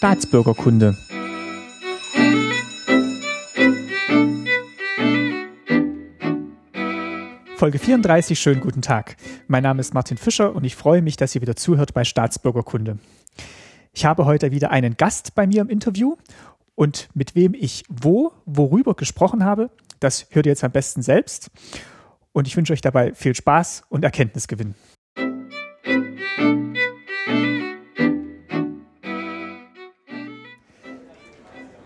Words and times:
Staatsbürgerkunde. 0.00 0.96
Folge 7.56 7.78
34, 7.78 8.40
schönen 8.40 8.62
guten 8.62 8.80
Tag. 8.80 9.18
Mein 9.46 9.62
Name 9.62 9.80
ist 9.80 9.92
Martin 9.92 10.16
Fischer 10.16 10.56
und 10.56 10.64
ich 10.64 10.74
freue 10.74 11.02
mich, 11.02 11.18
dass 11.18 11.34
ihr 11.34 11.42
wieder 11.42 11.54
zuhört 11.54 11.92
bei 11.92 12.04
Staatsbürgerkunde. 12.04 12.98
Ich 13.92 14.06
habe 14.06 14.24
heute 14.24 14.50
wieder 14.50 14.70
einen 14.70 14.96
Gast 14.96 15.34
bei 15.34 15.46
mir 15.46 15.60
im 15.60 15.68
Interview 15.68 16.16
und 16.74 17.10
mit 17.12 17.34
wem 17.34 17.52
ich 17.52 17.84
wo, 17.90 18.32
worüber 18.46 18.94
gesprochen 18.94 19.44
habe, 19.44 19.68
das 19.98 20.28
hört 20.30 20.46
ihr 20.46 20.52
jetzt 20.52 20.64
am 20.64 20.72
besten 20.72 21.02
selbst. 21.02 21.50
Und 22.32 22.46
ich 22.46 22.56
wünsche 22.56 22.72
euch 22.72 22.80
dabei 22.80 23.12
viel 23.12 23.34
Spaß 23.34 23.82
und 23.90 24.02
Erkenntnisgewinn. 24.02 24.74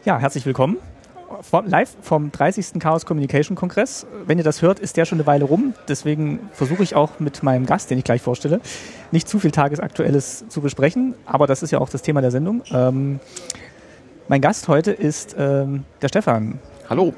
Ja, 0.05 0.19
herzlich 0.19 0.45
willkommen. 0.45 0.77
Live 1.65 1.97
vom 2.03 2.31
30. 2.31 2.79
Chaos 2.79 3.07
Communication 3.07 3.57
Kongress. 3.57 4.07
Wenn 4.27 4.37
ihr 4.37 4.45
das 4.45 4.61
hört, 4.61 4.79
ist 4.79 4.99
der 4.99 5.07
schon 5.07 5.17
eine 5.17 5.27
Weile 5.27 5.47
rum. 5.47 5.73
Deswegen 5.89 6.41
versuche 6.53 6.83
ich 6.83 6.95
auch 6.95 7.21
mit 7.21 7.43
meinem 7.43 7.65
Gast, 7.65 7.91
den 7.91 7.97
ich 7.97 8.05
gleich 8.05 8.21
vorstelle, 8.21 8.61
nicht 9.13 9.31
zu 9.31 9.39
viel 9.39 9.51
Tagesaktuelles 9.51 10.45
zu 10.49 10.61
besprechen. 10.61 11.15
Aber 11.25 11.47
das 11.47 11.63
ist 11.63 11.71
ja 11.71 11.79
auch 11.79 11.89
das 11.89 12.03
Thema 12.03 12.21
der 12.21 12.31
Sendung. 12.31 12.63
Ähm, 12.71 13.19
mein 14.29 14.43
Gast 14.43 14.69
heute 14.69 14.91
ist 14.91 15.35
ähm, 15.39 15.85
der 16.03 16.09
Stefan. 16.09 16.59
Hallo. 16.91 17.15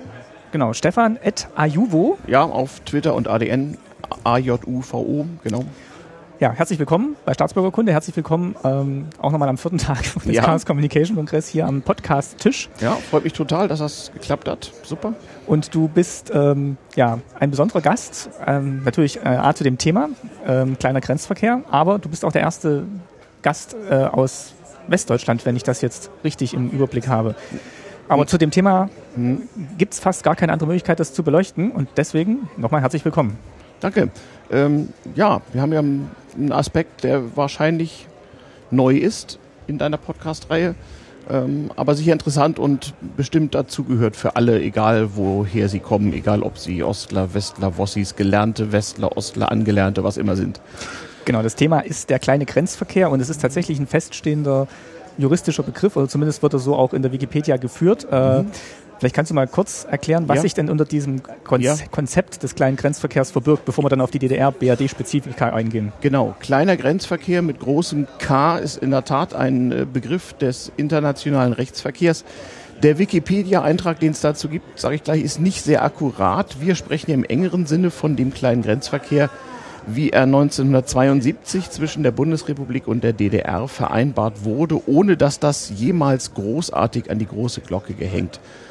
Genau, 0.52 0.72
Stefan 0.72 1.18
at 1.24 1.48
Ajuvo. 1.56 2.18
Ja, 2.28 2.44
auf 2.44 2.78
Twitter 2.80 3.14
und 3.14 3.26
ADN, 3.26 3.78
AJUVO, 4.22 5.26
genau. 5.42 5.64
Ja, 6.38 6.52
herzlich 6.52 6.78
willkommen 6.78 7.16
bei 7.24 7.32
Staatsbürgerkunde. 7.32 7.92
Herzlich 7.92 8.14
willkommen 8.14 8.56
ähm, 8.62 9.06
auch 9.18 9.32
nochmal 9.32 9.48
am 9.48 9.56
vierten 9.56 9.78
Tag 9.78 10.02
des 10.02 10.34
ja. 10.34 10.42
Chaos 10.42 10.66
Communication 10.66 11.16
Kongress 11.16 11.48
hier 11.48 11.66
am 11.66 11.80
Podcast-Tisch. 11.80 12.68
Ja, 12.78 12.92
freut 13.10 13.24
mich 13.24 13.32
total, 13.32 13.68
dass 13.68 13.78
das 13.78 14.12
geklappt 14.12 14.46
hat. 14.46 14.70
Super. 14.82 15.14
Und 15.46 15.74
du 15.74 15.88
bist 15.88 16.30
ähm, 16.34 16.76
ja 16.94 17.20
ein 17.40 17.50
besonderer 17.50 17.80
Gast, 17.80 18.28
ähm, 18.46 18.84
natürlich 18.84 19.16
äh, 19.24 19.28
A 19.28 19.54
zu 19.54 19.64
dem 19.64 19.78
Thema, 19.78 20.10
ähm, 20.46 20.78
kleiner 20.78 21.00
Grenzverkehr, 21.00 21.62
aber 21.70 21.98
du 21.98 22.10
bist 22.10 22.22
auch 22.22 22.32
der 22.32 22.42
erste 22.42 22.84
Gast 23.40 23.74
äh, 23.88 23.94
aus 23.94 24.52
Westdeutschland, 24.88 25.46
wenn 25.46 25.56
ich 25.56 25.62
das 25.62 25.80
jetzt 25.80 26.10
richtig 26.22 26.52
im 26.52 26.68
Überblick 26.68 27.08
habe. 27.08 27.34
Aber 28.08 28.22
hm. 28.22 28.28
zu 28.28 28.36
dem 28.36 28.50
Thema 28.50 28.90
hm. 29.14 29.48
gibt 29.78 29.94
es 29.94 30.00
fast 30.00 30.22
gar 30.22 30.36
keine 30.36 30.52
andere 30.52 30.66
Möglichkeit, 30.66 31.00
das 31.00 31.14
zu 31.14 31.22
beleuchten. 31.22 31.70
Und 31.70 31.88
deswegen 31.96 32.50
nochmal 32.58 32.82
herzlich 32.82 33.06
willkommen. 33.06 33.38
Danke. 33.80 34.10
Ähm, 34.50 34.90
ja, 35.14 35.40
wir 35.52 35.60
haben 35.60 35.72
ja 35.72 35.82
einen 36.36 36.52
Aspekt, 36.52 37.04
der 37.04 37.36
wahrscheinlich 37.36 38.06
neu 38.70 38.96
ist 38.96 39.38
in 39.66 39.78
deiner 39.78 39.96
Podcast-Reihe, 39.96 40.74
ähm, 41.28 41.70
aber 41.76 41.94
sicher 41.94 42.12
interessant 42.12 42.58
und 42.58 42.94
bestimmt 43.16 43.54
dazugehört 43.54 44.16
für 44.16 44.36
alle, 44.36 44.60
egal 44.60 45.16
woher 45.16 45.68
sie 45.68 45.80
kommen, 45.80 46.12
egal 46.12 46.42
ob 46.42 46.58
sie 46.58 46.82
Ostler, 46.82 47.34
Westler, 47.34 47.76
Wossis, 47.78 48.14
gelernte 48.16 48.72
Westler, 48.72 49.16
Ostler, 49.16 49.50
Angelernte, 49.50 50.04
was 50.04 50.16
immer 50.16 50.36
sind. 50.36 50.60
Genau, 51.24 51.42
das 51.42 51.56
Thema 51.56 51.80
ist 51.80 52.10
der 52.10 52.20
kleine 52.20 52.46
Grenzverkehr 52.46 53.10
und 53.10 53.20
es 53.20 53.28
ist 53.28 53.40
tatsächlich 53.40 53.80
ein 53.80 53.88
feststehender 53.88 54.68
juristischer 55.18 55.62
Begriff, 55.62 55.96
oder 55.96 56.08
zumindest 56.08 56.42
wird 56.42 56.52
er 56.52 56.58
so 56.58 56.76
auch 56.76 56.92
in 56.92 57.02
der 57.02 57.10
Wikipedia 57.10 57.56
geführt. 57.56 58.06
Äh, 58.10 58.42
mhm. 58.42 58.50
Vielleicht 58.98 59.14
kannst 59.14 59.30
du 59.30 59.34
mal 59.34 59.46
kurz 59.46 59.86
erklären, 59.88 60.28
was 60.28 60.36
ja. 60.36 60.42
sich 60.42 60.54
denn 60.54 60.70
unter 60.70 60.86
diesem 60.86 61.22
Kon 61.44 61.60
ja. 61.60 61.76
Konzept 61.90 62.42
des 62.42 62.54
kleinen 62.54 62.76
Grenzverkehrs 62.76 63.30
verbirgt, 63.30 63.64
bevor 63.64 63.84
wir 63.84 63.90
dann 63.90 64.00
auf 64.00 64.10
die 64.10 64.18
DDR-BRD-Spezifika 64.18 65.50
eingehen. 65.50 65.92
Genau, 66.00 66.34
kleiner 66.40 66.76
Grenzverkehr 66.76 67.42
mit 67.42 67.60
großem 67.60 68.06
K 68.18 68.56
ist 68.56 68.78
in 68.78 68.90
der 68.90 69.04
Tat 69.04 69.34
ein 69.34 69.72
äh, 69.72 69.86
Begriff 69.90 70.32
des 70.34 70.72
internationalen 70.76 71.52
Rechtsverkehrs. 71.52 72.24
Der 72.82 72.98
Wikipedia-Eintrag, 72.98 74.00
den 74.00 74.12
es 74.12 74.20
dazu 74.20 74.48
gibt, 74.48 74.78
sage 74.78 74.94
ich 74.94 75.02
gleich, 75.02 75.22
ist 75.22 75.40
nicht 75.40 75.62
sehr 75.62 75.82
akkurat. 75.82 76.60
Wir 76.60 76.74
sprechen 76.74 77.10
im 77.10 77.24
engeren 77.24 77.66
Sinne 77.66 77.90
von 77.90 78.16
dem 78.16 78.32
kleinen 78.32 78.62
Grenzverkehr, 78.62 79.30
wie 79.86 80.10
er 80.10 80.22
1972 80.22 81.70
zwischen 81.70 82.02
der 82.02 82.10
Bundesrepublik 82.10 82.86
und 82.86 83.04
der 83.04 83.12
DDR 83.12 83.68
vereinbart 83.68 84.44
wurde, 84.44 84.80
ohne 84.88 85.16
dass 85.16 85.38
das 85.38 85.70
jemals 85.74 86.34
großartig 86.34 87.10
an 87.10 87.18
die 87.18 87.26
große 87.26 87.60
Glocke 87.60 87.94
gehängt 87.94 88.40
wurde. 88.40 88.65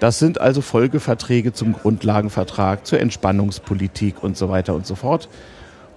Das 0.00 0.18
sind 0.18 0.40
also 0.40 0.60
Folgeverträge 0.60 1.52
zum 1.52 1.72
Grundlagenvertrag, 1.72 2.86
zur 2.86 3.00
Entspannungspolitik 3.00 4.22
und 4.22 4.36
so 4.36 4.48
weiter 4.48 4.74
und 4.74 4.86
so 4.86 4.94
fort. 4.94 5.28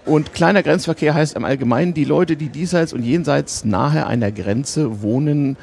Und 0.05 0.33
kleiner 0.33 0.63
Grenzverkehr 0.63 1.13
heißt 1.13 1.35
im 1.35 1.43
Allgemeinen, 1.43 1.93
die 1.93 2.05
Leute, 2.05 2.37
die 2.37 2.47
diesseits 2.47 2.93
und 2.93 3.03
jenseits 3.03 3.65
nahe 3.65 4.07
einer 4.07 4.31
Grenze 4.31 5.01
wohnen, 5.01 5.57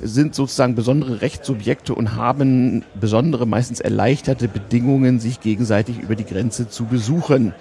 sind 0.00 0.36
sozusagen 0.36 0.76
besondere 0.76 1.20
Rechtssubjekte 1.20 1.94
und 1.94 2.14
haben 2.14 2.84
besondere, 3.00 3.46
meistens 3.46 3.80
erleichterte 3.80 4.46
Bedingungen, 4.46 5.18
sich 5.18 5.40
gegenseitig 5.40 5.98
über 5.98 6.14
die 6.14 6.24
Grenze 6.24 6.68
zu 6.68 6.84
besuchen. 6.84 7.52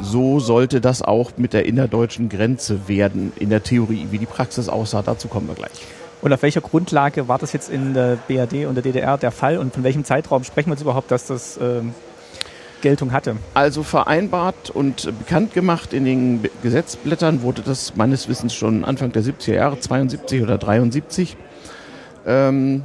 So 0.00 0.40
sollte 0.40 0.80
das 0.80 1.02
auch 1.02 1.32
mit 1.36 1.52
der 1.52 1.66
innerdeutschen 1.66 2.30
Grenze 2.30 2.88
werden, 2.88 3.32
in 3.38 3.50
der 3.50 3.62
Theorie. 3.62 4.06
Wie 4.10 4.18
die 4.18 4.26
Praxis 4.26 4.70
aussah, 4.70 5.02
dazu 5.02 5.28
kommen 5.28 5.48
wir 5.48 5.54
gleich. 5.54 5.95
Und 6.26 6.32
auf 6.32 6.42
welcher 6.42 6.60
Grundlage 6.60 7.28
war 7.28 7.38
das 7.38 7.52
jetzt 7.52 7.70
in 7.70 7.94
der 7.94 8.16
BRD 8.26 8.66
und 8.66 8.74
der 8.74 8.82
DDR 8.82 9.16
der 9.16 9.30
Fall 9.30 9.58
und 9.58 9.72
von 9.72 9.84
welchem 9.84 10.02
Zeitraum 10.02 10.42
sprechen 10.42 10.70
wir 10.70 10.72
jetzt 10.74 10.82
überhaupt, 10.82 11.12
dass 11.12 11.28
das 11.28 11.56
äh, 11.56 11.82
Geltung 12.82 13.12
hatte? 13.12 13.36
Also 13.54 13.84
vereinbart 13.84 14.70
und 14.70 15.04
bekannt 15.20 15.54
gemacht 15.54 15.92
in 15.92 16.04
den 16.04 16.48
Gesetzblättern 16.64 17.42
wurde 17.42 17.62
das 17.62 17.94
meines 17.94 18.28
Wissens 18.28 18.54
schon 18.54 18.84
Anfang 18.84 19.12
der 19.12 19.22
70er 19.22 19.54
Jahre, 19.54 19.78
72 19.78 20.42
oder 20.42 20.58
73. 20.58 21.36
Ähm, 22.26 22.82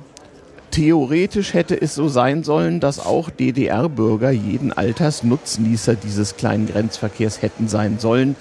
theoretisch 0.70 1.56
hätte 1.56 1.82
es 1.82 1.96
so 1.96 2.10
sein 2.10 2.44
sollen, 2.44 2.80
dass 2.80 3.04
auch 3.04 3.32
DDR-Bürger 3.32 4.30
jeden 4.30 4.72
Alters 4.72 5.24
Nutznießer 5.24 5.96
dieses 5.96 6.38
kleinen 6.38 6.68
Grenzverkehrs 6.68 7.42
hätten 7.42 7.68
sein 7.68 7.98
sollen. 7.98 8.36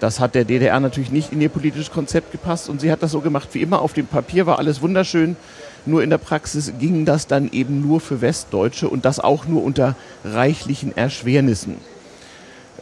Das 0.00 0.20
hat 0.20 0.34
der 0.34 0.44
DDR 0.44 0.78
natürlich 0.80 1.10
nicht 1.10 1.32
in 1.32 1.40
ihr 1.40 1.48
politisches 1.48 1.90
Konzept 1.90 2.32
gepasst 2.32 2.68
und 2.68 2.80
sie 2.80 2.90
hat 2.90 3.02
das 3.02 3.12
so 3.12 3.20
gemacht 3.20 3.48
wie 3.52 3.62
immer. 3.62 3.80
Auf 3.80 3.92
dem 3.92 4.06
Papier 4.06 4.46
war 4.46 4.58
alles 4.58 4.82
wunderschön, 4.82 5.36
nur 5.86 6.02
in 6.02 6.10
der 6.10 6.18
Praxis 6.18 6.72
ging 6.78 7.04
das 7.04 7.26
dann 7.26 7.50
eben 7.52 7.80
nur 7.80 8.00
für 8.00 8.20
Westdeutsche 8.20 8.88
und 8.88 9.04
das 9.04 9.20
auch 9.20 9.46
nur 9.46 9.62
unter 9.62 9.96
reichlichen 10.24 10.96
Erschwernissen, 10.96 11.76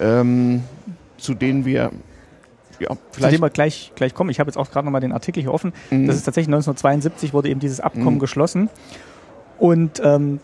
ähm, 0.00 0.62
zu 1.18 1.34
denen 1.34 1.64
wir 1.64 1.90
ja, 2.78 2.88
vielleicht. 3.12 3.34
Zu 3.34 3.38
dem 3.38 3.42
wir 3.42 3.50
gleich, 3.50 3.92
gleich 3.94 4.14
kommen. 4.14 4.30
Ich 4.30 4.40
habe 4.40 4.48
jetzt 4.48 4.56
auch 4.56 4.70
gerade 4.70 4.84
nochmal 4.84 5.00
den 5.00 5.12
Artikel 5.12 5.40
hier 5.40 5.52
offen. 5.52 5.72
Mhm. 5.90 6.06
Das 6.06 6.16
ist 6.16 6.24
tatsächlich 6.24 6.48
1972 6.48 7.32
wurde 7.32 7.48
eben 7.48 7.60
dieses 7.60 7.80
Abkommen 7.80 8.14
mhm. 8.14 8.20
geschlossen. 8.20 8.70
Und 9.58 10.00
ähm, 10.04 10.40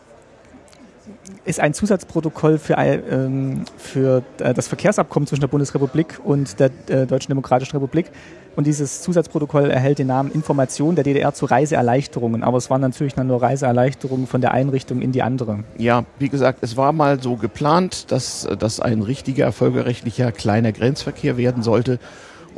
ist 1.45 1.61
ein 1.61 1.75
Zusatzprotokoll 1.75 2.59
für, 2.59 2.75
ähm, 2.75 3.65
für 3.77 4.23
äh, 4.39 4.53
das 4.53 4.69
Verkehrsabkommen 4.69 5.27
zwischen 5.27 5.41
der 5.41 5.49
Bundesrepublik 5.49 6.21
und 6.23 6.61
der 6.61 6.71
äh, 6.89 7.07
Deutschen 7.07 7.31
Demokratischen 7.31 7.77
Republik. 7.77 8.11
Und 8.57 8.67
dieses 8.67 9.03
Zusatzprotokoll 9.03 9.71
erhält 9.71 9.99
den 10.01 10.09
Namen 10.09 10.33
Information 10.33 10.97
der 10.97 11.05
DDR 11.05 11.33
zu 11.33 11.47
Reiseerleichterungen. 11.47 12.43
Aber 12.43 12.59
es 12.59 12.69
waren 12.71 12.81
natürlich 12.81 13.15
dann 13.15 13.29
nur 13.29 13.41
Reiseerleichterungen 13.41 14.27
von 14.27 14.41
der 14.41 14.53
einen 14.53 14.71
Richtung 14.71 15.01
in 15.01 15.13
die 15.13 15.23
andere. 15.23 15.65
Ja, 15.79 16.05
wie 16.19 16.29
gesagt, 16.29 16.59
es 16.63 16.77
war 16.77 16.93
mal 16.93 17.23
so 17.23 17.37
geplant, 17.37 18.11
dass 18.11 18.49
das 18.59 18.81
ein 18.81 19.03
richtiger 19.03 19.53
völkerrechtlicher 19.53 20.33
kleiner 20.33 20.73
Grenzverkehr 20.73 21.37
werden 21.37 21.63
sollte. 21.63 22.01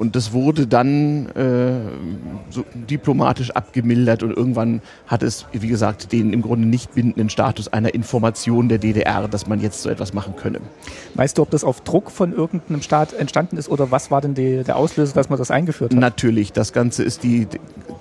Und 0.00 0.16
das 0.16 0.32
wurde 0.32 0.66
dann 0.66 1.26
äh, 1.36 1.72
so 2.48 2.64
diplomatisch 2.88 3.50
abgemildert 3.50 4.22
und 4.22 4.34
irgendwann 4.34 4.80
hat 5.06 5.22
es, 5.22 5.44
wie 5.52 5.68
gesagt, 5.68 6.12
den 6.12 6.32
im 6.32 6.40
Grunde 6.40 6.66
nicht 6.66 6.94
bindenden 6.94 7.28
Status 7.28 7.68
einer 7.68 7.92
Information 7.92 8.70
der 8.70 8.78
DDR, 8.78 9.28
dass 9.28 9.46
man 9.46 9.60
jetzt 9.60 9.82
so 9.82 9.90
etwas 9.90 10.14
machen 10.14 10.36
könne. 10.36 10.60
Weißt 11.16 11.36
du, 11.36 11.42
ob 11.42 11.50
das 11.50 11.64
auf 11.64 11.82
Druck 11.82 12.10
von 12.10 12.32
irgendeinem 12.32 12.80
Staat 12.80 13.12
entstanden 13.12 13.58
ist 13.58 13.68
oder 13.68 13.90
was 13.90 14.10
war 14.10 14.22
denn 14.22 14.32
die, 14.32 14.64
der 14.64 14.76
Auslöser, 14.76 15.12
dass 15.12 15.28
man 15.28 15.38
das 15.38 15.50
eingeführt 15.50 15.92
hat? 15.92 16.00
Natürlich, 16.00 16.54
das 16.54 16.72
Ganze 16.72 17.02
ist 17.02 17.22
die 17.22 17.46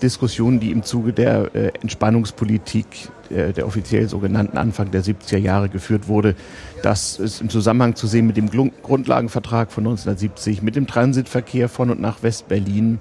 Diskussion, 0.01 0.61
die 0.61 0.71
im 0.71 0.83
Zuge 0.83 1.11
der 1.11 1.53
äh, 1.53 1.71
Entspannungspolitik 1.81 3.09
der, 3.29 3.53
der 3.53 3.67
offiziell 3.67 4.07
sogenannten 4.09 4.57
Anfang 4.57 4.91
der 4.91 5.03
70er 5.03 5.37
Jahre 5.37 5.69
geführt 5.69 6.07
wurde. 6.07 6.35
Das 6.83 7.19
ist 7.19 7.41
im 7.41 7.49
Zusammenhang 7.49 7.95
zu 7.95 8.07
sehen 8.07 8.27
mit 8.27 8.37
dem 8.37 8.49
Grundlagenvertrag 8.49 9.71
von 9.71 9.83
1970, 9.83 10.61
mit 10.61 10.75
dem 10.75 10.87
Transitverkehr 10.87 11.69
von 11.69 11.89
und 11.89 11.99
nach 11.99 12.23
West-Berlin. 12.23 12.99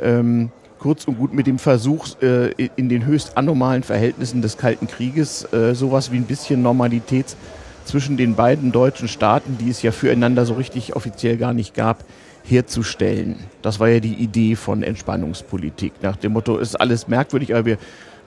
Ähm, 0.00 0.50
kurz 0.78 1.06
und 1.06 1.18
gut 1.18 1.32
mit 1.32 1.46
dem 1.46 1.58
Versuch, 1.58 2.08
äh, 2.20 2.50
in 2.76 2.88
den 2.88 3.06
höchst 3.06 3.36
anormalen 3.36 3.82
Verhältnissen 3.82 4.42
des 4.42 4.58
Kalten 4.58 4.86
Krieges 4.86 5.50
äh, 5.52 5.74
sowas 5.74 6.12
wie 6.12 6.16
ein 6.16 6.26
bisschen 6.26 6.62
Normalität 6.62 7.36
zwischen 7.84 8.16
den 8.16 8.34
beiden 8.34 8.72
deutschen 8.72 9.08
Staaten, 9.08 9.56
die 9.58 9.70
es 9.70 9.82
ja 9.82 9.92
füreinander 9.92 10.46
so 10.46 10.54
richtig 10.54 10.96
offiziell 10.96 11.36
gar 11.36 11.54
nicht 11.54 11.74
gab, 11.74 12.04
herzustellen. 12.44 13.36
Das 13.62 13.80
war 13.80 13.88
ja 13.88 14.00
die 14.00 14.14
Idee 14.14 14.56
von 14.56 14.82
Entspannungspolitik. 14.82 15.94
Nach 16.02 16.16
dem 16.16 16.32
Motto, 16.32 16.58
ist 16.58 16.78
alles 16.78 17.08
merkwürdig, 17.08 17.54
aber 17.54 17.64
wir 17.64 17.78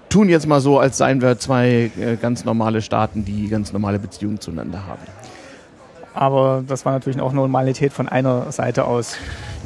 tun 0.09 0.29
jetzt 0.29 0.47
mal 0.47 0.59
so, 0.59 0.79
als 0.79 0.97
seien 0.97 1.21
wir 1.21 1.37
zwei 1.39 1.91
äh, 1.99 2.15
ganz 2.15 2.45
normale 2.45 2.81
Staaten, 2.81 3.25
die 3.25 3.47
ganz 3.47 3.73
normale 3.73 3.99
Beziehungen 3.99 4.39
zueinander 4.39 4.85
haben. 4.85 5.01
aber 6.13 6.63
das 6.67 6.85
war 6.85 6.93
natürlich 6.93 7.21
auch 7.21 7.31
Normalität 7.31 7.93
von 7.93 8.07
einer 8.09 8.51
Seite 8.51 8.85
aus. 8.85 9.15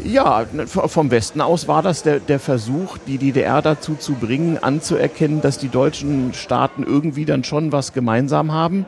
Ja, 0.04 0.46
vom 0.66 1.12
Westen 1.12 1.42
aus 1.42 1.68
war 1.68 1.82
das 1.82 2.04
der, 2.04 2.20
der 2.20 2.40
Versuch, 2.40 2.98
die 3.08 3.18
DDR 3.18 3.62
dazu 3.62 3.96
zu 3.96 4.14
bringen, 4.14 4.58
anzuerkennen, 4.58 5.42
dass 5.42 5.60
die 5.60 5.70
deutschen 5.70 6.34
Staaten 6.34 6.84
irgendwie 6.84 7.26
dann 7.26 7.44
schon 7.44 7.72
was 7.72 7.94
gemeinsam 7.94 8.52
haben. 8.52 8.86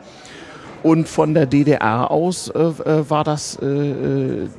Und 0.82 1.08
von 1.08 1.34
der 1.34 1.46
DDR 1.46 2.12
aus 2.12 2.50
äh, 2.50 2.60
äh, 2.60 3.10
war 3.10 3.24
das 3.24 3.58
äh, 3.62 3.66
äh 3.66 4.50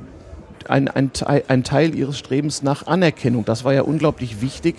ein, 0.67 0.89
ein, 0.89 1.11
ein 1.47 1.63
Teil 1.63 1.95
ihres 1.95 2.19
Strebens 2.19 2.63
nach 2.63 2.87
Anerkennung. 2.87 3.45
Das 3.45 3.65
war 3.65 3.75
ja 3.75 3.83
unglaublich 3.83 4.41
wichtig. 4.41 4.77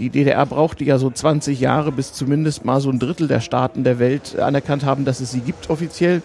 Die 0.00 0.08
DDR 0.08 0.46
brauchte 0.46 0.82
ja 0.82 0.96
so 0.96 1.10
20 1.10 1.60
Jahre, 1.60 1.92
bis 1.92 2.14
zumindest 2.14 2.64
mal 2.64 2.80
so 2.80 2.88
ein 2.88 2.98
Drittel 2.98 3.28
der 3.28 3.40
Staaten 3.40 3.84
der 3.84 3.98
Welt 3.98 4.38
anerkannt 4.38 4.82
haben, 4.82 5.04
dass 5.04 5.20
es 5.20 5.30
sie 5.30 5.40
gibt 5.40 5.68
offiziell. 5.68 6.22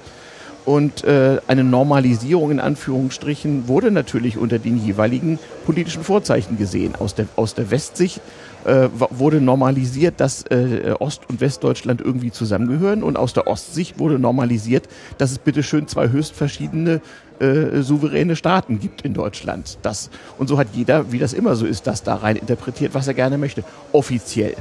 Und 0.63 1.03
äh, 1.03 1.39
eine 1.45 1.65
Normalisierung 1.65 2.51
in 2.51 2.59
Anführungsstrichen 2.61 3.67
wurde 3.67 3.91
natürlich 3.91 4.37
unter 4.37 4.59
den 4.59 4.83
jeweiligen 4.83 5.39
politischen 5.65 6.03
Vorzeichen 6.03 6.57
gesehen. 6.57 6.95
Aus 6.95 7.15
der, 7.15 7.27
aus 7.35 7.53
der 7.53 7.69
Westsicht 7.69 8.21
äh, 8.63 8.87
wurde 9.11 9.41
normalisiert, 9.41 10.15
dass 10.17 10.43
äh, 10.43 10.95
Ost- 10.97 11.29
und 11.29 11.41
Westdeutschland 11.41 11.99
irgendwie 12.01 12.31
zusammengehören. 12.31 13.03
Und 13.03 13.17
aus 13.17 13.33
der 13.33 13.45
Ostsicht 13.45 13.99
wurde 13.99 14.17
normalisiert, 14.17 14.87
dass 15.17 15.31
es 15.31 15.37
bitteschön 15.37 15.87
zwei 15.87 16.09
höchst 16.09 16.33
verschiedene 16.33 17.01
äh, 17.39 17.81
souveräne 17.81 18.35
Staaten 18.35 18.79
gibt 18.79 19.01
in 19.01 19.13
Deutschland. 19.13 19.77
Das, 19.81 20.09
und 20.37 20.47
so 20.47 20.57
hat 20.57 20.67
jeder, 20.73 21.11
wie 21.11 21.19
das 21.19 21.33
immer 21.33 21.55
so 21.55 21.65
ist, 21.65 21.87
das 21.87 22.03
da 22.03 22.15
rein 22.15 22.35
interpretiert, 22.35 22.93
was 22.93 23.07
er 23.07 23.13
gerne 23.13 23.37
möchte. 23.37 23.63
Offiziell. 23.91 24.55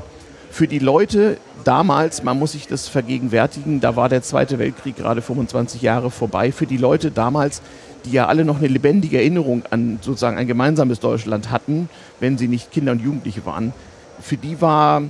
Für 0.51 0.69
die 0.69 0.79
Leute 0.79 1.39
damals, 1.65 2.23
man 2.23 2.39
muss 2.39 2.53
sich 2.53 2.69
das 2.69 2.89
vergegenwärtigen, 2.89 3.81
da 3.81 3.97
war 3.97 4.09
der 4.09 4.23
Zweite 4.23 4.59
Weltkrieg 4.59 4.97
gerade 4.97 5.21
25 5.21 5.83
Jahre 5.83 6.11
vorbei, 6.11 6.53
für 6.53 6.67
die 6.67 6.77
Leute 6.77 7.11
damals, 7.11 7.61
die 8.05 8.13
ja 8.13 8.27
alle 8.27 8.45
noch 8.45 8.59
eine 8.59 8.69
lebendige 8.69 9.19
Erinnerung 9.19 9.65
an 9.71 9.99
sozusagen 10.01 10.37
ein 10.37 10.47
gemeinsames 10.47 11.01
Deutschland 11.01 11.51
hatten, 11.51 11.89
wenn 12.21 12.39
sie 12.39 12.49
nicht 12.49 12.71
Kinder 12.71 12.93
und 12.93 13.03
Jugendliche 13.03 13.45
waren, 13.47 13.73
für 14.21 14.37
die 14.37 14.61
war 14.61 15.03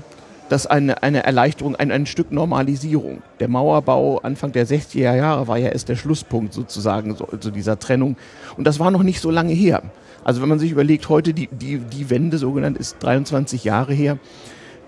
das 0.55 0.69
eine, 0.69 1.03
eine 1.03 1.25
Erleichterung, 1.25 1.75
ein, 1.75 1.91
ein 1.91 2.07
Stück 2.07 2.31
Normalisierung. 2.31 3.23
Der 3.41 3.49
Mauerbau 3.49 4.19
Anfang 4.19 4.53
der 4.53 4.67
60er 4.67 5.17
Jahre 5.17 5.49
war 5.49 5.59
ja 5.59 5.69
erst 5.69 5.89
der 5.89 5.97
Schlusspunkt 5.97 6.55
sozusagen 6.55 7.17
so, 7.17 7.29
so 7.41 7.51
dieser 7.51 7.79
Trennung. 7.81 8.17
Und 8.57 8.65
das 8.65 8.79
war 8.79 8.93
noch 8.93 9.03
nicht 9.03 9.21
so 9.21 9.33
lange 9.33 9.53
her. 9.53 9.83
Also 10.23 10.41
wenn 10.41 10.49
man 10.49 10.61
sich 10.61 10.71
überlegt, 10.71 11.09
heute 11.09 11.35
die, 11.35 11.49
die, 11.49 11.79
die 11.79 12.09
Wende 12.09 12.39
sogenannt 12.39 12.79
ist 12.79 13.03
23 13.03 13.65
Jahre 13.65 13.93
her, 13.95 14.19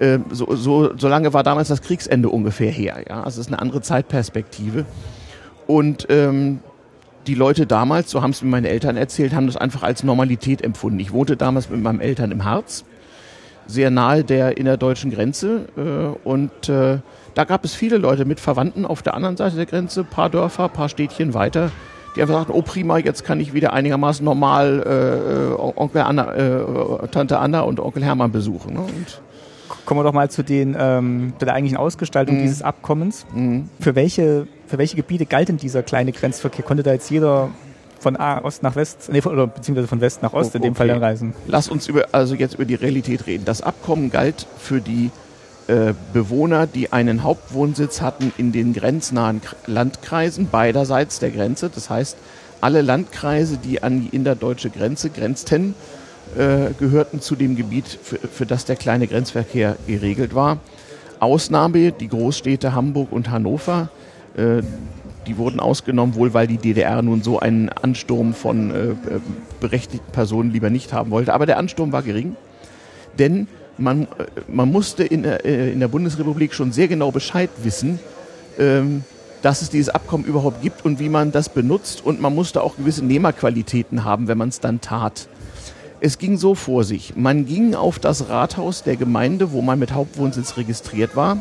ähm, 0.01 0.27
so, 0.31 0.55
so, 0.55 0.97
so 0.97 1.09
lange 1.09 1.33
war 1.33 1.43
damals 1.43 1.67
das 1.67 1.83
Kriegsende 1.83 2.29
ungefähr 2.29 2.71
her. 2.71 3.05
Ja? 3.09 3.25
Also 3.25 3.41
es 3.41 3.49
ist 3.49 3.53
eine 3.53 3.61
andere 3.61 3.83
Zeitperspektive. 3.83 4.85
Und 5.67 6.07
ähm, 6.11 6.61
die 7.27 7.35
Leute 7.35 7.67
damals, 7.67 8.13
so 8.13 8.23
haben 8.23 8.31
es 8.31 8.41
mir 8.41 8.51
meine 8.51 8.69
Eltern 8.69 8.97
erzählt, 8.97 9.35
haben 9.35 9.49
das 9.49 9.57
einfach 9.57 9.83
als 9.83 10.05
Normalität 10.05 10.63
empfunden. 10.63 11.01
Ich 11.01 11.13
wohnte 11.13 11.37
damals 11.37 11.69
mit 11.71 11.83
meinen 11.83 12.01
Eltern 12.01 12.31
im 12.31 12.45
Harz, 12.45 12.85
sehr 13.67 13.91
nahe 13.91 14.25
der 14.25 14.59
innerdeutschen 14.59 15.11
Grenze. 15.11 15.67
Äh, 15.77 16.29
und 16.29 16.69
äh, 16.69 16.99
da 17.35 17.45
gab 17.45 17.65
es 17.65 17.75
viele 17.75 17.99
Leute 17.99 18.25
mit 18.25 18.41
Verwandten 18.41 18.85
auf 18.87 19.03
der 19.03 19.15
anderen 19.15 19.37
Seite 19.37 19.57
der 19.57 19.67
Grenze, 19.67 20.05
paar 20.05 20.31
Dörfer, 20.31 20.69
paar 20.69 20.89
Städtchen 20.89 21.35
weiter, 21.35 21.71
die 22.15 22.23
einfach 22.23 22.35
sagten, 22.35 22.53
oh 22.53 22.63
prima, 22.63 22.99
jetzt 22.99 23.25
kann 23.25 23.41
ich 23.41 23.53
wieder 23.53 23.73
einigermaßen 23.73 24.25
normal 24.25 24.83
äh, 24.87 25.53
äh 25.53 25.73
Onkel 25.77 26.03
Anna, 26.03 26.35
äh, 26.35 27.09
Tante 27.09 27.39
Anna 27.39 27.61
und 27.61 27.81
Onkel 27.81 28.05
Hermann 28.05 28.33
besuchen. 28.33 28.75
Ne? 28.75 28.81
Und 28.81 29.21
Kommen 29.85 30.01
wir 30.01 30.05
doch 30.05 30.13
mal 30.13 30.31
zu 30.31 30.43
den 30.43 30.77
den, 30.79 31.33
der 31.41 31.55
eigentlichen 31.55 31.77
Ausgestaltung 31.77 32.37
mhm. 32.37 32.43
dieses 32.43 32.63
Abkommens. 32.63 33.27
Mhm. 33.35 33.69
Für, 33.81 33.95
welche, 33.95 34.47
für 34.67 34.79
welche 34.79 34.97
Gebiete 34.97 35.27
galt 35.27 35.49
denn 35.49 35.57
dieser 35.57 35.83
kleine 35.83 36.13
Grenzverkehr? 36.13 36.65
Konnte 36.65 36.83
da 36.83 36.93
jetzt 36.93 37.11
jeder 37.11 37.51
von 37.99 38.17
Ost 38.17 38.63
nach 38.63 38.77
West, 38.77 39.11
nee, 39.11 39.23
oder 39.23 39.47
beziehungsweise 39.47 39.89
von 39.89 40.01
West 40.01 40.23
nach 40.23 40.33
Ost 40.33 40.53
oh, 40.55 40.57
in 40.57 40.63
dem 40.63 40.71
okay. 40.73 40.79
Fall 40.79 40.89
dann 40.89 40.99
reisen? 40.99 41.35
Lass 41.47 41.69
uns 41.69 41.89
über, 41.89 42.07
also 42.13 42.35
jetzt 42.35 42.55
über 42.55 42.65
die 42.65 42.75
Realität 42.75 43.27
reden. 43.27 43.45
Das 43.45 43.63
Abkommen 43.63 44.11
galt 44.11 44.47
für 44.59 44.81
die 44.81 45.11
äh, 45.69 45.95
Bewohner, 46.13 46.67
die 46.67 46.93
einen 46.93 47.25
Hauptwohnsitz 47.25 48.01
hatten 48.01 48.33
in 48.39 48.53
den 48.53 48.73
grenznahen 48.73 49.41
Landkreisen 49.67 50.49
beiderseits 50.49 51.19
der 51.19 51.31
Grenze. 51.31 51.71
Das 51.75 51.91
heißt, 51.91 52.17
alle 52.61 52.83
Landkreise, 52.83 53.59
die 53.59 53.83
an 53.83 54.01
die 54.03 54.15
inderdeutsche 54.15 54.71
Grenze 54.71 55.11
grenzten, 55.11 55.75
äh, 56.37 56.73
gehörten 56.79 57.21
zu 57.21 57.35
dem 57.35 57.57
Gebiet, 57.57 57.87
für, 57.87 58.19
für 58.19 58.47
das 58.47 58.65
der 58.65 58.77
kleine 58.77 59.07
Grenzverkehr 59.07 59.77
geregelt 59.87 60.35
war. 60.35 60.59
Ausnahme 61.19 61.93
die 61.93 62.09
Großstädte 62.09 62.75
Hamburg 62.75 63.11
und 63.11 63.31
Hannover. 63.31 63.89
Äh, 64.37 64.63
die 65.27 65.37
wurden 65.37 65.61
ausgenommen, 65.61 66.15
wohl 66.15 66.35
weil 66.35 66.47
die 66.47 66.59
DDR 66.59 67.03
nun 67.03 67.23
so 67.23 67.39
einen 67.39 67.69
Ansturm 67.69 68.35
von 68.35 68.71
äh, 68.71 68.95
berechtigten 69.61 70.13
Personen 70.13 70.53
lieber 70.53 70.71
nicht 70.71 70.93
haben 70.93 71.11
wollte. 71.11 71.35
Aber 71.35 71.47
der 71.47 71.59
Ansturm 71.59 71.93
war 71.93 72.03
gering, 72.03 72.37
denn 73.19 73.49
man, 73.79 74.03
äh, 74.03 74.07
man 74.49 74.71
musste 74.71 75.05
in, 75.05 75.25
äh, 75.25 75.71
in 75.71 75.81
der 75.81 75.89
Bundesrepublik 75.89 76.55
schon 76.55 76.73
sehr 76.73 76.89
genau 76.89 77.11
Bescheid 77.11 77.51
wissen, 77.63 77.99
ähm, 78.59 79.05
dass 79.43 79.63
es 79.63 79.71
dieses 79.71 79.91
Abkommen 79.91 80.25
überhaupt 80.25 80.63
gibt 80.63 80.85
und 80.85 80.99
wie 80.99 81.09
man 81.09 81.33
das 81.33 81.49
benutzt. 81.49 82.05
Und 82.05 82.21
man 82.21 82.35
musste 82.35 82.63
auch 82.63 82.77
gewisse 82.77 83.05
Nehmerqualitäten 83.05 84.05
haben, 84.05 84.29
wenn 84.29 84.39
man 84.39 84.49
es 84.49 84.61
dann 84.61 84.81
tat. 84.81 85.29
Es 86.01 86.19
ging 86.19 86.37
so 86.37 86.55
vor 86.55 86.85
sich. 86.85 87.17
Man 87.17 87.47
ging 87.47 87.75
auf 87.75 87.99
das 87.99 88.29
Rathaus 88.29 88.83
der 88.83 88.97
Gemeinde, 88.97 89.53
wo 89.53 89.63
man 89.63 89.79
mit 89.79 89.93
Hauptwohnsitz 89.93 90.57
registriert 90.57 91.17
war, 91.17 91.39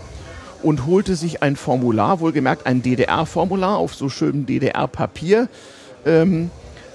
und 0.63 0.85
holte 0.85 1.15
sich 1.15 1.43
ein 1.43 1.55
Formular, 1.55 2.19
wohlgemerkt 2.19 2.65
ein 2.65 2.81
DDR-Formular 2.81 3.77
auf 3.77 3.95
so 3.95 4.09
schönem 4.09 4.45
DDR-Papier, 4.45 5.47
ähm, 6.05 6.49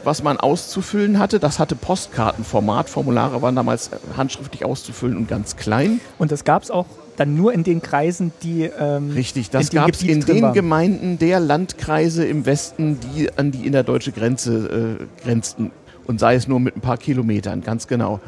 was 0.05 0.23
man 0.23 0.39
auszufüllen 0.39 1.19
hatte. 1.19 1.39
Das 1.39 1.59
hatte 1.59 1.77
Postkartenformat. 1.77 2.89
Formulare 2.89 3.43
waren 3.43 3.55
damals 3.55 3.91
handschriftlich 4.17 4.65
auszufüllen 4.65 5.17
und 5.17 5.29
ganz 5.29 5.57
klein. 5.57 6.01
Und 6.19 6.33
das 6.33 6.45
gab 6.45 6.63
es 6.63 6.71
auch 6.71 6.87
dann 7.17 7.35
nur 7.35 7.53
in 7.53 7.65
den 7.65 7.83
Kreisen, 7.83 8.33
die. 8.43 8.63
Ähm, 8.63 9.11
Richtig, 9.11 9.51
das 9.51 9.71
gab 9.71 9.91
es 9.91 10.03
in 10.03 10.23
den 10.23 10.53
Gemeinden 10.53 11.19
der 11.19 11.39
Landkreise 11.39 12.25
im 12.25 12.47
Westen, 12.47 12.99
die 13.15 13.31
an 13.37 13.51
die 13.51 13.67
innerdeutsche 13.67 14.13
Grenze 14.13 14.99
äh, 15.01 15.23
grenzten 15.23 15.71
und 16.07 16.19
sei 16.19 16.35
es 16.35 16.49
nur 16.49 16.59
mit 16.61 16.77
ein 16.77 16.81
paar 16.81 16.97
Kilometern, 16.97 17.61
ganz 17.61 17.87
genau. 17.87 18.21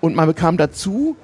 Und 0.00 0.14
man 0.14 0.26
bekam 0.26 0.56
dazu 0.56 1.16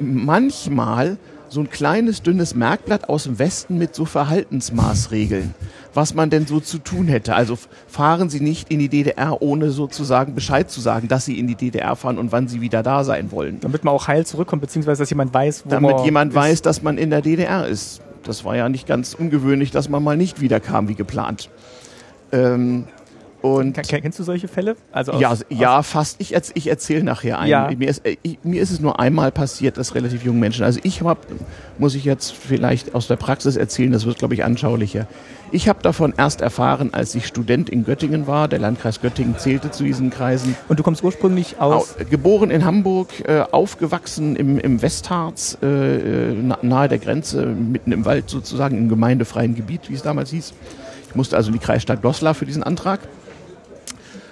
manchmal 0.00 1.18
so 1.54 1.60
ein 1.60 1.70
kleines, 1.70 2.20
dünnes 2.20 2.56
Merkblatt 2.56 3.08
aus 3.08 3.24
dem 3.24 3.38
Westen 3.38 3.78
mit 3.78 3.94
so 3.94 4.04
Verhaltensmaßregeln, 4.04 5.54
was 5.94 6.12
man 6.12 6.28
denn 6.28 6.46
so 6.48 6.58
zu 6.58 6.78
tun 6.78 7.06
hätte. 7.06 7.36
Also 7.36 7.56
fahren 7.86 8.28
Sie 8.28 8.40
nicht 8.40 8.70
in 8.70 8.80
die 8.80 8.88
DDR, 8.88 9.40
ohne 9.40 9.70
sozusagen 9.70 10.34
Bescheid 10.34 10.68
zu 10.68 10.80
sagen, 10.80 11.06
dass 11.06 11.24
Sie 11.24 11.38
in 11.38 11.46
die 11.46 11.54
DDR 11.54 11.94
fahren 11.94 12.18
und 12.18 12.32
wann 12.32 12.48
Sie 12.48 12.60
wieder 12.60 12.82
da 12.82 13.04
sein 13.04 13.30
wollen. 13.30 13.60
Damit 13.60 13.84
man 13.84 13.94
auch 13.94 14.08
heil 14.08 14.26
zurückkommt, 14.26 14.62
beziehungsweise 14.62 15.02
dass 15.02 15.10
jemand 15.10 15.32
weiß, 15.32 15.64
wo 15.64 15.70
Damit 15.70 15.92
man 15.92 16.04
jemand 16.04 16.32
ist. 16.32 16.36
weiß, 16.36 16.62
dass 16.62 16.82
man 16.82 16.98
in 16.98 17.10
der 17.10 17.22
DDR 17.22 17.68
ist. 17.68 18.00
Das 18.24 18.44
war 18.44 18.56
ja 18.56 18.68
nicht 18.68 18.88
ganz 18.88 19.14
ungewöhnlich, 19.14 19.70
dass 19.70 19.88
man 19.88 20.02
mal 20.02 20.16
nicht 20.16 20.40
wiederkam 20.40 20.88
wie 20.88 20.96
geplant. 20.96 21.50
Ähm, 22.32 22.84
und 23.44 23.76
Kennst 23.86 24.18
du 24.18 24.22
solche 24.22 24.48
Fälle? 24.48 24.74
Also 24.90 25.12
aus, 25.12 25.20
ja, 25.20 25.34
ja, 25.50 25.82
fast. 25.82 26.18
Ich, 26.18 26.34
ich 26.54 26.66
erzähle 26.66 27.04
nachher 27.04 27.38
einen. 27.38 27.50
Ja. 27.50 27.70
Mir, 27.76 27.90
ist, 27.90 28.00
ich, 28.22 28.38
mir 28.42 28.62
ist 28.62 28.70
es 28.70 28.80
nur 28.80 28.98
einmal 29.00 29.32
passiert, 29.32 29.76
dass 29.76 29.94
relativ 29.94 30.24
junge 30.24 30.38
Menschen. 30.40 30.64
Also 30.64 30.80
ich 30.82 31.02
habe, 31.02 31.20
muss 31.76 31.94
ich 31.94 32.06
jetzt 32.06 32.32
vielleicht 32.32 32.94
aus 32.94 33.06
der 33.06 33.16
Praxis 33.16 33.56
erzählen, 33.56 33.92
das 33.92 34.06
wird, 34.06 34.18
glaube 34.18 34.32
ich, 34.32 34.44
anschaulicher. 34.44 35.06
Ich 35.52 35.68
habe 35.68 35.82
davon 35.82 36.14
erst 36.16 36.40
erfahren, 36.40 36.94
als 36.94 37.14
ich 37.14 37.26
Student 37.26 37.68
in 37.68 37.84
Göttingen 37.84 38.26
war. 38.26 38.48
Der 38.48 38.60
Landkreis 38.60 39.02
Göttingen 39.02 39.36
zählte 39.36 39.70
zu 39.70 39.84
diesen 39.84 40.08
Kreisen. 40.08 40.56
Und 40.70 40.78
du 40.78 40.82
kommst 40.82 41.04
ursprünglich 41.04 41.60
aus? 41.60 41.96
Geboren 42.08 42.50
in 42.50 42.64
Hamburg, 42.64 43.10
äh, 43.28 43.44
aufgewachsen 43.50 44.36
im, 44.36 44.58
im 44.58 44.80
Westharz, 44.80 45.58
äh, 45.62 46.30
äh 46.30 46.54
nahe 46.62 46.88
der 46.88 46.98
Grenze, 46.98 47.44
mitten 47.44 47.92
im 47.92 48.06
Wald 48.06 48.30
sozusagen, 48.30 48.78
im 48.78 48.88
gemeindefreien 48.88 49.54
Gebiet, 49.54 49.90
wie 49.90 49.94
es 49.94 50.02
damals 50.02 50.30
hieß. 50.30 50.54
Ich 51.10 51.14
musste 51.14 51.36
also 51.36 51.48
in 51.48 51.58
die 51.58 51.64
Kreisstadt 51.64 52.00
Goslar 52.00 52.32
für 52.32 52.46
diesen 52.46 52.62
Antrag. 52.62 53.00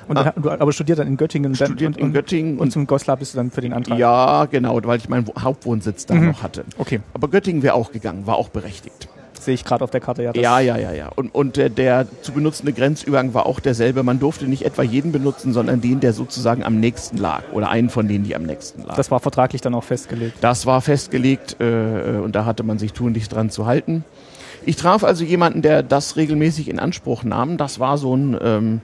Und 0.09 0.17
dann, 0.17 0.29
ah. 0.29 0.33
du 0.37 0.51
aber 0.51 0.73
studiert 0.73 0.99
dann 0.99 1.07
in 1.07 1.17
Göttingen. 1.17 1.55
Studiert 1.55 1.97
und, 1.97 2.01
in 2.01 2.13
Göttingen. 2.13 2.59
Und, 2.59 2.73
zum 2.73 2.87
Goslar 2.87 3.17
bist 3.17 3.35
du 3.35 3.39
dann 3.39 3.51
für 3.51 3.61
den 3.61 3.73
Antrag? 3.73 3.99
Ja, 3.99 4.47
genau, 4.47 4.79
weil 4.85 4.99
ich 4.99 5.09
meinen 5.09 5.27
Hauptwohnsitz 5.39 6.07
da 6.07 6.15
mhm. 6.15 6.29
noch 6.29 6.43
hatte. 6.43 6.65
Okay. 6.79 7.01
Aber 7.15 7.29
Göttingen 7.29 7.63
wäre 7.63 7.75
auch 7.75 7.93
gegangen, 7.93 8.27
war 8.27 8.37
auch 8.37 8.49
berechtigt. 8.49 9.09
Sehe 9.43 9.55
ich 9.55 9.65
gerade 9.65 9.83
auf 9.83 9.91
der 9.91 10.01
Karte, 10.01 10.23
ja. 10.23 10.33
Ja, 10.35 10.61
ja, 10.61 10.77
ja, 10.77 10.93
ja. 10.93 11.09
Und, 11.09 11.35
und 11.35 11.57
der, 11.57 11.69
der 11.69 12.07
zu 12.23 12.33
benutzende 12.33 12.73
Grenzübergang 12.73 13.35
war 13.35 13.47
auch 13.47 13.59
derselbe. 13.59 14.05
Man 14.05 14.21
durfte 14.21 14.47
nicht 14.47 14.65
etwa 14.65 14.83
jeden 14.83 15.11
benutzen, 15.11 15.53
sondern 15.53 15.81
den, 15.81 15.99
der 15.99 16.13
sozusagen 16.13 16.63
am 16.63 16.79
nächsten 16.79 17.17
lag. 17.17 17.43
Oder 17.53 17.69
einen 17.69 17.91
von 17.91 18.07
denen, 18.07 18.25
die 18.25 18.37
am 18.37 18.45
nächsten 18.45 18.83
lag. 18.85 18.95
Das 18.95 19.11
war 19.11 19.19
vertraglich 19.19 19.61
dann 19.61 19.75
auch 19.75 19.83
festgelegt? 19.83 20.37
Das 20.41 20.65
war 20.65 20.81
festgelegt 20.81 21.57
äh, 21.61 22.21
und 22.23 22.37
da 22.37 22.45
hatte 22.45 22.63
man 22.63 22.79
sich 22.79 22.93
tunlichst 22.93 23.33
dran 23.33 23.51
zu 23.51 23.67
halten. 23.67 24.05
Ich 24.65 24.77
traf 24.77 25.03
also 25.03 25.25
jemanden, 25.25 25.61
der 25.61 25.83
das 25.83 26.17
regelmäßig 26.17 26.69
in 26.69 26.79
Anspruch 26.79 27.25
nahm. 27.25 27.57
Das 27.57 27.81
war 27.81 27.99
so 27.99 28.15
ein 28.17 28.39
ähm, 28.41 28.81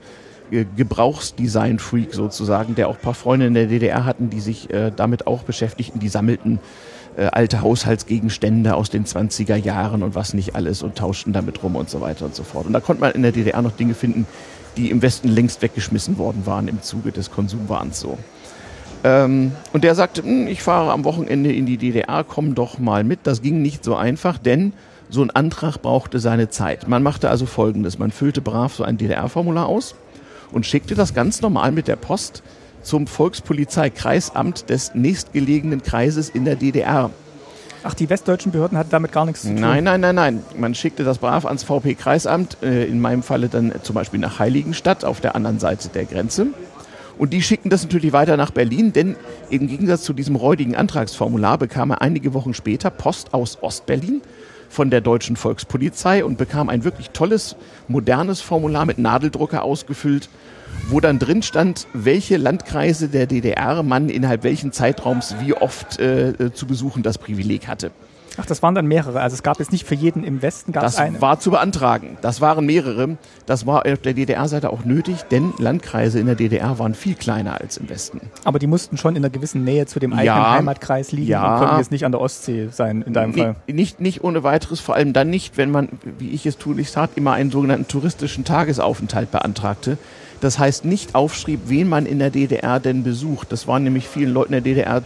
Gebrauchsdesign-Freak 0.49 2.13
sozusagen, 2.13 2.75
der 2.75 2.87
auch 2.87 2.95
ein 2.95 3.01
paar 3.01 3.13
Freunde 3.13 3.47
in 3.47 3.53
der 3.53 3.67
DDR 3.67 4.05
hatten, 4.05 4.29
die 4.29 4.39
sich 4.39 4.69
äh, 4.71 4.91
damit 4.95 5.27
auch 5.27 5.43
beschäftigten. 5.43 5.99
Die 5.99 6.09
sammelten 6.09 6.59
äh, 7.17 7.25
alte 7.25 7.61
Haushaltsgegenstände 7.61 8.75
aus 8.75 8.89
den 8.89 9.05
20er 9.05 9.55
Jahren 9.55 10.03
und 10.03 10.15
was 10.15 10.33
nicht 10.33 10.55
alles 10.55 10.83
und 10.83 10.95
tauschten 10.95 11.33
damit 11.33 11.61
rum 11.63 11.75
und 11.75 11.89
so 11.89 12.01
weiter 12.01 12.25
und 12.25 12.35
so 12.35 12.43
fort. 12.43 12.65
Und 12.65 12.73
da 12.73 12.79
konnte 12.79 13.01
man 13.01 13.11
in 13.11 13.21
der 13.21 13.31
DDR 13.31 13.61
noch 13.61 13.73
Dinge 13.73 13.93
finden, 13.93 14.25
die 14.77 14.91
im 14.91 15.01
Westen 15.01 15.27
längst 15.27 15.61
weggeschmissen 15.61 16.17
worden 16.17 16.45
waren 16.45 16.67
im 16.67 16.81
Zuge 16.81 17.11
des 17.11 17.31
Konsumwahns 17.31 17.99
so. 17.99 18.17
Ähm, 19.03 19.53
und 19.73 19.83
der 19.83 19.95
sagte, 19.95 20.23
hm, 20.23 20.47
ich 20.47 20.61
fahre 20.61 20.91
am 20.91 21.03
Wochenende 21.03 21.51
in 21.51 21.65
die 21.65 21.77
DDR, 21.77 22.23
komm 22.23 22.55
doch 22.55 22.79
mal 22.79 23.03
mit. 23.03 23.19
Das 23.23 23.41
ging 23.41 23.61
nicht 23.61 23.83
so 23.83 23.95
einfach, 23.95 24.37
denn 24.37 24.73
so 25.09 25.23
ein 25.23 25.31
Antrag 25.31 25.81
brauchte 25.81 26.19
seine 26.19 26.49
Zeit. 26.49 26.87
Man 26.87 27.01
machte 27.01 27.29
also 27.29 27.45
Folgendes. 27.45 27.97
Man 27.97 28.11
füllte 28.11 28.41
brav 28.41 28.75
so 28.75 28.83
ein 28.83 28.97
DDR-Formular 28.97 29.67
aus 29.67 29.95
und 30.51 30.65
schickte 30.65 30.95
das 30.95 31.13
ganz 31.13 31.41
normal 31.41 31.71
mit 31.71 31.87
der 31.87 31.95
Post 31.95 32.43
zum 32.81 33.07
Volkspolizeikreisamt 33.07 34.69
des 34.69 34.95
nächstgelegenen 34.95 35.83
Kreises 35.83 36.29
in 36.29 36.45
der 36.45 36.55
DDR. 36.55 37.11
Ach, 37.83 37.93
die 37.93 38.09
westdeutschen 38.09 38.51
Behörden 38.51 38.77
hatten 38.77 38.89
damit 38.89 39.11
gar 39.11 39.25
nichts 39.25 39.43
zu 39.43 39.47
tun? 39.47 39.59
Nein, 39.59 39.85
nein, 39.85 40.01
nein, 40.01 40.15
nein. 40.15 40.43
Man 40.57 40.75
schickte 40.75 41.03
das 41.03 41.17
brav 41.17 41.45
ans 41.45 41.63
VP-Kreisamt, 41.63 42.57
äh, 42.61 42.85
in 42.85 42.99
meinem 42.99 43.23
Falle 43.23 43.47
dann 43.47 43.73
zum 43.83 43.95
Beispiel 43.95 44.19
nach 44.19 44.39
Heiligenstadt 44.39 45.05
auf 45.05 45.21
der 45.21 45.35
anderen 45.35 45.59
Seite 45.59 45.87
der 45.89 46.05
Grenze. 46.05 46.47
Und 47.17 47.31
die 47.31 47.41
schickten 47.41 47.69
das 47.69 47.83
natürlich 47.83 48.13
weiter 48.13 48.37
nach 48.37 48.51
Berlin, 48.51 48.93
denn 48.93 49.15
im 49.49 49.67
Gegensatz 49.67 50.03
zu 50.03 50.13
diesem 50.13 50.35
räudigen 50.35 50.75
Antragsformular 50.75 51.57
bekam 51.57 51.91
er 51.91 52.01
einige 52.01 52.33
Wochen 52.33 52.53
später 52.53 52.89
Post 52.89 53.33
aus 53.33 53.61
Ostberlin 53.61 54.21
von 54.69 54.89
der 54.89 55.01
deutschen 55.01 55.35
Volkspolizei 55.35 56.23
und 56.23 56.37
bekam 56.37 56.69
ein 56.69 56.83
wirklich 56.83 57.09
tolles, 57.09 57.55
modernes 57.87 58.39
Formular 58.39 58.85
mit 58.85 58.99
Nadeldrucker 58.99 59.63
ausgefüllt, 59.63 60.29
wo 60.87 60.99
dann 60.99 61.19
drin 61.19 61.43
stand, 61.43 61.87
welche 61.93 62.37
Landkreise 62.37 63.09
der 63.09 63.25
DDR 63.25 63.83
man 63.83 64.09
innerhalb 64.09 64.43
welchen 64.43 64.71
Zeitraums 64.71 65.35
wie 65.39 65.53
oft 65.53 65.99
äh, 65.99 66.29
äh 66.29 66.53
zu 66.53 66.67
besuchen 66.67 67.03
das 67.03 67.17
Privileg 67.17 67.67
hatte. 67.67 67.91
Ach, 68.39 68.45
das 68.45 68.63
waren 68.63 68.75
dann 68.75 68.87
mehrere. 68.87 69.19
Also 69.21 69.33
es 69.33 69.43
gab 69.43 69.59
jetzt 69.59 69.71
nicht 69.71 69.85
für 69.85 69.95
jeden 69.95 70.23
im 70.23 70.41
Westen 70.41 70.71
gab 70.71 70.83
das 70.83 70.93
es 70.93 70.99
eine. 70.99 71.21
war 71.21 71.39
zu 71.39 71.51
beantragen. 71.51 72.17
Das 72.21 72.41
waren 72.41 72.65
mehrere. 72.65 73.17
Das 73.45 73.65
war 73.65 73.85
auf 73.85 73.99
der 74.01 74.13
DDR-Seite 74.13 74.69
auch 74.71 74.85
nötig, 74.85 75.23
denn 75.31 75.53
Landkreise 75.57 76.19
in 76.19 76.25
der 76.25 76.35
DDR 76.35 76.79
waren 76.79 76.93
viel 76.93 77.15
kleiner 77.15 77.59
als 77.59 77.77
im 77.77 77.89
Westen. 77.89 78.21
Aber 78.43 78.59
die 78.59 78.67
mussten 78.67 78.97
schon 78.97 79.15
in 79.15 79.23
einer 79.23 79.29
gewissen 79.31 79.63
Nähe 79.63 79.85
zu 79.85 79.99
dem 79.99 80.13
eigenen 80.13 80.25
Ja. 80.27 80.51
Heimatkreis 80.53 81.11
liegen 81.11 81.29
Ja. 81.31 81.53
und 81.55 81.59
konnten 81.61 81.77
jetzt 81.77 81.91
nicht 81.91 82.05
an 82.05 82.11
der 82.11 82.21
Ostsee 82.21 82.69
sein 82.71 83.01
in 83.01 83.13
deinem 83.13 83.33
Fall. 83.33 83.55
Nee, 83.67 83.73
nicht, 83.73 83.99
nicht 83.99 84.23
ohne 84.23 84.43
weiteres, 84.43 84.79
vor 84.79 84.95
allem 84.95 85.13
dann 85.13 85.29
nicht, 85.29 85.57
wenn 85.57 85.71
man, 85.71 85.89
wie 86.19 86.29
ich 86.29 86.45
es 86.45 86.57
tunlichst 86.57 86.95
tat, 86.95 87.11
immer 87.15 87.33
einen 87.33 87.51
sogenannten 87.51 87.87
touristischen 87.87 88.45
Tagesaufenthalt 88.45 89.31
beantragte. 89.31 89.97
Das 90.41 90.57
heißt, 90.57 90.85
nicht 90.85 91.15
aufschrieb, 91.15 91.59
wen 91.65 91.89
man 91.89 92.05
in 92.05 92.19
der 92.19 92.29
DDR 92.29 92.79
denn 92.79 93.03
besucht. 93.03 93.51
Das 93.51 93.67
waren 93.67 93.83
nämlich 93.83 94.07
vielen 94.07 94.33
Leuten 94.33 94.53
in 94.53 94.63
der 94.63 94.73
DDR 94.73 95.01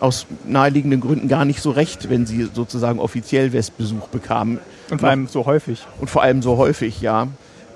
aus 0.00 0.26
naheliegenden 0.46 1.00
Gründen 1.00 1.28
gar 1.28 1.44
nicht 1.44 1.60
so 1.60 1.70
recht, 1.70 2.08
wenn 2.10 2.26
sie 2.26 2.48
sozusagen 2.52 2.98
offiziell 2.98 3.52
Westbesuch 3.52 4.08
bekamen. 4.08 4.58
Und 4.90 5.00
vor 5.00 5.08
allem 5.08 5.26
so 5.26 5.46
häufig. 5.46 5.86
Und 6.00 6.08
vor 6.08 6.22
allem 6.22 6.42
so 6.42 6.56
häufig, 6.56 7.00
ja. 7.00 7.28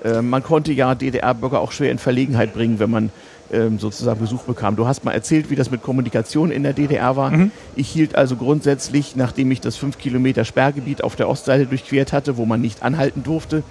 Äh, 0.03 0.21
man 0.21 0.43
konnte 0.43 0.73
ja 0.73 0.95
DDR-Bürger 0.95 1.59
auch 1.59 1.71
schwer 1.71 1.91
in 1.91 1.99
Verlegenheit 1.99 2.53
bringen, 2.53 2.79
wenn 2.79 2.89
man 2.89 3.11
ähm, 3.51 3.79
sozusagen 3.79 4.19
Besuch 4.19 4.43
bekam. 4.43 4.75
Du 4.75 4.87
hast 4.87 5.03
mal 5.05 5.11
erzählt, 5.11 5.49
wie 5.49 5.55
das 5.55 5.69
mit 5.71 5.83
Kommunikation 5.83 6.51
in 6.51 6.63
der 6.63 6.73
DDR 6.73 7.15
war. 7.15 7.31
Ich 7.75 7.89
hielt 7.89 8.15
also 8.15 8.35
grundsätzlich, 8.35 9.15
nachdem 9.15 9.51
ich 9.51 9.61
das 9.61 9.75
5 9.75 9.97
Kilometer 9.97 10.43
Sperrgebiet 10.45 11.03
auf 11.03 11.15
der 11.15 11.29
Ostseite 11.29 11.67
durchquert 11.67 12.13
hatte, 12.13 12.37
wo 12.37 12.45
man 12.45 12.61
nicht 12.61 12.83
anhalten 12.83 13.23
durfte, 13.23 13.63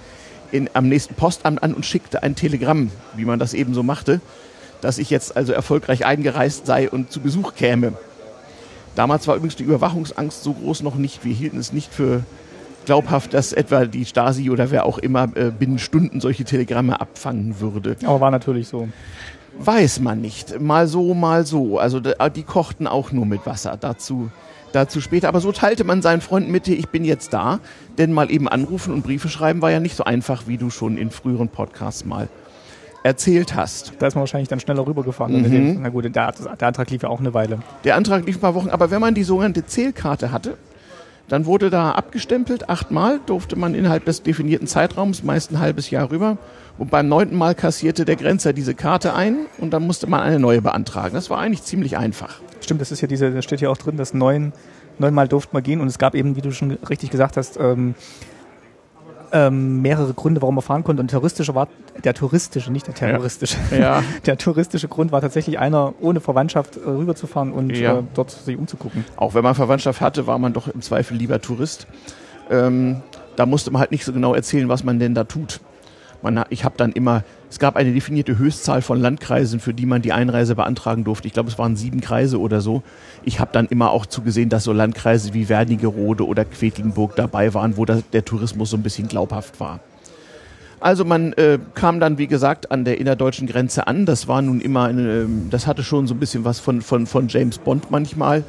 in, 0.51 0.69
am 0.73 0.87
nächsten 0.87 1.15
Postamt 1.15 1.63
an 1.63 1.73
und 1.73 1.85
schickte 1.85 2.23
ein 2.23 2.35
Telegramm, 2.35 2.91
wie 3.15 3.25
man 3.25 3.39
das 3.39 3.53
eben 3.53 3.73
so 3.73 3.83
machte, 3.83 4.21
dass 4.81 4.99
ich 4.99 5.09
jetzt 5.09 5.35
also 5.35 5.51
erfolgreich 5.51 6.05
eingereist 6.05 6.65
sei 6.65 6.89
und 6.89 7.11
zu 7.11 7.19
Besuch 7.19 7.55
käme. 7.55 7.93
Damals 8.95 9.27
war 9.27 9.35
übrigens 9.35 9.55
die 9.55 9.63
Überwachungsangst 9.63 10.43
so 10.43 10.53
groß 10.53 10.83
noch 10.83 10.95
nicht. 10.95 11.25
Wir 11.25 11.33
hielten 11.33 11.57
es 11.57 11.73
nicht 11.73 11.91
für 11.93 12.23
glaubhaft, 12.85 13.33
dass 13.33 13.53
etwa 13.53 13.85
die 13.85 14.05
Stasi 14.05 14.49
oder 14.49 14.69
wer 14.71 14.85
auch 14.85 14.97
immer 14.97 15.29
äh, 15.35 15.51
binnen 15.51 15.79
Stunden 15.79 16.19
solche 16.21 16.43
Telegramme 16.43 16.99
abfangen 17.01 17.59
würde. 17.59 17.95
Aber 18.05 18.19
war 18.21 18.31
natürlich 18.31 18.67
so. 18.67 18.89
Weiß 19.57 19.99
man 19.99 20.19
nicht. 20.21 20.59
Mal 20.59 20.87
so, 20.87 21.13
mal 21.13 21.45
so. 21.45 21.79
Also 21.79 21.99
da- 21.99 22.29
die 22.29 22.43
kochten 22.43 22.87
auch 22.87 23.11
nur 23.11 23.25
mit 23.25 23.45
Wasser. 23.45 23.77
Dazu, 23.79 24.29
dazu 24.73 24.99
später. 24.99 25.27
Aber 25.29 25.39
so 25.39 25.51
teilte 25.51 25.83
man 25.83 26.01
seinen 26.01 26.21
Freunden 26.21 26.51
mit, 26.51 26.67
ich 26.67 26.89
bin 26.89 27.05
jetzt 27.05 27.33
da. 27.33 27.59
Denn 27.97 28.11
mal 28.13 28.29
eben 28.31 28.47
anrufen 28.47 28.93
und 28.93 29.03
Briefe 29.03 29.29
schreiben 29.29 29.61
war 29.61 29.71
ja 29.71 29.79
nicht 29.79 29.95
so 29.95 30.03
einfach, 30.03 30.43
wie 30.47 30.57
du 30.57 30.69
schon 30.69 30.97
in 30.97 31.09
früheren 31.09 31.49
Podcasts 31.49 32.03
mal 32.05 32.27
erzählt 33.03 33.55
hast. 33.55 33.93
Da 33.99 34.07
ist 34.07 34.15
man 34.15 34.21
wahrscheinlich 34.21 34.49
dann 34.49 34.59
schneller 34.59 34.87
rübergefahren. 34.87 35.41
Mhm. 35.41 35.51
Dem, 35.51 35.81
na 35.81 35.89
gut, 35.89 36.05
der, 36.05 36.11
der 36.11 36.67
Antrag 36.67 36.89
lief 36.89 37.03
ja 37.03 37.09
auch 37.09 37.19
eine 37.19 37.33
Weile. 37.33 37.59
Der 37.83 37.95
Antrag 37.95 38.25
lief 38.25 38.37
ein 38.37 38.41
paar 38.41 38.55
Wochen, 38.55 38.69
aber 38.69 38.91
wenn 38.91 39.01
man 39.01 39.13
die 39.13 39.23
sogenannte 39.23 39.65
Zählkarte 39.65 40.31
hatte, 40.31 40.57
dann 41.29 41.45
wurde 41.45 41.69
da 41.69 41.91
abgestempelt, 41.91 42.69
achtmal 42.69 43.19
durfte 43.25 43.55
man 43.55 43.75
innerhalb 43.75 44.05
des 44.05 44.23
definierten 44.23 44.67
Zeitraums, 44.67 45.23
meist 45.23 45.51
ein 45.51 45.59
halbes 45.59 45.89
Jahr 45.89 46.11
rüber. 46.11 46.37
Und 46.77 46.91
beim 46.91 47.07
neunten 47.07 47.37
Mal 47.37 47.55
kassierte 47.55 48.03
der 48.03 48.15
Grenzer 48.15 48.51
diese 48.51 48.73
Karte 48.73 49.13
ein 49.13 49.45
und 49.59 49.71
dann 49.71 49.83
musste 49.83 50.07
man 50.07 50.21
eine 50.21 50.39
neue 50.39 50.61
beantragen. 50.61 51.13
Das 51.13 51.29
war 51.29 51.39
eigentlich 51.39 51.63
ziemlich 51.63 51.97
einfach. 51.97 52.39
Stimmt, 52.61 52.81
das 52.81 52.91
ist 52.91 53.01
ja 53.01 53.07
diese, 53.07 53.31
da 53.31 53.41
steht 53.41 53.61
ja 53.61 53.69
auch 53.69 53.77
drin, 53.77 53.95
dass 53.95 54.13
neun, 54.13 54.53
neunmal 54.97 55.27
durfte 55.27 55.53
man 55.53 55.63
gehen 55.63 55.81
und 55.81 55.87
es 55.87 55.97
gab 55.97 56.15
eben, 56.15 56.35
wie 56.35 56.41
du 56.41 56.51
schon 56.51 56.71
richtig 56.89 57.09
gesagt 57.09 57.37
hast, 57.37 57.57
ähm, 57.59 57.95
ähm, 59.33 59.81
mehrere 59.81 60.13
Gründe, 60.13 60.41
warum 60.41 60.55
man 60.55 60.61
fahren 60.61 60.83
konnte. 60.83 61.01
Und 61.01 61.09
touristische 61.11 61.55
war 61.55 61.67
der 62.03 62.13
touristische, 62.13 62.71
nicht 62.71 62.87
der 62.87 62.93
terroristische. 62.93 63.57
Ja. 63.77 64.03
Der 64.25 64.37
touristische 64.37 64.87
Grund 64.87 65.11
war 65.11 65.21
tatsächlich 65.21 65.59
einer, 65.59 65.93
ohne 65.99 66.19
Verwandtschaft 66.21 66.77
äh, 66.77 66.87
rüberzufahren 66.87 67.51
und 67.51 67.75
Ja. 67.75 67.99
äh, 67.99 68.03
dort 68.13 68.31
sich 68.31 68.57
umzugucken. 68.57 69.03
Auch 69.17 69.33
wenn 69.33 69.43
man 69.43 69.55
Verwandtschaft 69.55 69.99
hatte, 70.01 70.27
war 70.27 70.37
man 70.37 70.53
doch 70.53 70.67
im 70.67 70.81
Zweifel 70.81 71.17
lieber 71.17 71.41
Tourist. 71.41 71.87
Ähm, 72.49 73.01
da 73.35 73.45
musste 73.45 73.71
man 73.71 73.79
halt 73.79 73.91
nicht 73.91 74.05
so 74.05 74.13
genau 74.13 74.33
erzählen, 74.35 74.69
was 74.69 74.83
man 74.83 74.99
denn 74.99 75.15
da 75.15 75.23
tut. 75.23 75.59
Man, 76.23 76.43
ich 76.49 76.63
habe 76.63 76.75
dann 76.77 76.93
immer, 76.93 77.23
es 77.49 77.59
gab 77.59 77.75
eine 77.75 77.91
definierte 77.91 78.37
Höchstzahl 78.37 78.81
von 78.81 78.99
Landkreisen, 78.99 79.59
für 79.59 79.73
die 79.73 79.85
man 79.85 80.01
die 80.01 80.13
Einreise 80.13 80.55
beantragen 80.55 81.03
durfte. 81.03 81.27
Ich 81.27 81.33
glaube, 81.33 81.49
es 81.49 81.59
waren 81.59 81.75
sieben 81.75 81.99
Kreise 81.99 82.39
oder 82.39 82.61
so. 82.61 82.81
Ich 83.23 83.41
habe 83.41 83.51
dann 83.51 83.67
immer 83.67 83.91
auch 83.91 84.05
zugesehen, 84.05 84.47
dass 84.47 84.63
so 84.63 84.71
Landkreise 84.71 85.33
wie 85.33 85.49
Wernigerode 85.49 86.25
oder 86.25 86.45
Quedlinburg 86.45 87.17
dabei 87.17 87.53
waren, 87.53 87.75
wo 87.75 87.83
das, 87.83 88.03
der 88.11 88.23
Tourismus 88.23 88.69
so 88.69 88.77
ein 88.77 88.83
bisschen 88.83 89.09
glaubhaft 89.09 89.59
war. 89.59 89.81
Also 90.79 91.05
man 91.05 91.33
äh, 91.33 91.59
kam 91.75 91.99
dann, 91.99 92.17
wie 92.17 92.27
gesagt, 92.27 92.71
an 92.71 92.83
der 92.83 92.99
innerdeutschen 92.99 93.47
Grenze 93.47 93.87
an. 93.87 94.05
Das 94.05 94.27
war 94.27 94.41
nun 94.41 94.61
immer, 94.61 94.85
eine, 94.85 95.23
ähm, 95.23 95.47
das 95.49 95.67
hatte 95.67 95.83
schon 95.83 96.07
so 96.07 96.13
ein 96.13 96.19
bisschen 96.19 96.45
was 96.45 96.59
von, 96.59 96.81
von, 96.81 97.05
von 97.05 97.27
James 97.27 97.57
Bond 97.57 97.91
manchmal, 97.91 98.43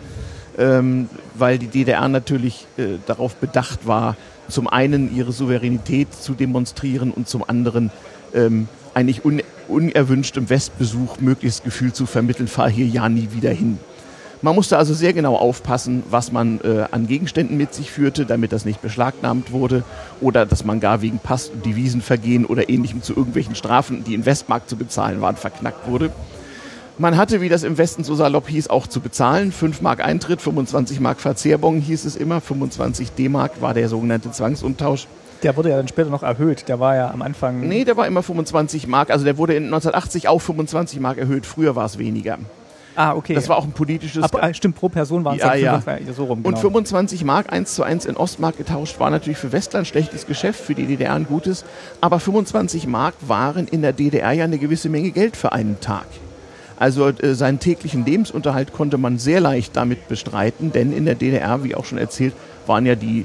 ähm, 0.59 1.09
weil 1.35 1.59
die 1.59 1.69
DDR 1.69 2.09
natürlich 2.09 2.67
äh, 2.77 2.99
darauf 3.07 3.37
bedacht 3.37 3.87
war, 3.87 4.17
zum 4.49 4.69
einen 4.69 5.15
ihre 5.15 5.33
Souveränität 5.33 6.15
zu 6.15 6.35
demonstrieren 6.35 7.11
und 7.11 7.29
zum 7.29 7.49
anderen 7.49 7.91
ähm, 8.35 8.69
eigentlich 8.95 9.25
un, 9.25 9.43
unerwünschtem 9.69 10.51
Westbesuch 10.51 11.21
möglichst 11.21 11.65
Gefühl 11.65 11.93
zu 11.93 12.07
vermitteln, 12.07 12.49
fahr 12.49 12.69
hier 12.69 12.87
ja 12.87 13.09
nie 13.09 13.29
wieder 13.33 13.51
hin. 13.51 13.79
Man 14.43 14.55
musste 14.55 14.77
also 14.77 14.93
sehr 14.93 15.15
genau 15.15 15.37
aufpassen, 15.37 16.03
was 16.11 16.31
man 16.31 16.61
äh, 16.61 16.85
an 16.91 17.07
Gegenständen 17.07 17.57
mit 17.57 17.73
sich 17.73 17.91
führte, 17.91 18.27
damit 18.27 18.53
das 18.53 18.67
nicht 18.67 18.83
beschlagnahmt 18.83 19.53
wurde 19.53 19.85
oder 20.21 20.45
dass 20.45 20.67
man 20.67 20.81
gar 20.81 21.01
wegen 21.01 21.19
Pass- 21.19 21.49
und 21.49 21.65
Devisenvergehen 21.65 22.45
oder 22.45 22.69
ähnlichem 22.69 23.01
zu 23.01 23.17
irgendwelchen 23.17 23.55
Strafen, 23.55 24.05
die 24.05 24.13
in 24.13 24.27
Westmark 24.27 24.69
zu 24.69 24.77
bezahlen 24.77 25.23
waren, 25.23 25.37
verknackt 25.37 25.89
wurde. 25.89 26.11
Man 26.97 27.17
hatte, 27.17 27.41
wie 27.41 27.49
das 27.49 27.65
im 27.65 27.77
Westen 27.77 28.05
so 28.05 28.15
salopp 28.15 28.49
hieß, 28.49 28.69
auch 28.71 28.87
zu 28.87 29.01
bezahlen. 29.01 29.51
5 29.51 29.81
Mark 29.81 30.05
Eintritt, 30.05 30.41
25 30.41 31.01
Mark 31.01 31.21
Verzehrbon 31.21 31.81
hieß 31.81 32.05
es 32.05 32.15
immer, 32.15 32.41
25 32.41 33.11
D-Mark 33.13 33.61
war 33.61 33.75
der 33.75 33.89
sogenannte 33.89 34.31
Zwangsumtausch. 34.31 35.09
Der 35.43 35.57
wurde 35.57 35.71
ja 35.71 35.77
dann 35.77 35.89
später 35.89 36.09
noch 36.09 36.23
erhöht. 36.23 36.69
Der 36.69 36.79
war 36.79 36.95
ja 36.95 37.11
am 37.11 37.21
Anfang. 37.23 37.61
Nee, 37.61 37.85
der 37.85 37.97
war 37.97 38.07
immer 38.07 38.23
25 38.23 38.87
Mark, 38.87 39.11
also 39.11 39.25
der 39.25 39.37
wurde 39.39 39.55
in 39.55 39.65
1980 39.65 40.29
auf 40.29 40.45
25 40.45 41.01
Mark 41.01 41.19
erhöht. 41.19 41.47
Früher 41.47 41.75
war 41.75 41.85
es 41.85 41.99
weniger. 41.99 42.39
Ah, 42.95 43.15
okay. 43.15 43.35
Das 43.35 43.49
war 43.49 43.57
auch 43.57 43.65
ein 43.65 43.73
politisches 43.73 44.23
Ab, 44.23 44.39
ah, 44.41 44.55
stimmt, 44.55 44.77
pro 44.77 44.89
Person 44.89 45.25
waren 45.25 45.37
es 45.37 45.43
Ja, 45.43 45.55
ja. 45.55 45.81
25, 45.81 46.15
so 46.15 46.25
rum. 46.27 46.39
Und 46.39 46.45
Genau. 46.45 46.59
25 46.59 47.25
Mark 47.25 47.53
1 47.53 47.75
zu 47.75 47.83
1 47.83 48.07
in 48.07 48.17
Ostmark 48.17 48.57
getauscht 48.57 49.01
war 49.01 49.11
natürlich 49.11 49.39
für 49.39 49.51
Westland 49.51 49.89
schlechtes 49.89 50.27
Geschäft, 50.27 50.61
für 50.61 50.77
die 50.77 50.87
DDR 50.87 51.15
ein 51.15 51.27
gutes. 51.27 51.65
Aber 52.01 52.21
25 52.21 52.87
Mark 52.87 53.15
waren 53.23 53.67
in 53.67 53.83
der 53.83 53.93
DDR 53.93 54.31
ja 54.31 54.45
eine 54.45 54.59
gewisse 54.59 54.89
Menge 54.89 55.11
Geld 55.11 55.37
für 55.37 55.51
einen 55.51 55.81
Tag. 55.81 56.07
Also 56.85 57.09
äh, 57.09 57.35
seinen 57.35 57.61
täglichen 57.61 58.05
Lebensunterhalt 58.05 58.75
konnte 58.75 58.99
man 58.99 59.17
sehr 59.19 59.41
leicht 59.41 59.75
damit 59.75 60.07
bestreiten, 60.07 60.71
denn 60.71 60.93
in 60.93 61.07
der 61.07 61.15
DDR, 61.15 61.65
wie 61.65 61.75
auch 61.75 61.87
schon 61.87 61.97
erzählt, 61.97 62.35
waren 62.67 62.85
ja 62.85 62.95
die, 62.95 63.21
äh, 63.21 63.25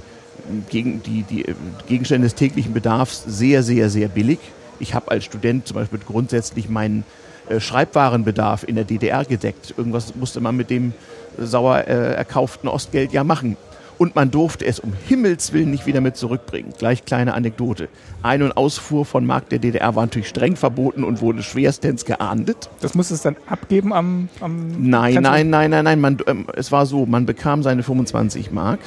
gegen, 0.69 1.03
die, 1.03 1.23
die 1.23 1.43
äh, 1.43 1.55
Gegenstände 1.85 2.25
des 2.25 2.35
täglichen 2.35 2.71
Bedarfs 2.71 3.21
sehr, 3.27 3.61
sehr, 3.61 3.89
sehr 3.89 4.07
billig. 4.07 4.39
Ich 4.79 4.93
habe 4.93 5.11
als 5.11 5.25
Student 5.25 5.67
zum 5.67 5.75
Beispiel 5.75 5.99
grundsätzlich 5.99 6.69
meinen 6.69 7.03
äh, 7.49 7.59
Schreibwarenbedarf 7.59 8.63
in 8.63 8.75
der 8.75 8.85
DDR 8.85 9.25
gedeckt. 9.25 9.73
Irgendwas 9.75 10.15
musste 10.15 10.39
man 10.39 10.55
mit 10.55 10.69
dem 10.69 10.93
sauer 11.37 11.79
äh, 11.79 12.13
erkauften 12.13 12.69
Ostgeld 12.69 13.11
ja 13.11 13.25
machen. 13.25 13.57
Und 13.99 14.15
man 14.15 14.31
durfte 14.31 14.65
es 14.65 14.79
um 14.79 14.93
Himmels 15.07 15.51
Willen 15.53 15.69
nicht 15.71 15.85
wieder 15.85 15.99
mit 16.01 16.15
zurückbringen. 16.15 16.73
Gleich 16.77 17.03
kleine 17.05 17.33
Anekdote. 17.33 17.89
Ein- 18.23 18.41
und 18.43 18.53
Ausfuhr 18.55 19.03
von 19.05 19.25
Mark 19.25 19.49
der 19.49 19.59
DDR 19.59 19.93
war 19.95 20.03
natürlich 20.03 20.29
streng 20.29 20.55
verboten 20.55 21.03
und 21.03 21.21
wurde 21.21 21.43
schwerstens 21.43 22.05
geahndet. 22.05 22.69
Das 22.79 22.95
musste 22.95 23.13
es 23.13 23.21
dann 23.23 23.35
abgeben 23.47 23.91
am. 23.93 24.29
am 24.39 24.89
Nein, 24.89 25.15
du- 25.15 25.21
nein, 25.21 25.49
nein, 25.49 25.69
nein, 25.71 25.83
nein. 25.83 25.99
Man, 25.99 26.17
ähm, 26.27 26.47
es 26.55 26.71
war 26.71 26.85
so, 26.85 27.05
man 27.05 27.25
bekam 27.25 27.61
seine 27.61 27.83
25 27.83 28.51
Mark 28.51 28.79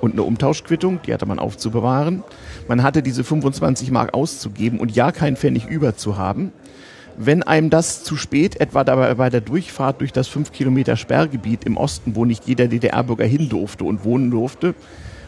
und 0.00 0.12
eine 0.12 0.24
Umtauschquittung, 0.24 1.00
die 1.06 1.14
hatte 1.14 1.26
man 1.26 1.38
aufzubewahren. 1.38 2.24
Man 2.66 2.82
hatte 2.82 3.00
diese 3.02 3.22
25 3.22 3.92
Mark 3.92 4.12
auszugeben 4.12 4.80
und 4.80 4.94
ja 4.94 5.12
kein 5.12 5.36
Pfennig 5.36 5.66
über 5.66 5.96
zu 5.96 6.16
haben. 6.18 6.52
Wenn 7.20 7.42
einem 7.42 7.68
das 7.68 8.04
zu 8.04 8.16
spät, 8.16 8.60
etwa 8.60 8.84
dabei 8.84 9.12
bei 9.14 9.28
der 9.28 9.40
Durchfahrt 9.40 10.00
durch 10.00 10.12
das 10.12 10.28
5 10.28 10.52
Kilometer 10.52 10.96
Sperrgebiet 10.96 11.64
im 11.64 11.76
Osten, 11.76 12.14
wo 12.14 12.24
nicht 12.24 12.46
jeder 12.46 12.68
DDR-Bürger 12.68 13.24
hin 13.24 13.48
durfte 13.48 13.82
und 13.82 14.04
wohnen 14.04 14.30
durfte, 14.30 14.76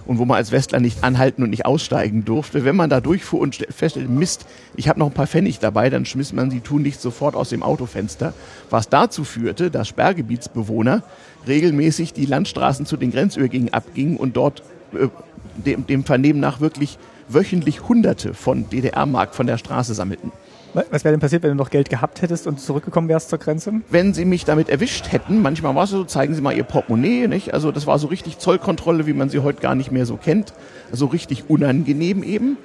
und 0.07 0.19
wo 0.19 0.25
man 0.25 0.37
als 0.37 0.53
Westler 0.53 0.81
nicht 0.81 1.05
anhalten 1.05 1.43
und 1.43 1.51
nicht 1.51 1.67
aussteigen 1.67 2.25
durfte. 2.25 2.65
Wenn 2.65 2.77
man 2.77 2.91
da 2.91 3.01
durchfuhr 3.01 3.41
und 3.41 3.57
feststellte, 3.71 4.11
Mist, 4.11 4.47
ich 4.77 4.89
habe 4.89 4.99
noch 4.99 5.07
ein 5.07 5.15
paar 5.15 5.27
Pfennig 5.27 5.59
dabei, 5.59 5.91
dann 5.91 6.05
schmiss 6.05 6.33
man 6.33 6.51
sie 6.51 6.61
tun 6.61 6.83
nicht 6.83 7.01
sofort 7.01 7.35
aus 7.35 7.51
dem 7.51 7.63
Autofenster. 7.63 8.35
Was 8.71 8.89
dazu 8.89 9.25
führte, 9.25 9.71
dass 9.71 9.89
Sperrgebietsbewohner 9.89 11.03
regelmäßig 11.47 12.13
die 12.13 12.27
Landstraßen 12.27 12.87
zu 12.87 12.97
den 12.97 13.11
Grenzübergängen 13.11 13.73
abgingen 13.73 14.17
und 14.17 14.37
dort 14.37 14.63
äh, 14.95 15.09
dem, 15.65 15.87
dem 15.87 16.05
Vernehmen 16.05 16.41
nach 16.41 16.61
wirklich 16.61 16.99
wöchentlich 17.29 17.89
Hunderte 17.89 18.35
von 18.35 18.69
DDR-Mark 18.71 19.35
von 19.35 19.47
der 19.47 19.59
Straße 19.59 19.95
sammelten. 19.95 20.33
Was 20.73 21.05
wäre 21.05 21.13
denn 21.13 21.21
passiert, 21.21 21.43
wenn 21.43 21.51
du 21.51 21.57
noch 21.57 21.71
Geld 21.71 21.91
gehabt 21.91 22.23
hättest 22.23 22.47
und 22.47 22.61
zurückgekommen 22.61 23.09
wärst 23.09 23.29
zur 23.31 23.39
Grenze? 23.39 23.73
Wenn 23.91 24.15
sie 24.15 24.25
mich 24.25 24.45
damit 24.45 24.69
erwischt 24.69 25.11
hätten, 25.11 25.43
manchmal 25.43 25.75
war 25.75 25.85
es 25.85 25.91
so, 25.91 26.05
zeigen 26.05 26.35
sie 26.35 26.41
mal 26.41 26.57
ihr 26.57 26.63
Portemonnaie, 26.63 27.27
nicht? 27.27 27.53
Also 27.53 27.73
das 27.73 27.87
war 27.87 27.99
so 27.99 28.07
richtig 28.07 28.39
Zollkontrolle, 28.39 29.07
wie 29.07 29.13
man 29.13 29.29
sie 29.31 29.41
heute 29.41 29.61
gar 29.61 29.75
nicht 29.75 29.91
mehr 29.91 30.07
so 30.07 30.17
kennt. 30.17 30.53
Also 30.93 31.07
richtig 31.07 31.51
unangenehm 31.51 32.23
eben. 32.23 32.57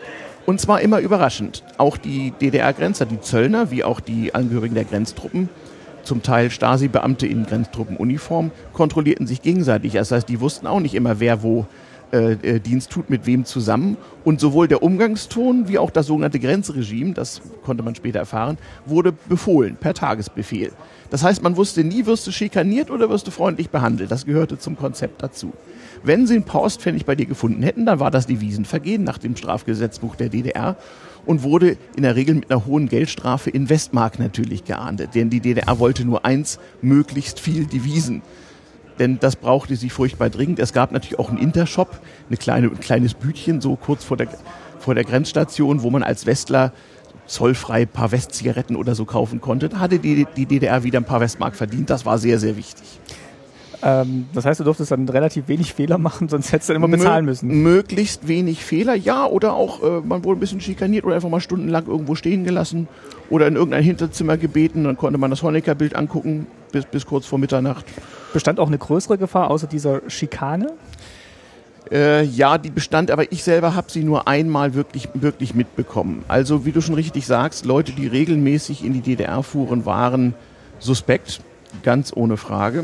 Und 0.46 0.62
zwar 0.62 0.82
immer 0.82 1.00
überraschend. 1.00 1.64
Auch 1.78 1.98
die 1.98 2.32
DDR-Grenzer, 2.40 3.08
die 3.08 3.22
Zöllner, 3.22 3.72
wie 3.72 3.84
auch 3.84 4.00
die 4.00 4.36
Angehörigen 4.36 4.76
der 4.76 4.86
Grenztruppen, 4.86 5.50
zum 6.04 6.22
Teil 6.22 6.52
Stasi-Beamte 6.52 7.26
in 7.26 7.48
Grenztruppenuniform, 7.48 8.52
kontrollierten 8.74 9.26
sich 9.26 9.42
gegenseitig. 9.42 9.94
Das 9.94 10.12
heißt, 10.12 10.30
die 10.30 10.40
wussten 10.40 10.68
auch 10.68 10.80
nicht 10.80 10.94
immer, 10.94 11.20
wer 11.20 11.42
wo 11.42 11.66
äh, 12.16 12.32
äh, 12.32 12.60
Dienst 12.60 12.92
tut 12.92 13.10
mit 13.10 13.26
wem 13.26 13.44
zusammen. 13.44 13.98
Und 14.24 14.40
sowohl 14.40 14.70
der 14.70 14.82
Umgangston 14.82 15.68
wie 15.68 15.78
auch 15.78 15.92
das 15.92 16.08
sogenannte 16.08 16.40
Grenzregime, 16.40 17.14
das 17.14 17.42
konnte 17.64 17.84
man 17.84 17.94
später 17.94 18.20
erfahren, 18.20 18.58
wurde 18.86 19.12
befohlen 19.12 19.76
per 19.76 19.94
Tagesbefehl. 19.94 20.72
Das 21.10 21.24
heißt, 21.24 21.44
man 21.44 21.58
wusste 21.58 21.84
nie, 21.84 22.06
wirst 22.06 22.26
du 22.26 22.32
schikaniert 22.32 22.90
oder 22.90 23.10
wirst 23.10 23.28
du 23.28 23.32
freundlich 23.32 23.70
behandelt. 23.70 24.12
Das 24.12 24.26
gehörte 24.26 24.58
zum 24.58 24.78
Konzept 24.78 25.22
dazu. 25.22 25.52
Wenn 26.04 26.26
sie 26.26 26.36
ein 26.36 26.44
Postpfennig 26.44 27.06
bei 27.06 27.16
dir 27.16 27.26
gefunden 27.26 27.64
hätten, 27.64 27.86
dann 27.86 28.00
war 28.00 28.12
das 28.12 28.28
Devisenvergehen 28.28 29.04
nach 29.04 29.18
dem 29.18 29.36
Strafgesetzbuch 29.36 30.16
der 30.16 30.30
DDR 30.30 30.78
und 31.26 31.44
wurde 31.44 31.78
in 31.98 32.04
der 32.04 32.16
Regel 32.16 32.36
mit 32.36 32.50
einer 32.50 32.66
hohen 32.66 32.88
Geldstrafe 32.88 33.50
in 33.50 33.70
Westmark 33.70 34.20
natürlich 34.20 34.64
geahndet. 34.64 35.16
Denn 35.16 35.30
die 35.30 35.42
DDR 35.42 35.80
wollte 35.80 36.06
nur 36.06 36.24
eins, 36.24 36.60
möglichst 36.82 37.40
viel 37.40 37.66
Devisen 37.66 38.22
denn 39.00 39.20
das 39.20 39.36
brauchte 39.36 39.76
sie 39.76 39.90
furchtbar 39.90 40.30
dringend. 40.30 40.60
Es 40.60 40.74
gab 40.74 40.92
natürlich 40.92 41.20
auch 41.20 41.30
einen 41.30 41.40
Intershop, 41.40 42.00
eine 42.30 42.38
kleine, 42.38 42.68
ein 42.68 42.80
kleines 42.80 43.14
Bütchen, 43.14 43.62
so 43.62 43.76
kurz 43.76 44.04
vor 44.04 44.18
der, 44.18 44.28
vor 44.80 44.96
der 44.96 45.04
Grenzstation, 45.04 45.82
wo 45.82 45.90
man 45.90 46.04
als 46.04 46.26
Westler 46.26 46.72
zollfrei 47.28 47.82
ein 47.82 47.88
paar 47.88 48.12
Westzigaretten 48.12 48.76
oder 48.76 48.96
so 48.96 49.06
kaufen 49.06 49.42
konnte. 49.42 49.70
Da 49.70 49.80
hatte 49.80 50.00
die, 50.00 50.28
die 50.36 50.46
DDR 50.46 50.84
wieder 50.84 51.00
ein 51.00 51.06
paar 51.06 51.22
Westmark 51.22 51.56
verdient. 51.56 51.90
Das 51.90 52.06
war 52.06 52.18
sehr, 52.18 52.40
sehr 52.40 52.56
wichtig. 52.56 53.00
Ähm, 53.86 54.26
das 54.34 54.46
heißt, 54.46 54.60
du 54.60 54.64
durftest 54.64 54.92
dann 54.92 55.08
relativ 55.10 55.48
wenig 55.48 55.74
Fehler 55.74 55.98
machen, 55.98 56.30
sonst 56.30 56.52
hättest 56.52 56.70
du 56.70 56.74
dann 56.74 56.84
immer 56.84 56.96
bezahlen 56.96 57.26
müssen. 57.26 57.50
Möglichst 57.62 58.28
wenig 58.28 58.64
Fehler, 58.64 58.96
ja. 58.96 59.26
Oder 59.26 59.54
auch, 59.54 59.84
äh, 59.84 60.02
man 60.04 60.24
wurde 60.24 60.38
ein 60.38 60.40
bisschen 60.40 60.62
schikaniert 60.62 61.06
oder 61.06 61.16
einfach 61.16 61.30
mal 61.30 61.40
stundenlang 61.40 61.88
irgendwo 61.88 62.16
stehen 62.16 62.44
gelassen 62.44 62.88
oder 63.30 63.48
in 63.48 63.56
irgendein 63.56 63.84
Hinterzimmer 63.84 64.38
gebeten. 64.38 64.84
Dann 64.84 64.98
konnte 64.98 65.20
man 65.20 65.30
das 65.30 65.44
Honecker-Bild 65.44 65.96
angucken 65.96 66.48
bis, 66.72 66.86
bis 66.86 67.06
kurz 67.06 67.26
vor 67.26 67.40
Mitternacht. 67.40 67.86
Bestand 68.36 68.60
auch 68.60 68.68
eine 68.68 68.78
größere 68.78 69.18
Gefahr 69.18 69.50
außer 69.50 69.66
dieser 69.66 70.02
Schikane? 70.10 70.74
Äh, 71.90 72.26
ja, 72.26 72.58
die 72.58 72.70
bestand, 72.70 73.10
aber 73.10 73.32
ich 73.32 73.46
selber 73.46 73.76
habe 73.76 73.90
sie 73.90 74.04
nur 74.04 74.28
einmal 74.28 74.74
wirklich, 74.74 75.08
wirklich 75.14 75.56
mitbekommen. 75.56 76.26
Also 76.28 76.66
wie 76.66 76.74
du 76.74 76.82
schon 76.82 76.96
richtig 76.96 77.26
sagst, 77.28 77.64
Leute, 77.64 77.94
die 77.94 78.08
regelmäßig 78.08 78.84
in 78.84 78.92
die 78.92 79.00
DDR 79.00 79.42
fuhren, 79.42 79.86
waren 79.86 80.34
suspekt, 80.80 81.40
ganz 81.82 82.12
ohne 82.14 82.36
Frage. 82.36 82.84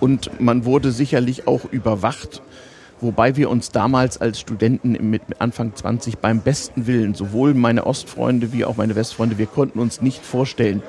Und 0.00 0.40
man 0.40 0.64
wurde 0.64 0.90
sicherlich 0.90 1.46
auch 1.46 1.64
überwacht, 1.70 2.42
wobei 3.00 3.36
wir 3.36 3.50
uns 3.50 3.70
damals 3.70 4.20
als 4.20 4.40
Studenten 4.40 4.96
mit 5.10 5.22
Anfang 5.38 5.76
20 5.76 6.18
beim 6.18 6.40
besten 6.40 6.88
Willen, 6.88 7.14
sowohl 7.14 7.54
meine 7.54 7.86
Ostfreunde 7.86 8.52
wie 8.52 8.64
auch 8.64 8.78
meine 8.78 8.96
Westfreunde, 8.96 9.38
wir 9.38 9.46
konnten 9.46 9.78
uns 9.78 10.02
nicht 10.02 10.24
vorstellen, 10.24 10.82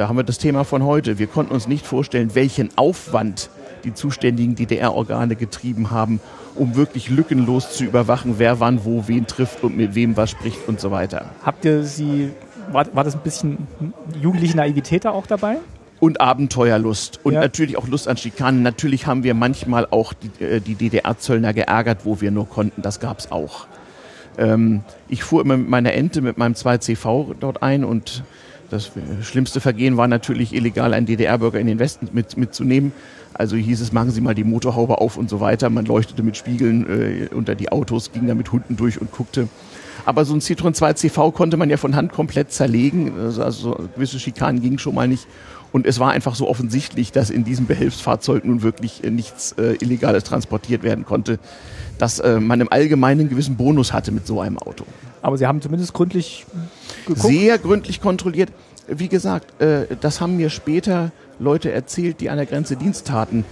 da 0.00 0.08
haben 0.08 0.16
wir 0.16 0.24
das 0.24 0.38
Thema 0.38 0.64
von 0.64 0.82
heute. 0.82 1.18
Wir 1.18 1.26
konnten 1.26 1.52
uns 1.52 1.68
nicht 1.68 1.84
vorstellen, 1.84 2.34
welchen 2.34 2.70
Aufwand 2.76 3.50
die 3.84 3.92
zuständigen 3.92 4.54
DDR-Organe 4.54 5.36
getrieben 5.36 5.90
haben, 5.90 6.20
um 6.54 6.74
wirklich 6.74 7.10
lückenlos 7.10 7.74
zu 7.74 7.84
überwachen, 7.84 8.36
wer 8.38 8.60
wann 8.60 8.86
wo 8.86 9.08
wen 9.08 9.26
trifft 9.26 9.62
und 9.62 9.76
mit 9.76 9.94
wem 9.94 10.16
was 10.16 10.30
spricht 10.30 10.66
und 10.68 10.80
so 10.80 10.90
weiter. 10.90 11.26
Habt 11.44 11.66
ihr 11.66 11.82
sie, 11.82 12.30
war, 12.72 12.86
war 12.94 13.04
das 13.04 13.14
ein 13.14 13.20
bisschen 13.20 13.66
jugendliche 14.22 14.56
Naivität 14.56 15.04
da 15.04 15.10
auch 15.10 15.26
dabei? 15.26 15.58
Und 16.00 16.18
Abenteuerlust 16.18 17.20
und 17.22 17.34
ja. 17.34 17.40
natürlich 17.40 17.76
auch 17.76 17.86
Lust 17.86 18.08
an 18.08 18.16
Schikanen. 18.16 18.62
Natürlich 18.62 19.06
haben 19.06 19.22
wir 19.22 19.34
manchmal 19.34 19.86
auch 19.90 20.14
die, 20.14 20.42
äh, 20.42 20.60
die 20.60 20.76
DDR-Zöllner 20.76 21.52
geärgert, 21.52 22.06
wo 22.06 22.22
wir 22.22 22.30
nur 22.30 22.48
konnten. 22.48 22.80
Das 22.80 23.00
gab 23.00 23.18
es 23.18 23.30
auch. 23.30 23.66
Ähm, 24.38 24.80
ich 25.10 25.24
fuhr 25.24 25.42
immer 25.42 25.58
mit 25.58 25.68
meiner 25.68 25.92
Ente, 25.92 26.22
mit 26.22 26.38
meinem 26.38 26.54
2CV 26.54 27.34
dort 27.38 27.62
ein 27.62 27.84
und 27.84 28.24
das 28.70 28.90
schlimmste 29.22 29.60
Vergehen 29.60 29.96
war 29.96 30.08
natürlich 30.08 30.54
illegal, 30.54 30.94
einen 30.94 31.06
DDR-Bürger 31.06 31.60
in 31.60 31.66
den 31.66 31.78
Westen 31.78 32.08
mit, 32.12 32.36
mitzunehmen. 32.36 32.92
Also 33.34 33.56
hieß 33.56 33.80
es, 33.80 33.92
machen 33.92 34.10
Sie 34.10 34.20
mal 34.20 34.34
die 34.34 34.44
Motorhaube 34.44 34.98
auf 34.98 35.16
und 35.16 35.28
so 35.28 35.40
weiter. 35.40 35.70
Man 35.70 35.84
leuchtete 35.84 36.22
mit 36.22 36.36
Spiegeln 36.36 36.86
äh, 36.88 37.34
unter 37.34 37.54
die 37.54 37.70
Autos, 37.70 38.12
ging 38.12 38.26
da 38.26 38.34
mit 38.34 38.52
Hunden 38.52 38.76
durch 38.76 39.00
und 39.00 39.12
guckte. 39.12 39.48
Aber 40.06 40.24
so 40.24 40.34
ein 40.34 40.40
Citroën 40.40 40.72
2 40.72 40.94
CV 40.94 41.30
konnte 41.32 41.56
man 41.56 41.68
ja 41.68 41.76
von 41.76 41.94
Hand 41.94 42.12
komplett 42.12 42.52
zerlegen. 42.52 43.12
Also, 43.18 43.42
also 43.42 43.88
gewisse 43.94 44.18
Schikanen 44.18 44.62
gingen 44.62 44.78
schon 44.78 44.94
mal 44.94 45.08
nicht. 45.08 45.26
Und 45.72 45.86
es 45.86 46.00
war 46.00 46.10
einfach 46.10 46.34
so 46.34 46.48
offensichtlich, 46.48 47.12
dass 47.12 47.30
in 47.30 47.44
diesem 47.44 47.66
Behelfsfahrzeug 47.66 48.44
nun 48.44 48.62
wirklich 48.62 49.04
äh, 49.04 49.10
nichts 49.10 49.52
äh, 49.52 49.76
Illegales 49.80 50.24
transportiert 50.24 50.82
werden 50.82 51.04
konnte, 51.04 51.38
dass 51.98 52.18
äh, 52.18 52.40
man 52.40 52.60
im 52.60 52.72
Allgemeinen 52.72 53.20
einen 53.20 53.28
gewissen 53.30 53.56
Bonus 53.56 53.92
hatte 53.92 54.10
mit 54.10 54.26
so 54.26 54.40
einem 54.40 54.58
Auto. 54.58 54.84
Aber 55.22 55.36
Sie 55.36 55.46
haben 55.46 55.60
zumindest 55.60 55.92
gründlich 55.92 56.46
geguckt? 57.06 57.26
Sehr 57.26 57.58
gründlich 57.58 58.00
kontrolliert. 58.00 58.50
Wie 58.88 59.08
gesagt, 59.08 59.60
äh, 59.60 59.86
das 60.00 60.20
haben 60.20 60.36
mir 60.36 60.50
später 60.50 61.12
Leute 61.38 61.70
erzählt, 61.70 62.20
die 62.20 62.30
an 62.30 62.36
der 62.36 62.46
Grenze 62.46 62.76
Dienst 62.76 63.06
taten. 63.06 63.44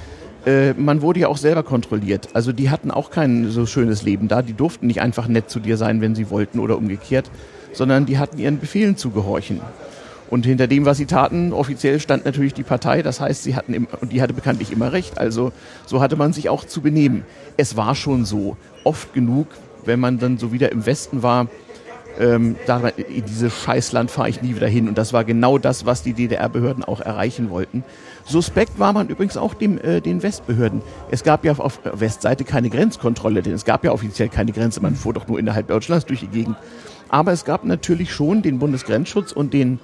Äh, 0.47 0.73
man 0.75 1.03
wurde 1.03 1.21
ja 1.21 1.29
auch 1.29 1.37
selber 1.37 1.63
kontrolliert. 1.63 2.31
Also 2.35 2.53
die 2.53 2.71
hatten 2.71 2.91
auch 2.91 3.11
kein 3.11 3.51
so 3.51 3.67
schönes 3.67 4.03
Leben 4.03 4.29
da. 4.29 4.43
Die 4.43 4.55
durften 4.55 4.87
nicht 4.87 5.01
einfach 5.01 5.29
nett 5.29 5.51
zu 5.51 5.61
dir 5.61 5.77
sein, 5.77 6.01
wenn 6.01 6.15
sie 6.15 6.31
wollten 6.31 6.59
oder 6.59 6.77
umgekehrt, 6.77 7.31
sondern 7.73 8.07
die 8.07 8.19
hatten 8.19 8.39
ihren 8.39 8.59
Befehlen 8.59 8.97
zu 8.97 9.11
gehorchen. 9.11 9.61
Und 10.31 10.45
hinter 10.45 10.67
dem, 10.67 10.85
was 10.85 10.99
sie 10.99 11.07
taten, 11.07 11.53
offiziell 11.53 12.01
stand 12.01 12.27
natürlich 12.27 12.53
die 12.53 12.63
Partei. 12.63 13.03
Das 13.03 13.21
heißt, 13.21 13.43
sie 13.43 13.57
hatten, 13.57 13.73
im, 13.73 13.89
und 14.01 14.13
die 14.13 14.21
hatte 14.21 14.35
bekanntlich 14.35 14.71
immer 14.73 14.93
recht. 14.93 15.19
Also 15.19 15.53
so 15.87 16.01
hatte 16.01 16.17
man 16.17 16.33
sich 16.33 16.51
auch 16.51 16.65
zu 16.65 16.83
benehmen. 16.83 17.25
Es 17.57 17.77
war 17.77 17.95
schon 17.95 18.25
so. 18.25 18.57
Oft 18.85 19.13
genug, 19.13 19.49
wenn 19.85 20.01
man 20.01 20.19
dann 20.19 20.39
so 20.39 20.53
wieder 20.53 20.73
im 20.73 20.87
Westen 20.87 21.23
war, 21.23 21.49
ähm, 22.19 22.57
da, 22.67 22.89
in 22.89 23.25
dieses 23.25 23.55
Scheißland 23.55 24.11
fahre 24.11 24.29
ich 24.29 24.43
nie 24.43 24.57
wieder 24.57 24.67
hin. 24.67 24.89
Und 24.89 24.99
das 24.99 25.13
war 25.13 25.25
genau 25.25 25.57
das, 25.59 25.87
was 25.87 26.03
die 26.03 26.15
DDR-Behörden 26.15 26.83
auch 26.83 27.01
erreichen 27.01 27.51
wollten. 27.51 27.85
Suspekt 28.25 28.79
war 28.79 28.93
man 28.93 29.09
übrigens 29.09 29.37
auch 29.37 29.55
dem, 29.55 29.79
äh, 29.79 30.01
den 30.01 30.23
Westbehörden. 30.23 30.83
Es 31.11 31.23
gab 31.23 31.45
ja 31.45 31.53
auf 31.53 31.81
Westseite 31.85 32.45
keine 32.45 32.71
Grenzkontrolle, 32.71 33.43
denn 33.43 33.55
es 33.55 33.65
gab 33.65 33.85
ja 33.85 33.93
offiziell 33.93 34.29
keine 34.29 34.53
Grenze. 34.53 34.81
Man 34.81 34.97
fuhr 34.97 35.15
doch 35.15 35.29
nur 35.29 35.39
innerhalb 35.39 35.69
Deutschlands 35.69 36.07
durch 36.07 36.21
die 36.21 36.29
Gegend. 36.29 36.57
Aber 37.09 37.33
es 37.33 37.45
gab 37.45 37.65
natürlich 37.65 38.13
schon 38.13 38.43
den 38.43 38.59
Bundesgrenzschutz 38.59 39.33
und 39.33 39.55
den 39.55 39.79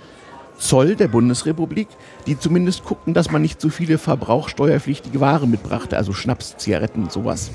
Zoll 0.58 0.94
der 0.94 1.08
Bundesrepublik, 1.08 1.88
die 2.26 2.38
zumindest 2.38 2.84
guckten, 2.84 3.14
dass 3.14 3.30
man 3.30 3.42
nicht 3.42 3.60
zu 3.60 3.70
viele 3.70 3.98
verbrauchsteuerpflichtige 3.98 5.20
Ware 5.20 5.48
mitbrachte, 5.48 5.96
also 5.96 6.12
Schnaps, 6.12 6.56
Zigaretten 6.58 7.02
und 7.02 7.12
sowas. 7.12 7.50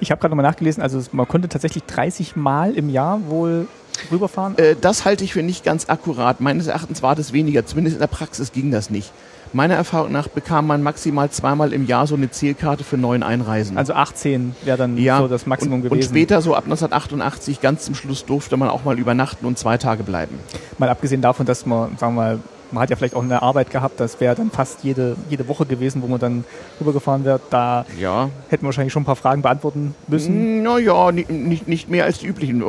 Ich 0.00 0.10
habe 0.10 0.20
gerade 0.20 0.30
nochmal 0.32 0.50
nachgelesen, 0.50 0.82
also 0.82 1.00
man 1.12 1.26
konnte 1.26 1.48
tatsächlich 1.48 1.84
30 1.84 2.36
Mal 2.36 2.74
im 2.74 2.88
Jahr 2.88 3.20
wohl 3.28 3.66
rüberfahren? 4.10 4.56
Äh, 4.58 4.76
das 4.80 5.04
halte 5.04 5.24
ich 5.24 5.32
für 5.32 5.42
nicht 5.42 5.64
ganz 5.64 5.88
akkurat. 5.88 6.40
Meines 6.40 6.66
Erachtens 6.66 7.02
war 7.02 7.14
das 7.14 7.32
weniger. 7.32 7.66
Zumindest 7.66 7.96
in 7.96 8.00
der 8.00 8.06
Praxis 8.06 8.52
ging 8.52 8.70
das 8.70 8.90
nicht. 8.90 9.12
Meiner 9.52 9.74
Erfahrung 9.74 10.12
nach 10.12 10.28
bekam 10.28 10.66
man 10.66 10.82
maximal 10.82 11.30
zweimal 11.30 11.72
im 11.72 11.86
Jahr 11.86 12.06
so 12.06 12.14
eine 12.14 12.30
Zählkarte 12.30 12.84
für 12.84 12.98
neun 12.98 13.22
Einreisen. 13.22 13.78
Also 13.78 13.94
18 13.94 14.54
wäre 14.64 14.76
dann 14.76 14.98
ja, 14.98 15.18
so 15.18 15.28
das 15.28 15.46
Maximum 15.46 15.76
und, 15.76 15.82
gewesen. 15.84 15.94
Und 15.94 16.04
später, 16.04 16.42
so 16.42 16.54
ab 16.54 16.64
1988, 16.64 17.60
ganz 17.62 17.84
zum 17.84 17.94
Schluss 17.94 18.26
durfte 18.26 18.58
man 18.58 18.68
auch 18.68 18.84
mal 18.84 18.98
übernachten 18.98 19.46
und 19.46 19.58
zwei 19.58 19.78
Tage 19.78 20.02
bleiben. 20.02 20.38
Mal 20.76 20.90
abgesehen 20.90 21.22
davon, 21.22 21.46
dass 21.46 21.64
man, 21.64 21.96
sagen 21.96 22.14
wir 22.14 22.22
mal, 22.22 22.38
man 22.70 22.82
hat 22.82 22.90
ja 22.90 22.96
vielleicht 22.96 23.14
auch 23.14 23.22
eine 23.22 23.42
Arbeit 23.42 23.70
gehabt, 23.70 24.00
das 24.00 24.20
wäre 24.20 24.34
dann 24.34 24.50
fast 24.50 24.84
jede, 24.84 25.16
jede 25.30 25.48
Woche 25.48 25.66
gewesen, 25.66 26.02
wo 26.02 26.06
man 26.06 26.20
dann 26.20 26.44
rübergefahren 26.80 27.24
wäre. 27.24 27.40
Da 27.50 27.86
ja. 27.98 28.30
hätten 28.48 28.62
wir 28.62 28.66
wahrscheinlich 28.66 28.92
schon 28.92 29.02
ein 29.02 29.06
paar 29.06 29.16
Fragen 29.16 29.42
beantworten 29.42 29.94
müssen. 30.06 30.62
Naja, 30.62 31.12
nicht, 31.12 31.68
nicht, 31.68 31.88
mehr 31.88 32.04
als 32.04 32.18
die 32.18 32.26
üblichen. 32.26 32.62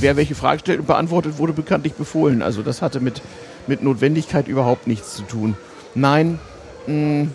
Wer 0.00 0.16
welche 0.16 0.34
Frage 0.34 0.60
stellt 0.60 0.80
und 0.80 0.86
beantwortet, 0.86 1.38
wurde 1.38 1.52
bekanntlich 1.52 1.94
befohlen. 1.94 2.42
Also 2.42 2.62
das 2.62 2.82
hatte 2.82 3.00
mit, 3.00 3.22
mit 3.66 3.82
Notwendigkeit 3.82 4.48
überhaupt 4.48 4.86
nichts 4.86 5.14
zu 5.14 5.22
tun. 5.22 5.56
Nein, 5.94 6.38
mh, 6.86 7.28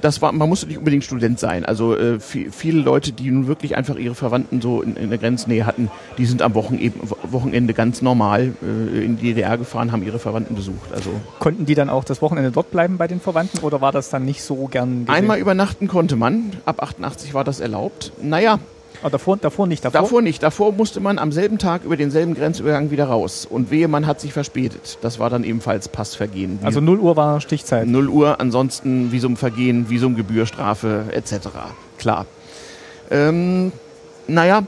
das 0.00 0.22
war, 0.22 0.32
man 0.32 0.48
musste 0.48 0.66
nicht 0.66 0.78
unbedingt 0.78 1.04
Student 1.04 1.38
sein. 1.38 1.64
Also 1.64 1.96
äh, 1.96 2.20
viele 2.20 2.80
Leute, 2.80 3.12
die 3.12 3.30
nun 3.30 3.46
wirklich 3.46 3.76
einfach 3.76 3.96
ihre 3.96 4.14
Verwandten 4.14 4.60
so 4.60 4.82
in, 4.82 4.96
in 4.96 5.10
der 5.10 5.18
Grenznähe 5.18 5.66
hatten, 5.66 5.90
die 6.16 6.26
sind 6.26 6.42
am 6.42 6.54
Wochenende 6.54 7.74
ganz 7.74 8.02
normal 8.02 8.52
äh, 8.62 9.04
in 9.04 9.16
die 9.16 9.28
DDR 9.28 9.58
gefahren, 9.58 9.92
haben 9.92 10.02
ihre 10.02 10.18
Verwandten 10.18 10.54
besucht. 10.54 10.92
Also 10.92 11.10
Konnten 11.38 11.66
die 11.66 11.74
dann 11.74 11.90
auch 11.90 12.04
das 12.04 12.22
Wochenende 12.22 12.50
dort 12.50 12.70
bleiben 12.70 12.96
bei 12.96 13.06
den 13.06 13.20
Verwandten 13.20 13.58
oder 13.58 13.80
war 13.80 13.92
das 13.92 14.10
dann 14.10 14.24
nicht 14.24 14.42
so 14.42 14.66
gern 14.66 15.06
gesehen? 15.06 15.14
Einmal 15.14 15.38
übernachten 15.38 15.88
konnte 15.88 16.16
man, 16.16 16.52
ab 16.64 16.82
88 16.82 17.34
war 17.34 17.44
das 17.44 17.60
erlaubt. 17.60 18.12
Naja, 18.22 18.58
aber 19.00 19.10
davor, 19.10 19.36
davor 19.36 19.66
nicht. 19.66 19.84
Davor? 19.84 20.00
davor 20.02 20.22
nicht. 20.22 20.42
Davor 20.42 20.72
musste 20.72 21.00
man 21.00 21.18
am 21.18 21.32
selben 21.32 21.58
Tag 21.58 21.84
über 21.84 21.96
denselben 21.96 22.34
Grenzübergang 22.34 22.90
wieder 22.90 23.06
raus. 23.06 23.46
Und 23.48 23.70
wehe, 23.70 23.88
man 23.88 24.06
hat 24.06 24.20
sich 24.20 24.32
verspätet. 24.32 24.98
Das 25.02 25.18
war 25.18 25.30
dann 25.30 25.44
ebenfalls 25.44 25.88
Passvergehen. 25.88 26.58
Also 26.62 26.80
0 26.80 26.98
Uhr 26.98 27.16
war 27.16 27.40
Stichzeit. 27.40 27.86
0 27.86 28.08
Uhr, 28.08 28.40
ansonsten 28.40 29.12
Visumvergehen, 29.12 29.88
Visumgebührstrafe 29.88 31.04
etc. 31.12 31.48
Klar. 31.98 32.26
Ähm, 33.10 33.72
naja, 34.26 34.62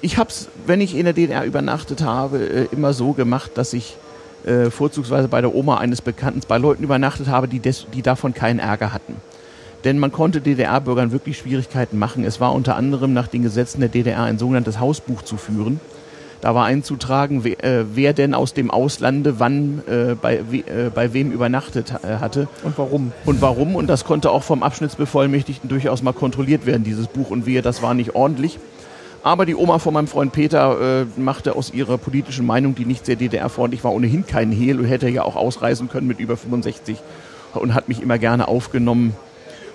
ich 0.00 0.16
habe 0.16 0.30
es, 0.30 0.48
wenn 0.66 0.80
ich 0.80 0.96
in 0.96 1.04
der 1.04 1.12
DDR 1.12 1.44
übernachtet 1.44 2.02
habe, 2.02 2.38
äh, 2.38 2.68
immer 2.72 2.92
so 2.92 3.12
gemacht, 3.12 3.52
dass 3.54 3.72
ich 3.72 3.96
äh, 4.44 4.70
vorzugsweise 4.70 5.28
bei 5.28 5.40
der 5.40 5.54
Oma 5.54 5.78
eines 5.78 6.00
Bekannten 6.00 6.40
bei 6.46 6.58
Leuten 6.58 6.82
übernachtet 6.82 7.28
habe, 7.28 7.48
die, 7.48 7.60
des, 7.60 7.86
die 7.92 8.02
davon 8.02 8.32
keinen 8.34 8.60
Ärger 8.60 8.92
hatten 8.92 9.16
denn 9.84 9.98
man 9.98 10.12
konnte 10.12 10.40
DDR-Bürgern 10.40 11.12
wirklich 11.12 11.38
Schwierigkeiten 11.38 11.98
machen. 11.98 12.24
Es 12.24 12.40
war 12.40 12.52
unter 12.54 12.76
anderem 12.76 13.12
nach 13.12 13.28
den 13.28 13.42
Gesetzen 13.42 13.80
der 13.80 13.88
DDR 13.88 14.22
ein 14.22 14.38
sogenanntes 14.38 14.80
Hausbuch 14.80 15.22
zu 15.22 15.36
führen. 15.36 15.80
Da 16.40 16.54
war 16.54 16.66
einzutragen, 16.66 17.42
wer, 17.42 17.64
äh, 17.64 17.84
wer 17.94 18.12
denn 18.12 18.32
aus 18.32 18.54
dem 18.54 18.70
Auslande 18.70 19.40
wann 19.40 19.82
äh, 19.88 20.14
bei, 20.14 20.40
we, 20.48 20.58
äh, 20.58 20.90
bei 20.94 21.12
wem 21.12 21.32
übernachtet 21.32 21.92
äh, 22.02 22.18
hatte. 22.18 22.46
Und 22.62 22.78
warum. 22.78 23.12
Und 23.24 23.42
warum. 23.42 23.74
Und 23.74 23.88
das 23.88 24.04
konnte 24.04 24.30
auch 24.30 24.44
vom 24.44 24.62
Abschnittsbevollmächtigten 24.62 25.68
durchaus 25.68 26.02
mal 26.02 26.12
kontrolliert 26.12 26.64
werden, 26.64 26.84
dieses 26.84 27.08
Buch. 27.08 27.30
Und 27.30 27.46
wehe, 27.46 27.60
das 27.60 27.82
war 27.82 27.94
nicht 27.94 28.14
ordentlich. 28.14 28.58
Aber 29.24 29.46
die 29.46 29.56
Oma 29.56 29.80
von 29.80 29.94
meinem 29.94 30.06
Freund 30.06 30.32
Peter 30.32 31.02
äh, 31.02 31.20
machte 31.20 31.56
aus 31.56 31.72
ihrer 31.74 31.98
politischen 31.98 32.46
Meinung, 32.46 32.76
die 32.76 32.84
nicht 32.84 33.04
sehr 33.04 33.16
DDR-freundlich 33.16 33.82
war, 33.82 33.92
ohnehin 33.92 34.24
keinen 34.24 34.52
Hehl 34.52 34.78
und 34.78 34.84
hätte 34.84 35.08
ja 35.08 35.22
auch 35.22 35.34
ausreisen 35.34 35.88
können 35.88 36.06
mit 36.06 36.20
über 36.20 36.36
65 36.36 36.98
und 37.54 37.74
hat 37.74 37.88
mich 37.88 38.00
immer 38.00 38.18
gerne 38.18 38.46
aufgenommen 38.46 39.14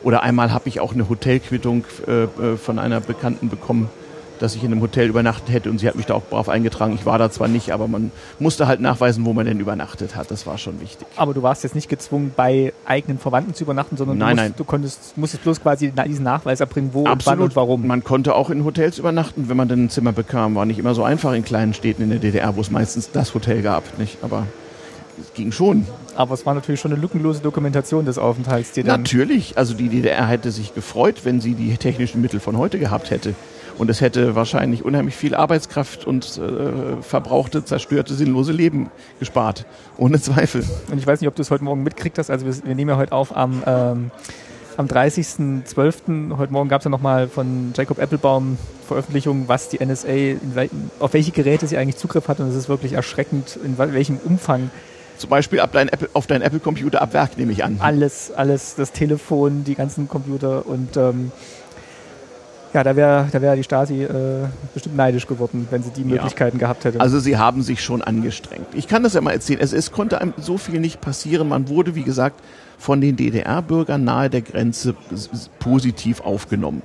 oder 0.04 0.24
einmal 0.24 0.52
habe 0.52 0.70
ich 0.70 0.80
auch 0.80 0.94
eine 0.94 1.10
Hotelquittung 1.10 1.86
äh, 2.08 2.24
äh, 2.24 2.58
von 2.58 2.80
einer 2.80 3.00
Bekannten 3.00 3.50
bekommen, 3.50 3.89
dass 4.39 4.56
ich 4.56 4.63
in 4.63 4.72
einem 4.72 4.82
Hotel 4.82 5.08
übernachtet 5.08 5.54
hätte 5.54 5.70
und 5.70 5.80
sie 5.80 5.88
hat 5.88 5.96
mich 5.96 6.06
da 6.06 6.16
auch 6.16 6.24
brav 6.24 6.50
eingetragen. 6.50 6.94
Ich 6.96 7.06
war 7.06 7.18
da 7.18 7.32
zwar 7.32 7.48
nicht, 7.48 7.72
aber 7.72 7.88
man 7.88 8.12
musste 8.39 8.68
halt 8.68 8.82
nachweisen, 8.82 9.26
wo 9.26 9.32
man 9.32 9.46
denn 9.46 9.60
übernachtet 9.60 10.16
hat. 10.16 10.32
Das 10.32 10.46
war 10.46 10.58
schon 10.58 10.82
wichtig. 10.82 11.08
Aber 11.16 11.34
du 11.34 11.44
warst 11.44 11.63
jetzt 11.63 11.76
nicht 11.76 11.88
gezwungen, 11.88 12.34
bei 12.36 12.74
eigenen 12.86 13.20
Verwandten 13.20 13.54
zu 13.54 13.63
übernachten, 13.63 13.96
sondern 13.96 14.18
nein, 14.18 14.36
du, 14.36 14.42
musst, 14.42 14.50
nein. 14.50 14.54
du 14.58 14.63
konntest, 14.66 15.18
musstest 15.18 15.44
bloß 15.44 15.62
quasi 15.62 15.92
diesen 15.92 16.26
Nachweis 16.26 16.60
erbringen, 16.60 16.89
wo 16.94 17.06
Absolut. 17.06 17.16
und 17.16 17.26
wann 17.26 17.39
und 17.39 17.56
warum. 17.56 17.88
Man 17.88 18.04
konnte 18.04 18.36
auch 18.36 18.50
in 18.50 18.66
Hotels 18.66 19.00
übernachten, 19.00 19.48
wenn 19.48 19.56
man 19.56 19.70
dann 19.70 19.86
ein 19.86 19.89
Zimmer 19.89 20.12
bekam. 20.12 20.56
War 20.56 20.66
nicht 20.66 20.80
immer 20.80 20.94
so 20.94 21.04
einfach 21.04 21.34
in 21.34 21.46
kleinen 21.46 21.74
Städten 21.74 22.04
in 22.04 22.10
der 22.10 22.20
DDR, 22.20 22.56
wo 22.58 22.62
es 22.62 22.70
meistens 22.70 23.12
das 23.12 23.34
Hotel 23.34 23.62
gab. 23.62 23.98
Nicht? 23.98 24.18
Aber 24.24 24.48
es 25.21 25.34
ging 25.34 25.52
schon. 25.52 25.86
Aber 26.15 26.34
es 26.34 26.45
war 26.45 26.54
natürlich 26.54 26.80
schon 26.80 26.91
eine 26.91 27.02
lückenlose 27.02 27.41
Dokumentation 27.41 28.06
des 28.06 28.17
Aufenthalts. 28.17 28.71
Die 28.71 28.84
natürlich. 28.84 29.58
Also 29.58 29.73
die 29.73 29.89
DDR 29.89 30.28
hätte 30.28 30.52
sich 30.52 30.73
gefreut, 30.73 31.21
wenn 31.23 31.41
sie 31.41 31.54
die 31.54 31.78
technischen 31.78 32.21
Mittel 32.21 32.39
von 32.39 32.58
heute 32.58 32.80
gehabt 32.80 33.12
hätte. 33.12 33.34
Und 33.78 33.89
es 33.89 34.02
hätte 34.02 34.36
wahrscheinlich 34.36 34.86
unheimlich 34.86 35.15
viel 35.15 35.34
Arbeitskraft 35.34 36.06
und 36.06 36.38
äh, 36.38 37.02
verbrauchte, 37.02 37.65
zerstörte, 37.65 38.13
sinnlose 38.13 38.52
Leben 38.52 38.91
gespart. 39.19 39.65
Ohne 39.97 40.21
Zweifel. 40.21 40.63
Und 40.91 40.97
ich 40.97 41.08
weiß 41.08 41.21
nicht, 41.21 41.28
ob 41.28 41.36
du 41.36 41.41
es 41.41 41.49
heute 41.49 41.63
Morgen 41.63 41.84
mitkriegt 41.84 42.17
hast. 42.17 42.30
Also 42.30 42.45
wir, 42.45 42.54
wir 42.65 42.76
nehmen 42.76 42.89
ja 42.89 42.97
heute 42.97 43.13
auf 43.13 43.36
am, 43.36 43.63
ähm, 43.65 44.12
am 44.78 44.86
30.12. 44.86 46.38
Heute 46.38 46.54
Morgen 46.54 46.69
gab 46.69 46.82
es 46.82 46.86
ja 46.86 46.91
nochmal 46.91 47.28
von 47.28 47.73
Jacob 47.76 47.99
Applebaum 47.99 48.58
Veröffentlichung, 48.88 49.47
was 49.47 49.69
die 49.69 49.84
NSA, 49.84 50.38
auf 50.99 51.13
welche 51.13 51.32
Geräte 51.32 51.65
sie 51.67 51.78
eigentlich 51.78 51.97
Zugriff 51.97 52.28
hat. 52.28 52.39
Und 52.39 52.49
es 52.49 52.56
ist 52.56 52.69
wirklich 52.69 52.93
erschreckend, 52.93 53.58
in 53.63 53.78
welchem 53.78 54.17
Umfang 54.17 54.69
zum 55.17 55.30
Beispiel 55.30 55.60
ab 55.60 55.71
dein 55.73 55.89
Apple, 55.89 56.10
auf 56.13 56.28
deinen 56.28 56.41
Apple-Computer 56.41 57.02
ab 57.02 57.13
Werk, 57.13 57.38
nehme 57.38 57.52
ich 57.52 57.63
an. 57.63 57.78
Alles, 57.80 58.32
alles, 58.32 58.76
das 58.76 58.91
Telefon, 58.91 59.63
die 59.63 59.76
ganzen 59.76 60.08
Computer 60.08 60.65
und 60.65 60.97
ähm, 60.97 61.32
ja, 62.73 62.84
da 62.84 62.95
wäre 62.95 63.28
da 63.32 63.41
wär 63.41 63.56
die 63.56 63.63
Stasi 63.63 64.04
äh, 64.04 64.47
bestimmt 64.73 64.95
neidisch 64.95 65.28
geworden, 65.28 65.67
wenn 65.69 65.84
sie 65.84 65.91
die 65.91 66.04
Möglichkeiten 66.04 66.58
ja. 66.58 66.62
gehabt 66.62 66.86
hätte. 66.86 66.99
Also 66.99 67.19
sie 67.19 67.38
haben 67.38 67.62
sich 67.62 67.84
schon 67.84 68.02
angestrengt. 68.02 68.65
Ich 68.73 68.88
kann 68.88 69.04
das 69.04 69.13
ja 69.13 69.21
mal 69.21 69.32
erzählen. 69.32 69.60
Es, 69.62 69.73
es 69.73 69.91
konnte 69.91 70.19
einem 70.19 70.34
so 70.38 70.58
viel 70.58 70.80
nicht 70.80 70.99
passieren. 70.99 71.47
Man 71.47 71.69
wurde, 71.69 71.93
wie 71.93 72.04
gesagt, 72.04 72.41
von 72.80 72.99
den 72.99 73.15
DDR-Bürgern 73.15 74.04
nahe 74.04 74.30
der 74.32 74.41
Grenze 74.41 74.95
positiv 75.60 76.21
aufgenommen 76.21 76.82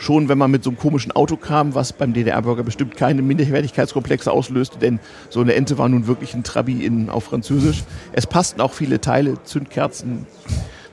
schon 0.00 0.28
wenn 0.28 0.38
man 0.38 0.50
mit 0.50 0.64
so 0.64 0.70
einem 0.70 0.78
komischen 0.78 1.12
Auto 1.12 1.36
kam, 1.36 1.74
was 1.74 1.92
beim 1.92 2.14
DDR-Bürger 2.14 2.62
bestimmt 2.62 2.96
keine 2.96 3.20
Minderwertigkeitskomplexe 3.20 4.32
auslöste, 4.32 4.78
denn 4.78 4.98
so 5.28 5.40
eine 5.40 5.54
Ente 5.54 5.76
war 5.76 5.88
nun 5.88 6.06
wirklich 6.06 6.34
ein 6.34 6.42
Trabi 6.42 6.84
in, 6.84 7.10
auf 7.10 7.24
Französisch. 7.24 7.84
Es 8.12 8.26
passten 8.26 8.62
auch 8.62 8.72
viele 8.72 9.00
Teile, 9.00 9.42
Zündkerzen, 9.44 10.26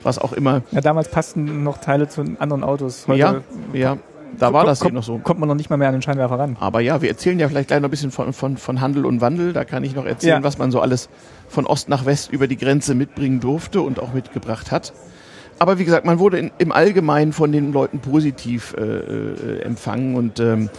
was 0.02 0.18
auch 0.18 0.34
immer. 0.34 0.62
Ja, 0.72 0.82
damals 0.82 1.10
passten 1.10 1.62
noch 1.62 1.78
Teile 1.78 2.08
zu 2.08 2.22
anderen 2.38 2.62
Autos. 2.62 3.08
Heute 3.08 3.18
ja, 3.18 3.42
ja. 3.72 3.98
Da 4.38 4.52
war 4.52 4.66
das 4.66 4.80
kommt, 4.80 4.92
noch 4.92 5.02
so. 5.02 5.18
Kommt 5.18 5.40
man 5.40 5.48
noch 5.48 5.54
nicht 5.54 5.70
mal 5.70 5.78
mehr 5.78 5.88
an 5.88 5.94
den 5.94 6.02
Scheinwerfer 6.02 6.38
ran. 6.38 6.58
Aber 6.60 6.80
ja, 6.80 7.00
wir 7.00 7.08
erzählen 7.08 7.38
ja 7.38 7.48
vielleicht 7.48 7.68
gleich 7.68 7.80
noch 7.80 7.88
ein 7.88 7.90
bisschen 7.90 8.10
von, 8.10 8.34
von, 8.34 8.58
von 8.58 8.80
Handel 8.82 9.06
und 9.06 9.22
Wandel. 9.22 9.54
Da 9.54 9.64
kann 9.64 9.82
ich 9.84 9.96
noch 9.96 10.04
erzählen, 10.04 10.42
ja. 10.42 10.42
was 10.42 10.58
man 10.58 10.70
so 10.70 10.80
alles 10.80 11.08
von 11.48 11.66
Ost 11.66 11.88
nach 11.88 12.04
West 12.04 12.30
über 12.30 12.46
die 12.46 12.58
Grenze 12.58 12.94
mitbringen 12.94 13.40
durfte 13.40 13.80
und 13.80 14.00
auch 14.00 14.12
mitgebracht 14.12 14.70
hat 14.70 14.92
aber 15.58 15.78
wie 15.78 15.84
gesagt, 15.84 16.04
man 16.04 16.18
wurde 16.18 16.38
in, 16.38 16.50
im 16.58 16.72
Allgemeinen 16.72 17.32
von 17.32 17.52
den 17.52 17.72
Leuten 17.72 17.98
positiv 18.00 18.74
äh, 18.78 18.82
äh, 18.82 19.60
empfangen 19.62 20.14
und 20.14 20.40
ähm, 20.40 20.70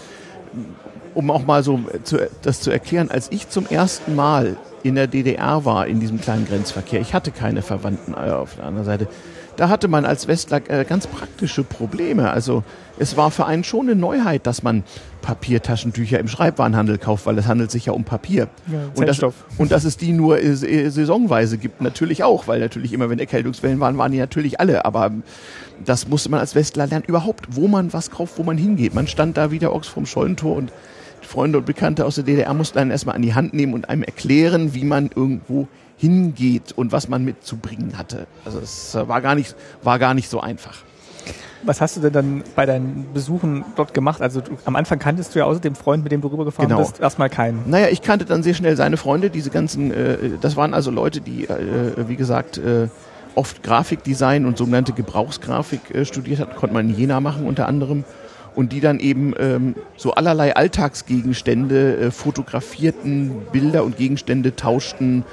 um 1.15 1.31
auch 1.31 1.45
mal 1.45 1.63
so 1.63 1.79
zu, 2.03 2.17
das 2.41 2.61
zu 2.61 2.71
erklären, 2.71 3.09
als 3.11 3.31
ich 3.31 3.49
zum 3.49 3.65
ersten 3.67 4.15
Mal 4.15 4.57
in 4.83 4.95
der 4.95 5.07
DDR 5.07 5.65
war, 5.65 5.87
in 5.87 5.99
diesem 5.99 6.21
kleinen 6.21 6.47
Grenzverkehr, 6.47 7.01
ich 7.01 7.13
hatte 7.13 7.31
keine 7.31 7.61
Verwandten 7.61 8.13
äh, 8.13 8.31
auf 8.31 8.55
der 8.55 8.65
anderen 8.65 8.85
Seite, 8.85 9.07
da 9.59 9.67
hatte 9.67 9.89
man 9.89 10.05
als 10.05 10.29
Westler 10.29 10.61
äh, 10.69 10.85
ganz 10.85 11.05
praktische 11.05 11.65
Probleme. 11.65 12.31
Also 12.31 12.63
es 12.97 13.17
war 13.17 13.29
für 13.29 13.45
einen 13.45 13.65
schon 13.65 13.89
eine 13.89 13.95
Neuheit, 13.95 14.47
dass 14.47 14.63
man 14.63 14.85
Papiertaschentücher 15.21 16.17
im 16.17 16.29
Schreibwarenhandel 16.29 16.97
kauft, 16.97 17.25
weil 17.25 17.37
es 17.37 17.45
handelt 17.45 17.69
sich 17.69 17.87
ja 17.87 17.91
um 17.91 18.05
Papier. 18.05 18.47
Ja, 18.71 18.79
und, 18.95 19.05
das, 19.05 19.21
und 19.57 19.73
dass 19.73 19.83
es 19.83 19.97
die 19.97 20.13
nur 20.13 20.41
äh, 20.41 20.55
saisonweise 20.55 21.57
gibt, 21.57 21.81
natürlich 21.81 22.23
auch, 22.23 22.47
weil 22.47 22.61
natürlich 22.61 22.93
immer, 22.93 23.09
wenn 23.09 23.19
Erkältungswellen 23.19 23.81
waren, 23.81 23.97
waren 23.97 24.13
die 24.13 24.19
natürlich 24.19 24.61
alle. 24.61 24.85
Aber 24.85 25.11
das 25.83 26.07
musste 26.07 26.31
man 26.31 26.39
als 26.39 26.55
Westler 26.55 26.87
lernen, 26.87 27.03
überhaupt, 27.05 27.47
wo 27.49 27.67
man 27.67 27.91
was 27.91 28.11
kauft, 28.11 28.37
wo 28.37 28.43
man 28.43 28.57
hingeht. 28.57 28.95
Man 28.95 29.07
stand 29.07 29.35
da 29.35 29.51
wie 29.51 29.59
der 29.59 29.73
Ochs 29.73 29.89
vom 29.89 30.05
Scheunentor 30.05 30.55
und 30.55 30.71
Freunde 31.21 31.57
und 31.57 31.65
Bekannte 31.65 32.05
aus 32.05 32.15
der 32.15 32.23
DDR 32.23 32.53
mussten 32.53 32.79
einen 32.79 32.91
erstmal 32.91 33.15
an 33.15 33.21
die 33.21 33.33
Hand 33.33 33.53
nehmen 33.53 33.73
und 33.73 33.89
einem 33.89 34.03
erklären, 34.03 34.73
wie 34.73 34.85
man 34.85 35.09
irgendwo 35.13 35.67
hingeht 35.99 36.71
und 36.71 36.91
was 36.93 37.09
man 37.09 37.25
mitzubringen 37.25 37.97
hatte. 37.97 38.25
Also 38.45 38.59
es 38.59 38.95
war 38.95 39.21
gar 39.21 39.35
nicht, 39.35 39.55
war 39.83 39.99
gar 39.99 40.13
nicht 40.13 40.29
so 40.29 40.39
einfach. 40.39 40.77
Was 41.63 41.81
hast 41.81 41.97
du 41.97 42.01
denn 42.01 42.13
dann 42.13 42.43
bei 42.55 42.65
deinen 42.65 43.07
Besuchen 43.13 43.65
dort 43.75 43.93
gemacht? 43.93 44.21
Also 44.21 44.39
du, 44.39 44.51
am 44.63 44.77
Anfang 44.77 44.97
kanntest 44.97 45.35
du 45.35 45.39
ja 45.39 45.45
außer 45.45 45.59
dem 45.59 45.75
Freund, 45.75 46.03
mit 46.03 46.13
dem 46.13 46.21
du 46.21 46.29
rübergefahren 46.29 46.69
genau. 46.69 46.81
bist, 46.81 47.01
erstmal 47.01 47.29
keinen. 47.29 47.69
Naja, 47.69 47.87
ich 47.91 48.01
kannte 48.01 48.23
dann 48.23 48.43
sehr 48.43 48.53
schnell 48.53 48.77
seine 48.77 48.95
Freunde, 48.95 49.29
diese 49.29 49.49
ganzen, 49.49 49.91
äh, 49.91 50.17
das 50.39 50.55
waren 50.55 50.73
also 50.73 50.89
Leute, 50.89 51.19
die, 51.19 51.43
äh, 51.49 52.07
wie 52.07 52.15
gesagt, 52.15 52.57
äh, 52.57 52.87
oft 53.35 53.61
Grafikdesign 53.61 54.45
und 54.45 54.57
sogenannte 54.57 54.93
Gebrauchsgrafik 54.93 55.93
äh, 55.93 56.05
studiert 56.05 56.39
hatten, 56.39 56.55
konnte 56.55 56.73
man 56.73 56.89
in 56.89 56.95
Jena 56.95 57.19
machen 57.19 57.45
unter 57.45 57.67
anderem 57.67 58.05
und 58.55 58.71
die 58.71 58.79
dann 58.79 58.99
eben 58.99 59.33
ähm, 59.37 59.75
so 59.97 60.13
allerlei 60.13 60.55
Alltagsgegenstände 60.55 61.97
äh, 61.97 62.11
fotografierten, 62.11 63.31
Bilder 63.51 63.83
und 63.83 63.97
Gegenstände 63.97 64.55
tauschten 64.55 65.25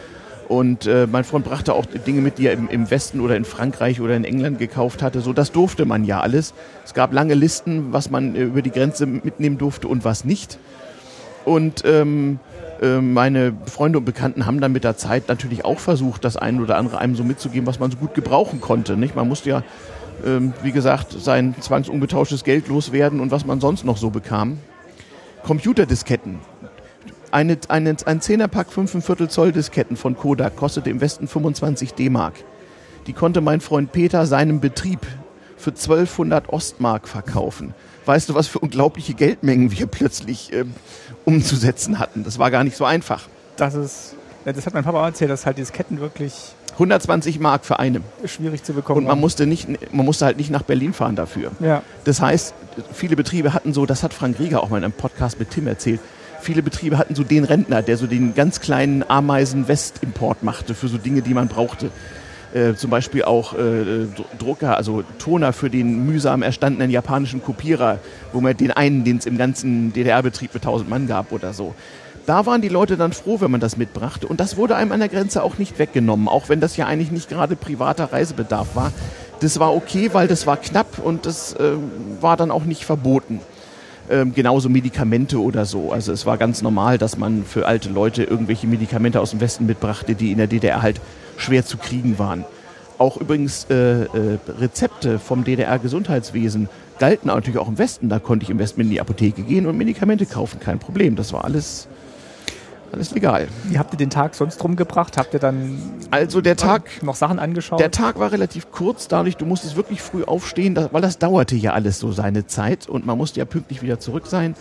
und 0.49 0.87
äh, 0.87 1.09
mein 1.11 1.25
Freund 1.25 1.45
brachte 1.45 1.75
auch 1.75 1.87
Dinge 1.87 2.21
mit, 2.21 2.39
die 2.39 2.47
er 2.47 2.53
im, 2.53 2.69
im, 2.69 2.91
Westen 2.91 3.21
oder 3.21 3.37
in 3.37 3.45
Frankreich 3.45 4.01
oder 4.01 4.15
in 4.15 4.25
England 4.25 4.59
gekauft 4.59 5.03
hatte. 5.03 5.21
So, 5.21 5.33
das 5.33 5.51
durfte 5.51 5.85
man 5.85 6.05
ja 6.05 6.21
alles. 6.21 6.55
Es 6.85 6.95
gab 6.95 7.13
lange 7.13 7.35
Listen, 7.35 7.93
was 7.93 8.11
man 8.11 8.37
äh, 8.37 8.43
über 8.43 8.63
die 8.63 8.71
Grenze 8.71 9.07
mitnehmen 9.07 9.59
durfte 9.59 9.89
und 9.89 10.05
was 10.05 10.25
nicht. 10.25 10.59
Und 11.45 11.85
ähm, 11.85 12.39
äh, 12.81 13.01
meine 13.01 13.55
Freunde 13.67 13.99
und 13.99 14.05
Bekannten 14.05 14.47
haben 14.47 14.61
dann 14.61 14.73
mit 14.73 14.85
der 14.85 14.97
Zeit 14.97 15.29
natürlich 15.29 15.65
auch 15.65 15.79
versucht, 15.81 16.25
das 16.25 16.37
eine 16.37 16.63
oder 16.63 16.77
andere 16.77 16.99
einem 16.99 17.17
so 17.17 17.25
mitzugeben, 17.25 17.67
was 17.67 17.81
man 17.81 17.91
so 17.91 17.97
gut 17.97 18.15
gebrauchen 18.15 18.61
konnte. 18.61 18.97
Nicht? 18.97 19.17
Man 19.17 19.29
musste 19.29 19.51
ja, 19.51 19.63
ähm, 20.25 20.53
wie 20.63 20.73
gesagt, 20.73 21.13
sein 21.13 21.55
zwangsungetauschtes 21.59 22.45
Geld 22.45 22.69
loswerden 22.69 23.21
und 23.21 23.31
was 23.31 23.47
man 23.47 23.61
sonst 23.61 23.85
noch 23.85 23.97
so 23.97 24.11
bekam. 24.11 24.59
Computerdisketten 25.45 26.41
eine, 27.37 27.59
eine, 27.69 27.95
ein 28.07 28.21
Zehnerpack 28.23 28.69
5,25 28.69 29.29
Zoll 29.29 29.53
Disketten 29.53 29.99
von 29.99 30.17
Kodak 30.17 30.57
kostete 30.57 30.89
im 30.89 31.03
Westen 31.03 31.29
25 31.29 31.93
D-Mark. 31.93 32.33
Die 33.07 33.13
konnte 33.13 33.43
mein 33.43 33.61
Freund 33.61 33.93
Peter 33.93 34.25
seinem 34.25 34.61
Betrieb 34.61 35.01
für 35.59 35.71
1200 35.71 36.49
Ostmark 36.49 37.07
verkaufen. 37.07 37.75
Weißt 38.07 38.31
du, 38.31 38.35
was 38.35 38.47
für 38.47 38.59
unglaubliche 38.61 39.13
Geldmengen 39.13 39.71
wir 39.71 39.87
plötzlich 39.87 40.51
äh, 40.55 40.65
umzusetzen 41.27 41.99
hatten? 41.99 42.25
Das 42.25 42.39
war 42.39 42.51
gar 42.51 42.65
nicht 42.65 42.77
so 42.77 42.87
einfach. 42.87 43.29
Das 43.59 43.75
ist, 43.75 44.17
das 44.47 44.65
hat 44.65 44.73
mein 44.73 44.85
Papa 44.85 45.03
auch 45.03 45.07
erzählt, 45.07 45.31
dass 45.31 45.45
halt 45.45 45.59
Disketten 45.59 46.01
wirklich 46.01 46.33
120 46.73 47.39
Mark 47.39 47.67
für 47.67 47.79
eine. 47.79 48.01
Schwierig 48.25 48.63
zu 48.65 48.73
bekommen. 48.73 49.01
Und 49.01 49.07
man 49.09 49.21
musste, 49.21 49.47
nicht, 49.47 49.69
man 49.93 50.07
musste 50.07 50.25
halt 50.25 50.39
nicht 50.39 50.51
nach 50.51 50.63
Berlin 50.63 50.95
fahren 50.95 51.17
dafür. 51.17 51.51
Ja. 51.61 51.83
Das 52.05 52.23
heißt, 52.23 52.55
viele 52.95 53.15
Betriebe 53.15 53.53
hatten 53.53 53.75
so, 53.75 53.85
das 53.85 54.03
hat 54.03 54.15
Frank 54.15 54.39
Rieger 54.39 54.63
auch 54.63 54.71
mal 54.71 54.79
in 54.79 54.85
einem 54.85 54.93
Podcast 54.95 55.39
mit 55.39 55.51
Tim 55.51 55.67
erzählt, 55.67 56.01
viele 56.41 56.63
Betriebe 56.63 56.99
hatten 56.99 57.15
so 57.15 57.25
den 57.25 57.45
Rentner, 57.45 57.83
der 57.83 57.97
so 57.97 58.07
den 58.07 58.35
ganz 58.35 58.61
kleinen 58.61 59.05
Ameisen-Westimport 59.09 60.43
machte 60.43 60.75
für 60.75 60.89
so 60.89 60.99
Dinge, 60.99 61.23
die 61.23 61.35
man 61.35 61.49
brauchte. 61.49 61.91
Äh, 62.55 62.75
zum 62.75 62.91
Beispiel 62.91 63.25
auch 63.25 63.55
äh, 63.55 64.07
Drucker, 64.39 64.77
also 64.77 65.03
Toner 65.19 65.53
für 65.53 65.69
den 65.69 66.07
mühsam 66.07 66.43
erstandenen 66.43 66.91
japanischen 66.91 67.43
Kopierer, 67.43 67.99
wo 68.33 68.41
man 68.41 68.57
den 68.57 68.71
einen, 68.71 69.05
den 69.05 69.19
es 69.19 69.27
im 69.27 69.37
ganzen 69.37 69.93
DDR-Betrieb 69.93 70.55
mit 70.55 70.63
1000 70.63 70.89
Mann 70.89 71.07
gab 71.07 71.33
oder 71.33 71.53
so. 71.53 71.75
Da 72.25 72.47
waren 72.47 72.61
die 72.61 72.69
Leute 72.69 72.97
dann 72.97 73.13
froh, 73.13 73.41
wenn 73.41 73.51
man 73.51 73.61
das 73.61 73.77
mitbrachte. 73.77 74.27
Und 74.27 74.41
das 74.41 74.57
wurde 74.57 74.75
einem 74.75 74.91
an 74.93 75.01
der 75.01 75.09
Grenze 75.09 75.43
auch 75.43 75.59
nicht 75.59 75.79
weggenommen, 75.79 76.29
auch 76.29 76.49
wenn 76.49 76.61
das 76.61 76.77
ja 76.77 76.87
eigentlich 76.87 77.13
nicht 77.13 77.29
gerade 77.29 77.57
privater 77.57 78.13
Reisebedarf 78.13 78.75
war. 78.75 78.93
Das 79.41 79.61
war 79.61 79.75
okay, 79.75 80.11
weil 80.13 80.27
das 80.27 80.47
war 80.47 80.57
knapp 80.57 80.99
und 80.99 81.27
das 81.27 81.53
äh, 81.55 81.73
war 82.21 82.37
dann 82.37 82.51
auch 82.51 82.65
nicht 82.65 82.85
verboten. 82.85 83.41
Ähm, 84.09 84.35
genauso 84.35 84.69
Medikamente 84.69 85.41
oder 85.41 85.65
so. 85.65 85.91
Also 85.91 86.13
es 86.13 86.27
war 86.27 86.39
ganz 86.39 86.63
normal, 86.63 86.99
dass 86.99 87.19
man 87.19 87.45
für 87.45 87.67
alte 87.67 87.89
Leute 87.89 88.23
irgendwelche 88.23 88.67
Medikamente 88.67 89.21
aus 89.21 89.31
dem 89.31 89.41
Westen 89.41 89.67
mitbrachte, 89.67 90.15
die 90.15 90.31
in 90.31 90.39
der 90.39 90.47
DDR 90.47 90.83
halt 90.83 91.01
schwer 91.37 91.65
zu 91.65 91.77
kriegen 91.77 92.19
waren. 92.19 92.45
Auch 92.99 93.17
übrigens 93.19 93.67
äh, 93.69 94.05
äh, 94.05 94.39
Rezepte 94.59 95.19
vom 95.19 95.45
DDR-Gesundheitswesen 95.45 96.69
galten 96.99 97.29
natürlich 97.29 97.59
auch 97.59 97.69
im 97.69 97.79
Westen. 97.79 98.09
Da 98.09 98.19
konnte 98.19 98.45
ich 98.45 98.51
im 98.51 98.59
Westen 98.59 98.81
in 98.81 98.91
die 98.91 99.01
Apotheke 99.01 99.43
gehen 99.43 99.67
und 99.67 99.77
Medikamente 99.77 100.25
kaufen, 100.25 100.61
kein 100.61 100.79
Problem. 100.79 101.17
Das 101.17 101.33
war 101.33 101.45
alles 101.45 101.89
alles 102.93 103.13
legal. 103.13 103.49
Wie 103.65 103.79
habt 103.79 103.93
ihr 103.95 103.97
den 103.97 104.11
Tag 104.11 104.35
sonst 104.35 104.63
rumgebracht? 104.63 105.17
Habt 105.17 105.35
ihr 105.35 105.41
dann 105.41 105.79
also 106.11 106.41
der 106.41 106.57
Tag 106.57 107.03
noch 107.03 107.17
Sachen 107.17 107.39
angeschaut? 107.39 107.81
Der 107.81 107.91
Tag 107.91 108.19
war 108.19 108.33
relativ 108.33 108.71
kurz, 108.71 109.09
dadurch 109.09 109.37
du 109.37 109.45
musstest 109.45 109.77
wirklich 109.77 110.03
früh 110.03 110.25
aufstehen, 110.25 110.79
weil 110.93 111.03
das 111.03 111.19
dauerte 111.19 111.57
ja 111.57 111.73
alles 111.73 111.99
so 111.99 112.13
seine 112.13 112.47
Zeit 112.47 112.89
und 112.89 113.07
man 113.07 113.19
musste 113.19 113.41
ja 113.41 113.45
pünktlich 113.45 113.83
wieder 113.83 113.99
zurück 113.99 114.27
sein. 114.27 114.55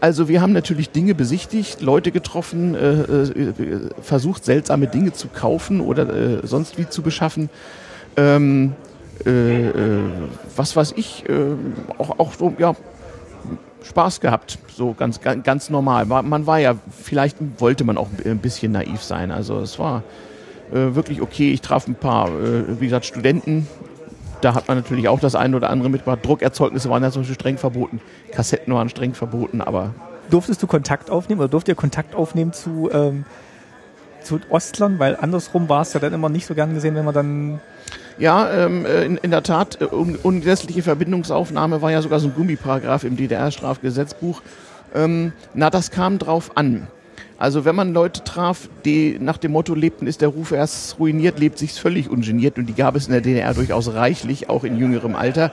Also 0.00 0.28
wir 0.28 0.42
haben 0.42 0.52
natürlich 0.52 0.90
Dinge 0.90 1.14
besichtigt, 1.14 1.80
Leute 1.80 2.12
getroffen, 2.12 2.74
äh, 2.74 3.00
äh, 3.00 3.52
versucht 4.02 4.44
seltsame 4.44 4.88
Dinge 4.88 5.12
zu 5.12 5.28
kaufen 5.28 5.80
oder 5.80 6.12
äh, 6.12 6.46
sonst 6.46 6.76
wie 6.76 6.88
zu 6.88 7.02
beschaffen. 7.02 7.48
Ähm, 8.16 8.74
äh, 9.24 9.68
äh, 9.68 9.72
was 10.54 10.76
weiß 10.76 10.92
ich, 10.96 11.24
äh, 11.28 11.32
auch, 11.98 12.18
auch 12.18 12.34
so, 12.34 12.52
ja, 12.58 12.74
Spaß 13.88 14.20
gehabt, 14.20 14.58
so 14.74 14.94
ganz, 14.94 15.20
ganz, 15.20 15.70
normal. 15.70 16.06
Man 16.06 16.46
war 16.46 16.58
ja, 16.58 16.74
vielleicht 16.90 17.36
wollte 17.58 17.84
man 17.84 17.96
auch 17.96 18.08
ein 18.24 18.38
bisschen 18.38 18.72
naiv 18.72 19.02
sein. 19.02 19.30
Also 19.30 19.60
es 19.60 19.78
war 19.78 20.02
äh, 20.72 20.94
wirklich 20.94 21.22
okay. 21.22 21.52
Ich 21.52 21.60
traf 21.60 21.86
ein 21.86 21.94
paar, 21.94 22.28
äh, 22.28 22.80
wie 22.80 22.86
gesagt, 22.86 23.06
Studenten. 23.06 23.68
Da 24.40 24.54
hat 24.54 24.68
man 24.68 24.76
natürlich 24.76 25.08
auch 25.08 25.20
das 25.20 25.34
eine 25.34 25.56
oder 25.56 25.70
andere 25.70 25.88
mitgebracht. 25.88 26.18
Druckerzeugnisse 26.24 26.90
waren 26.90 27.02
ja 27.02 27.10
zum 27.10 27.22
Beispiel 27.22 27.36
streng 27.36 27.58
verboten. 27.58 28.00
Kassetten 28.32 28.74
waren 28.74 28.88
streng 28.88 29.14
verboten, 29.14 29.60
aber. 29.60 29.94
Durftest 30.30 30.62
du 30.62 30.66
Kontakt 30.66 31.10
aufnehmen 31.10 31.40
oder 31.40 31.48
durft 31.48 31.68
ihr 31.68 31.76
Kontakt 31.76 32.14
aufnehmen 32.14 32.52
zu, 32.52 32.90
ähm, 32.92 33.24
zu 34.22 34.40
Ostlern? 34.50 34.98
Weil 34.98 35.16
andersrum 35.16 35.68
war 35.68 35.82
es 35.82 35.92
ja 35.92 36.00
dann 36.00 36.12
immer 36.12 36.28
nicht 36.28 36.46
so 36.46 36.54
gern 36.54 36.74
gesehen, 36.74 36.96
wenn 36.96 37.04
man 37.04 37.14
dann 37.14 37.60
ja, 38.18 38.50
ähm, 38.50 38.86
äh, 38.86 39.04
in, 39.04 39.16
in 39.18 39.30
der 39.30 39.42
Tat, 39.42 39.80
äh, 39.80 39.84
un 39.84 40.16
ungesetzliche 40.16 40.82
Verbindungsaufnahme 40.82 41.82
war 41.82 41.92
ja 41.92 42.02
sogar 42.02 42.20
so 42.20 42.28
ein 42.28 42.34
Gummiparagraph 42.34 43.04
im 43.04 43.16
DDR-Strafgesetzbuch. 43.16 44.42
Ähm, 44.94 45.32
na, 45.54 45.70
das 45.70 45.90
kam 45.90 46.18
drauf 46.18 46.56
an. 46.56 46.88
Also 47.38 47.66
wenn 47.66 47.74
man 47.74 47.92
Leute 47.92 48.24
traf, 48.24 48.70
die 48.86 49.18
nach 49.20 49.36
dem 49.36 49.52
Motto 49.52 49.74
lebten, 49.74 50.06
ist 50.06 50.22
der 50.22 50.28
Ruf 50.28 50.52
erst 50.52 50.98
ruiniert, 50.98 51.38
lebt 51.38 51.58
sich's 51.58 51.76
völlig 51.76 52.08
ungeniert 52.08 52.56
und 52.56 52.66
die 52.66 52.74
gab 52.74 52.96
es 52.96 53.06
in 53.06 53.12
der 53.12 53.20
DDR 53.20 53.52
durchaus 53.52 53.92
reichlich, 53.92 54.48
auch 54.48 54.64
in 54.64 54.78
jüngerem 54.78 55.14
Alter, 55.14 55.52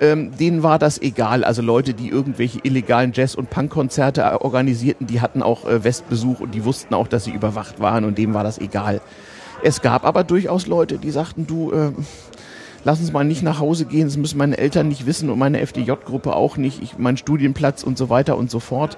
ähm, 0.00 0.36
denen 0.36 0.64
war 0.64 0.80
das 0.80 1.00
egal. 1.00 1.44
Also 1.44 1.62
Leute, 1.62 1.94
die 1.94 2.08
irgendwelche 2.08 2.58
illegalen 2.64 3.12
Jazz- 3.12 3.36
und 3.36 3.48
Punkkonzerte 3.48 4.40
organisierten, 4.40 5.06
die 5.06 5.20
hatten 5.20 5.42
auch 5.42 5.66
äh, 5.66 5.84
Westbesuch 5.84 6.40
und 6.40 6.52
die 6.52 6.64
wussten 6.64 6.94
auch, 6.94 7.06
dass 7.06 7.24
sie 7.24 7.30
überwacht 7.30 7.78
waren 7.78 8.04
und 8.04 8.18
dem 8.18 8.34
war 8.34 8.42
das 8.42 8.58
egal. 8.58 9.00
Es 9.62 9.82
gab 9.82 10.04
aber 10.04 10.24
durchaus 10.24 10.66
Leute, 10.66 10.98
die 10.98 11.10
sagten, 11.10 11.46
du, 11.46 11.72
äh, 11.72 11.92
lass 12.84 13.00
uns 13.00 13.12
mal 13.12 13.24
nicht 13.24 13.42
nach 13.42 13.60
Hause 13.60 13.84
gehen, 13.84 14.06
das 14.06 14.16
müssen 14.16 14.38
meine 14.38 14.56
Eltern 14.56 14.88
nicht 14.88 15.06
wissen 15.06 15.28
und 15.28 15.38
meine 15.38 15.60
FDJ-Gruppe 15.60 16.34
auch 16.34 16.56
nicht, 16.56 16.82
ich, 16.82 16.98
mein 16.98 17.16
Studienplatz 17.16 17.82
und 17.82 17.98
so 17.98 18.08
weiter 18.08 18.36
und 18.36 18.50
so 18.50 18.60
fort. 18.60 18.96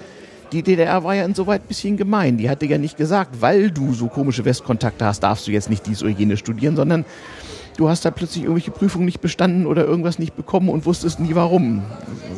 Die 0.52 0.62
DDR 0.62 1.02
war 1.02 1.14
ja 1.14 1.24
insoweit 1.24 1.62
ein 1.62 1.68
bisschen 1.68 1.96
gemein. 1.96 2.36
Die 2.36 2.50
hatte 2.50 2.66
ja 2.66 2.76
nicht 2.76 2.98
gesagt, 2.98 3.40
weil 3.40 3.70
du 3.70 3.94
so 3.94 4.08
komische 4.08 4.44
Westkontakte 4.44 5.04
hast, 5.04 5.20
darfst 5.20 5.46
du 5.46 5.50
jetzt 5.50 5.70
nicht 5.70 5.86
dies 5.86 6.02
oder 6.02 6.12
jenes 6.12 6.38
studieren, 6.38 6.76
sondern 6.76 7.06
du 7.78 7.88
hast 7.88 8.04
da 8.04 8.10
plötzlich 8.10 8.44
irgendwelche 8.44 8.70
Prüfungen 8.70 9.06
nicht 9.06 9.22
bestanden 9.22 9.66
oder 9.66 9.84
irgendwas 9.84 10.18
nicht 10.18 10.36
bekommen 10.36 10.68
und 10.68 10.84
wusstest 10.84 11.20
nie 11.20 11.34
warum. 11.34 11.82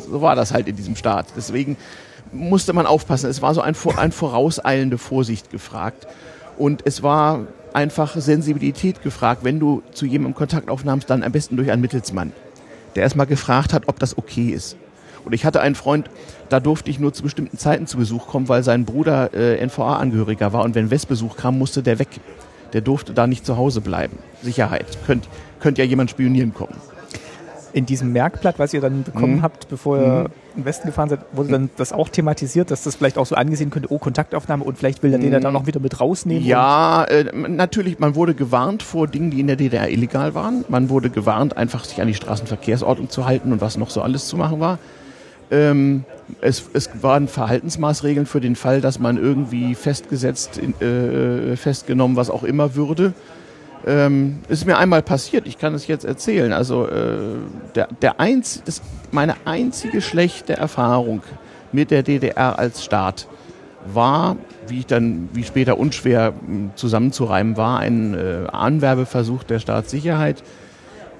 So 0.09 0.21
war 0.21 0.35
das 0.35 0.53
halt 0.53 0.67
in 0.67 0.77
diesem 0.77 0.95
Staat. 0.95 1.27
Deswegen 1.35 1.75
musste 2.31 2.71
man 2.71 2.85
aufpassen. 2.85 3.29
Es 3.29 3.41
war 3.41 3.53
so 3.53 3.61
ein, 3.61 3.75
ein 3.97 4.11
vorauseilende 4.13 4.97
Vorsicht 4.97 5.51
gefragt. 5.51 6.07
Und 6.57 6.83
es 6.85 7.03
war 7.03 7.41
einfach 7.75 8.15
Sensibilität 8.15 9.03
gefragt. 9.03 9.43
Wenn 9.43 9.59
du 9.59 9.83
zu 9.91 10.05
jemandem 10.05 10.35
Kontakt 10.35 10.69
aufnahmst, 10.69 11.09
dann 11.09 11.23
am 11.23 11.31
besten 11.31 11.57
durch 11.57 11.71
einen 11.71 11.81
Mittelsmann, 11.81 12.31
der 12.95 13.03
erstmal 13.03 13.27
gefragt 13.27 13.73
hat, 13.73 13.87
ob 13.87 13.99
das 13.99 14.17
okay 14.17 14.49
ist. 14.49 14.77
Und 15.23 15.33
ich 15.33 15.45
hatte 15.45 15.61
einen 15.61 15.75
Freund, 15.75 16.09
da 16.49 16.59
durfte 16.59 16.89
ich 16.89 16.99
nur 16.99 17.13
zu 17.13 17.23
bestimmten 17.23 17.57
Zeiten 17.57 17.87
zu 17.87 17.97
Besuch 17.97 18.27
kommen, 18.27 18.47
weil 18.47 18.63
sein 18.63 18.85
Bruder 18.85 19.33
äh, 19.33 19.63
NVA-Angehöriger 19.65 20.53
war. 20.53 20.63
Und 20.63 20.75
wenn 20.75 20.91
Westbesuch 20.91 21.35
kam, 21.35 21.57
musste 21.57 21.81
der 21.83 21.99
weg. 21.99 22.09
Der 22.73 22.81
durfte 22.81 23.13
da 23.13 23.25
nicht 23.25 23.45
zu 23.45 23.57
Hause 23.57 23.81
bleiben. 23.81 24.17
Sicherheit. 24.41 24.85
Könnt, 25.05 25.27
könnte 25.59 25.81
ja 25.81 25.87
jemand 25.87 26.11
spionieren 26.11 26.53
kommen 26.53 26.75
in 27.75 27.85
diesem 27.85 28.13
Merkblatt, 28.13 28.57
was 28.57 28.73
ihr 28.73 28.79
dann 28.79 29.03
bekommen 29.03 29.35
mhm. 29.35 29.41
habt, 29.41 29.67
bevor 29.67 29.97
ihr 29.97 30.07
mhm. 30.07 30.27
im 30.55 30.65
Westen 30.65 30.87
gefahren 30.87 31.09
seid, 31.09 31.19
wurde 31.33 31.49
dann 31.49 31.69
das 31.75 31.91
auch 31.91 32.07
thematisiert, 32.07 32.71
dass 32.71 32.83
das 32.83 32.95
vielleicht 32.95 33.17
auch 33.17 33.25
so 33.25 33.35
angesehen 33.35 33.69
könnte, 33.69 33.91
oh, 33.91 33.97
Kontaktaufnahme 33.97 34.63
und 34.63 34.77
vielleicht 34.77 35.03
will 35.03 35.09
der 35.09 35.19
mhm. 35.19 35.31
den 35.31 35.41
dann 35.41 35.51
noch 35.51 35.67
wieder 35.67 35.81
mit 35.81 35.99
rausnehmen? 35.99 36.45
Ja, 36.45 37.03
äh, 37.03 37.25
natürlich, 37.35 37.99
man 37.99 38.15
wurde 38.15 38.33
gewarnt 38.33 38.81
vor 38.81 39.07
Dingen, 39.07 39.29
die 39.29 39.41
in 39.41 39.47
der 39.47 39.57
DDR 39.57 39.89
illegal 39.89 40.33
waren. 40.33 40.63
Man 40.69 40.89
wurde 40.89 41.09
gewarnt, 41.09 41.57
einfach 41.57 41.83
sich 41.83 42.01
an 42.01 42.07
die 42.07 42.13
Straßenverkehrsordnung 42.13 43.09
zu 43.09 43.25
halten 43.25 43.51
und 43.51 43.59
was 43.59 43.75
noch 43.75 43.89
so 43.89 44.01
alles 44.01 44.29
zu 44.29 44.37
machen 44.37 44.61
war. 44.61 44.79
Ähm, 45.51 46.05
es, 46.39 46.69
es, 46.71 46.89
waren 47.01 47.27
Verhaltensmaßregeln 47.27 48.25
für 48.25 48.39
den 48.39 48.55
Fall, 48.55 48.79
dass 48.79 48.99
man 48.99 49.17
irgendwie 49.17 49.75
festgesetzt, 49.75 50.61
äh, 50.81 51.57
festgenommen, 51.57 52.15
was 52.15 52.29
auch 52.29 52.43
immer 52.43 52.75
würde. 52.75 53.13
Ähm, 53.85 54.39
ist 54.49 54.65
mir 54.65 54.77
einmal 54.77 55.03
passiert, 55.03 55.45
ich 55.45 55.59
kann 55.59 55.75
es 55.75 55.85
jetzt 55.85 56.05
erzählen. 56.05 56.53
Also 56.53 56.87
äh, 56.87 57.17
der, 57.75 57.87
der 58.01 58.19
einz, 58.19 58.63
das, 58.65 58.81
meine 59.11 59.35
einzige 59.45 60.01
schlechte 60.01 60.57
Erfahrung 60.57 61.21
mit 61.71 61.91
der 61.91 62.01
DDR 62.01 62.57
als 62.57 62.83
Staat 62.83 63.27
war, 63.85 64.37
wie 64.67 64.79
ich 64.79 64.87
dann, 64.87 65.29
wie 65.33 65.43
später 65.43 65.77
unschwer 65.77 66.33
zusammenzureimen 66.73 67.57
war, 67.57 67.77
ein 67.77 68.15
äh, 68.15 68.47
Anwerbeversuch 68.51 69.43
der 69.43 69.59
Staatssicherheit. 69.59 70.43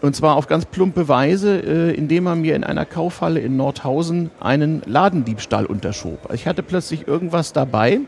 Und 0.01 0.15
zwar 0.15 0.35
auf 0.35 0.47
ganz 0.47 0.65
plumpe 0.65 1.07
Weise, 1.07 1.59
äh, 1.59 1.91
indem 1.93 2.25
er 2.25 2.35
mir 2.35 2.55
in 2.55 2.63
einer 2.63 2.85
Kaufhalle 2.85 3.41
in 3.41 3.57
Nordhausen 3.57 4.31
einen 4.39 4.81
Ladendiebstahl 4.87 5.67
unterschob. 5.67 6.33
Ich 6.33 6.47
hatte 6.47 6.63
plötzlich 6.63 7.07
irgendwas 7.07 7.53
dabei, 7.53 7.99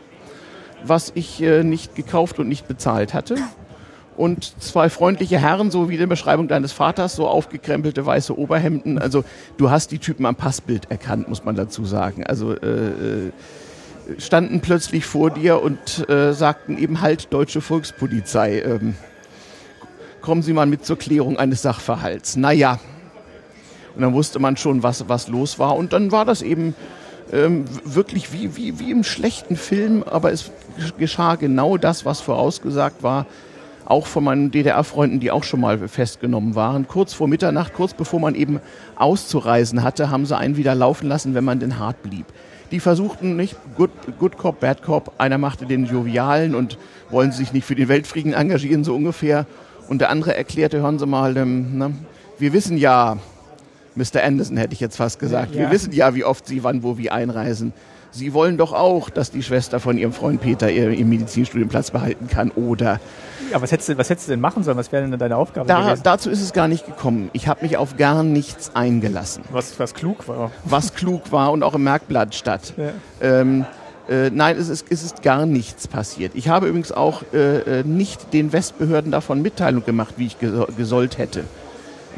was 0.84 1.12
ich 1.14 1.40
äh, 1.42 1.62
nicht 1.62 1.94
gekauft 1.94 2.40
und 2.40 2.48
nicht 2.48 2.66
bezahlt 2.66 3.14
hatte 3.14 3.36
und 4.18 4.60
zwei 4.60 4.90
freundliche 4.90 5.38
Herren, 5.38 5.70
so 5.70 5.88
wie 5.88 5.96
der 5.96 6.08
Beschreibung 6.08 6.48
deines 6.48 6.72
Vaters, 6.72 7.14
so 7.14 7.28
aufgekrempelte 7.28 8.04
weiße 8.04 8.36
Oberhemden. 8.36 8.98
Also 8.98 9.24
du 9.56 9.70
hast 9.70 9.92
die 9.92 9.98
Typen 9.98 10.26
am 10.26 10.34
Passbild 10.34 10.90
erkannt, 10.90 11.28
muss 11.28 11.44
man 11.44 11.54
dazu 11.54 11.84
sagen. 11.84 12.24
Also 12.26 12.52
äh, 12.52 12.66
äh, 12.66 13.32
standen 14.18 14.60
plötzlich 14.60 15.06
vor 15.06 15.30
dir 15.30 15.62
und 15.62 16.08
äh, 16.08 16.32
sagten 16.32 16.78
eben 16.78 17.00
halt 17.00 17.32
deutsche 17.32 17.60
Volkspolizei. 17.60 18.60
Ähm, 18.60 18.96
kommen 20.20 20.42
Sie 20.42 20.52
mal 20.52 20.66
mit 20.66 20.84
zur 20.84 20.98
Klärung 20.98 21.38
eines 21.38 21.62
Sachverhalts. 21.62 22.36
Naja. 22.36 22.80
Und 23.94 24.02
dann 24.02 24.14
wusste 24.14 24.40
man 24.40 24.56
schon, 24.56 24.82
was, 24.82 25.08
was 25.08 25.28
los 25.28 25.60
war. 25.60 25.76
Und 25.76 25.92
dann 25.92 26.10
war 26.10 26.24
das 26.24 26.42
eben 26.42 26.74
ähm, 27.32 27.66
wirklich 27.84 28.32
wie, 28.32 28.56
wie, 28.56 28.80
wie 28.80 28.90
im 28.90 29.04
schlechten 29.04 29.56
Film, 29.56 30.02
aber 30.02 30.32
es 30.32 30.50
geschah 30.98 31.36
genau 31.36 31.76
das, 31.76 32.04
was 32.04 32.20
vorausgesagt 32.20 33.04
war 33.04 33.26
auch 33.88 34.06
von 34.06 34.22
meinen 34.22 34.50
DDR-Freunden, 34.50 35.18
die 35.18 35.30
auch 35.30 35.44
schon 35.44 35.60
mal 35.60 35.88
festgenommen 35.88 36.54
waren. 36.54 36.86
Kurz 36.86 37.14
vor 37.14 37.26
Mitternacht, 37.26 37.72
kurz 37.72 37.94
bevor 37.94 38.20
man 38.20 38.34
eben 38.34 38.60
auszureisen 38.96 39.82
hatte, 39.82 40.10
haben 40.10 40.26
sie 40.26 40.36
einen 40.36 40.58
wieder 40.58 40.74
laufen 40.74 41.08
lassen, 41.08 41.34
wenn 41.34 41.44
man 41.44 41.58
denn 41.58 41.78
hart 41.78 42.02
blieb. 42.02 42.26
Die 42.70 42.80
versuchten 42.80 43.36
nicht, 43.36 43.56
Good, 43.78 43.90
good 44.18 44.36
Cop, 44.36 44.60
Bad 44.60 44.82
Cop, 44.82 45.14
einer 45.16 45.38
machte 45.38 45.64
den 45.64 45.86
Jovialen 45.86 46.54
und 46.54 46.76
wollen 47.08 47.32
sich 47.32 47.54
nicht 47.54 47.64
für 47.64 47.74
den 47.74 47.88
Weltfrieden 47.88 48.34
engagieren, 48.34 48.84
so 48.84 48.94
ungefähr. 48.94 49.46
Und 49.88 50.02
der 50.02 50.10
andere 50.10 50.36
erklärte, 50.36 50.82
hören 50.82 50.98
Sie 50.98 51.06
mal, 51.06 51.34
ähm, 51.38 51.78
ne, 51.78 51.94
wir 52.38 52.52
wissen 52.52 52.76
ja, 52.76 53.16
Mr. 53.94 54.22
Anderson 54.22 54.58
hätte 54.58 54.74
ich 54.74 54.80
jetzt 54.80 54.98
fast 54.98 55.18
gesagt, 55.18 55.54
ja. 55.54 55.62
wir 55.62 55.70
wissen 55.70 55.92
ja, 55.92 56.14
wie 56.14 56.24
oft 56.24 56.46
Sie 56.46 56.62
wann, 56.62 56.82
wo, 56.82 56.98
wie 56.98 57.08
einreisen. 57.10 57.72
Sie 58.10 58.32
wollen 58.32 58.56
doch 58.56 58.72
auch, 58.72 59.10
dass 59.10 59.30
die 59.30 59.42
Schwester 59.42 59.80
von 59.80 59.98
ihrem 59.98 60.12
Freund 60.12 60.40
Peter 60.40 60.70
ihr, 60.70 60.90
ihr 60.90 61.04
Medizinstudienplatz 61.04 61.90
behalten 61.90 62.28
kann, 62.28 62.50
oder? 62.52 63.00
Ja, 63.50 63.60
was 63.62 63.72
hättest, 63.72 63.90
du, 63.90 63.98
was 63.98 64.10
hättest 64.10 64.28
du 64.28 64.32
denn 64.32 64.40
machen 64.40 64.62
sollen? 64.62 64.76
Was 64.76 64.92
wäre 64.92 65.08
denn 65.08 65.18
deine 65.18 65.36
Aufgabe 65.36 65.68
da, 65.68 65.94
Dazu 65.96 66.30
ist 66.30 66.42
es 66.42 66.52
gar 66.52 66.68
nicht 66.68 66.86
gekommen. 66.86 67.30
Ich 67.32 67.48
habe 67.48 67.62
mich 67.62 67.76
auf 67.76 67.96
gar 67.96 68.22
nichts 68.22 68.72
eingelassen. 68.74 69.44
Was, 69.50 69.78
was 69.78 69.94
klug 69.94 70.28
war. 70.28 70.50
Was 70.64 70.94
klug 70.94 71.32
war 71.32 71.52
und 71.52 71.62
auch 71.62 71.74
im 71.74 71.84
Merkblatt 71.84 72.34
statt. 72.34 72.74
Ja. 72.76 72.90
Ähm, 73.20 73.64
äh, 74.08 74.30
nein, 74.30 74.56
es 74.56 74.68
ist, 74.68 74.86
es 74.90 75.02
ist 75.02 75.22
gar 75.22 75.44
nichts 75.46 75.86
passiert. 75.86 76.32
Ich 76.34 76.48
habe 76.48 76.68
übrigens 76.68 76.92
auch 76.92 77.22
äh, 77.32 77.80
äh 77.80 77.84
nicht 77.84 78.32
den 78.32 78.52
Westbehörden 78.52 79.12
davon 79.12 79.42
Mitteilung 79.42 79.84
gemacht, 79.84 80.14
wie 80.16 80.26
ich 80.26 80.36
gesollt 80.76 81.18
hätte. 81.18 81.44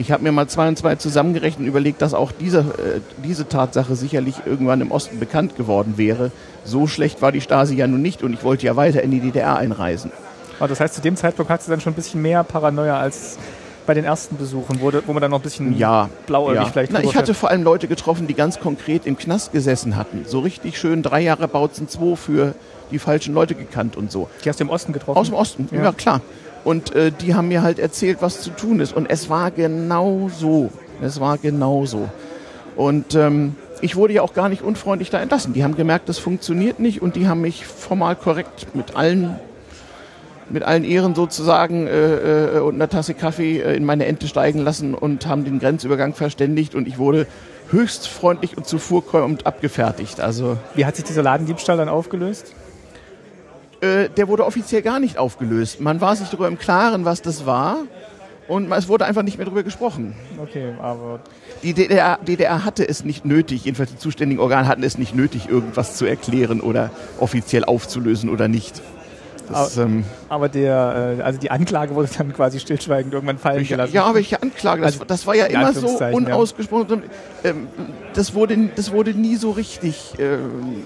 Ich 0.01 0.11
habe 0.11 0.23
mir 0.23 0.33
mal 0.33 0.49
zwei 0.49 0.67
und 0.67 0.79
zwei 0.79 0.95
zusammengerechnet 0.95 1.61
und 1.61 1.67
überlegt, 1.67 2.01
dass 2.01 2.15
auch 2.15 2.33
diese, 2.33 2.61
äh, 2.61 3.01
diese 3.23 3.47
Tatsache 3.47 3.95
sicherlich 3.97 4.37
irgendwann 4.47 4.81
im 4.81 4.93
Osten 4.93 5.21
bekannt 5.21 5.57
geworden 5.57 5.99
wäre. 5.99 6.33
So 6.65 6.87
schlecht 6.87 7.21
war 7.21 7.33
die 7.33 7.43
Stasi 7.43 7.75
ja 7.75 7.87
nun 7.87 8.01
nicht 8.01 8.23
und 8.23 8.33
ich 8.33 8.43
wollte 8.43 8.65
ja 8.65 8.77
weiter 8.77 9.03
in 9.03 9.11
die 9.11 9.21
DDR 9.21 9.57
einreisen. 9.57 10.11
Aber 10.59 10.69
das 10.69 10.81
heißt, 10.81 10.95
zu 10.95 11.03
dem 11.03 11.17
Zeitpunkt 11.17 11.51
hattest 11.51 11.69
du 11.69 11.73
dann 11.73 11.83
schon 11.83 11.93
ein 11.93 11.97
bisschen 11.97 12.23
mehr 12.23 12.43
Paranoia 12.45 12.99
als 12.99 13.37
bei 13.85 13.93
den 13.93 14.05
ersten 14.05 14.39
Besuchen, 14.39 14.81
wo, 14.81 14.91
wo 15.07 15.13
man 15.13 15.21
dann 15.21 15.33
noch 15.33 15.41
ein 15.41 15.43
bisschen 15.43 15.77
ja, 15.77 16.09
blauäugig 16.27 16.63
ja. 16.63 16.65
vielleicht 16.65 16.93
Na, 16.93 17.03
Ich 17.03 17.15
hatte 17.15 17.35
vor 17.35 17.51
allem 17.51 17.63
Leute 17.63 17.87
getroffen, 17.87 18.27
die 18.27 18.35
ganz 18.35 18.59
konkret 18.59 19.05
im 19.05 19.19
Knast 19.19 19.53
gesessen 19.53 19.97
hatten. 19.97 20.25
So 20.27 20.41
richtig 20.41 20.79
schön 20.79 21.03
drei 21.03 21.21
Jahre 21.21 21.47
Bautzen 21.47 21.89
2 21.89 22.17
für 22.17 22.55
die 22.91 22.99
falschen 22.99 23.35
Leute 23.35 23.55
gekannt 23.55 23.99
und 23.99 24.11
so. 24.11 24.31
Die 24.45 24.49
hast 24.49 24.61
du 24.61 24.65
im 24.65 24.71
Osten 24.71 24.95
getroffen? 24.95 25.19
Aus 25.19 25.27
dem 25.27 25.35
Osten, 25.35 25.69
ja, 25.73 25.83
ja 25.83 25.93
klar. 25.93 26.23
Und 26.65 26.95
äh, 26.95 27.11
die 27.11 27.35
haben 27.35 27.49
mir 27.49 27.63
halt 27.63 27.79
erzählt, 27.79 28.19
was 28.21 28.43
zu 28.43 28.51
tun 28.51 28.81
ist. 28.81 28.95
Und 28.95 29.09
es 29.11 29.31
war 29.31 29.51
genau 29.51 30.31
so. 30.35 30.71
Es 31.03 31.21
war 31.21 31.39
genau 31.39 31.87
so. 31.87 32.09
Und 32.77 33.15
ähm, 33.15 33.57
ich 33.81 33.97
wurde 33.97 34.13
ja 34.13 34.23
auch 34.23 34.35
gar 34.35 34.49
nicht 34.49 34.63
unfreundlich 34.63 35.11
da 35.11 35.21
entlassen. 35.21 35.53
Die 35.53 35.65
haben 35.65 35.77
gemerkt, 35.77 36.09
das 36.09 36.19
funktioniert 36.19 36.81
nicht 36.81 37.03
und 37.03 37.17
die 37.17 37.29
haben 37.29 37.41
mich 37.41 37.67
formal 37.67 38.17
korrekt 38.17 38.75
mit 38.75 38.97
allen 38.97 39.37
mit 40.53 40.65
allen 40.65 40.83
Ehren 40.83 41.15
sozusagen 41.15 41.87
äh, 41.87 42.57
äh, 42.57 42.59
und 42.59 42.75
einer 42.75 42.89
Tasse 42.89 43.15
Kaffee 43.15 43.61
äh, 43.61 43.77
in 43.77 43.85
meine 43.85 44.07
Ente 44.07 44.27
steigen 44.27 44.59
lassen 44.59 44.95
und 44.95 45.27
haben 45.27 45.45
den 45.45 45.61
Grenzübergang 45.61 46.13
verständigt 46.13 46.75
und 46.75 46.89
ich 46.89 46.99
wurde 46.99 47.29
höchst 47.71 48.09
freundlich 48.09 48.57
und 48.57 48.67
zuvorkommend 48.67 49.47
abgefertigt. 49.47 50.21
Also 50.21 50.57
Wie 50.75 50.85
hat 50.85 50.97
sich 50.97 51.05
dieser 51.05 51.23
Ladendiebstahl 51.23 51.77
dann 51.77 51.89
aufgelöst? 51.89 52.53
Äh, 53.81 54.09
der 54.11 54.29
wurde 54.29 54.45
offiziell 54.45 54.83
gar 54.83 55.01
nicht 55.01 55.19
aufgelöst. 55.19 55.81
Man 55.81 56.01
war 56.01 56.15
sich 56.17 56.29
darüber 56.29 56.49
im 56.49 56.59
Klaren, 56.59 57.05
was 57.05 57.23
das 57.23 57.47
war. 57.47 57.79
Und 58.51 58.73
es 58.73 58.89
wurde 58.89 59.05
einfach 59.07 59.23
nicht 59.23 59.39
mehr 59.39 59.45
darüber 59.45 59.63
gesprochen. 59.63 60.15
Okay, 60.43 60.75
aber. 60.83 61.21
Die 61.63 61.73
DDR, 61.73 62.19
DDR 62.27 62.65
hatte 62.65 62.87
es 62.87 63.05
nicht 63.05 63.25
nötig, 63.25 63.65
jedenfalls 63.65 63.93
die 63.93 63.99
zuständigen 63.99 64.43
Organe 64.43 64.67
hatten 64.67 64.83
es 64.83 64.99
nicht 64.99 65.15
nötig, 65.15 65.49
irgendwas 65.49 65.97
zu 65.97 66.05
erklären 66.05 66.61
oder 66.61 66.91
offiziell 67.21 67.65
aufzulösen 67.65 68.29
oder 68.29 68.49
nicht. 68.49 68.83
Das, 69.49 69.79
aber, 69.79 69.87
ähm, 69.87 70.05
aber, 70.29 70.49
der, 70.49 71.17
äh, 71.19 71.23
also 71.23 71.39
die 71.39 71.51
Anklage 71.51 71.95
wurde 71.95 72.09
dann 72.17 72.33
quasi 72.33 72.59
stillschweigend 72.59 73.15
irgendwann 73.15 73.39
fallen 73.39 73.65
gelassen. 73.65 73.95
Ja, 73.95 74.15
welche 74.15 74.43
Anklage? 74.43 74.83
Das, 74.83 74.95
also, 74.95 75.05
das 75.05 75.27
war 75.27 75.35
ja 75.37 75.47
immer 75.47 75.73
so 75.73 75.87
unausgesprochen. 76.13 77.05
Ja. 77.45 77.51
Ähm, 77.51 77.69
das, 78.15 78.35
wurde, 78.35 78.57
das 78.75 78.91
wurde 78.91 79.15
nie 79.15 79.37
so 79.37 79.53
richtig 79.53 80.15
ähm, 80.19 80.83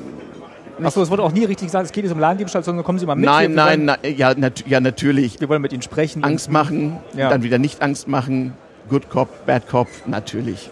Achso, 0.83 1.03
es 1.03 1.11
wurde 1.11 1.23
auch 1.23 1.33
nie 1.33 1.45
richtig 1.45 1.69
gesagt, 1.69 1.87
es 1.87 1.93
geht 1.93 2.05
jetzt 2.05 2.13
um 2.13 2.19
Ladendiebstahl, 2.19 2.65
sondern 2.65 2.85
kommen 2.85 2.99
Sie 2.99 3.07
mal 3.07 3.15
mit. 3.15 3.27
Nein, 3.27 3.49
hier, 3.49 3.57
nein, 3.57 3.85
nein, 3.85 3.99
ja, 4.17 4.35
nat 4.35 4.65
ja, 4.67 4.81
natürlich. 4.81 5.41
Wir 5.41 5.49
wollen 5.49 5.63
mit 5.63 5.73
Ihnen 5.73 5.83
sprechen. 5.83 6.25
Angst 6.25 6.51
machen, 6.51 6.99
ja. 7.15 7.31
dann 7.31 7.43
wieder 7.43 7.59
nicht 7.59 7.83
Angst 7.83 8.09
machen. 8.09 8.55
Good 8.89 9.09
Cop, 9.09 9.47
Bad 9.47 9.69
Cop, 9.69 9.89
natürlich. 10.07 10.71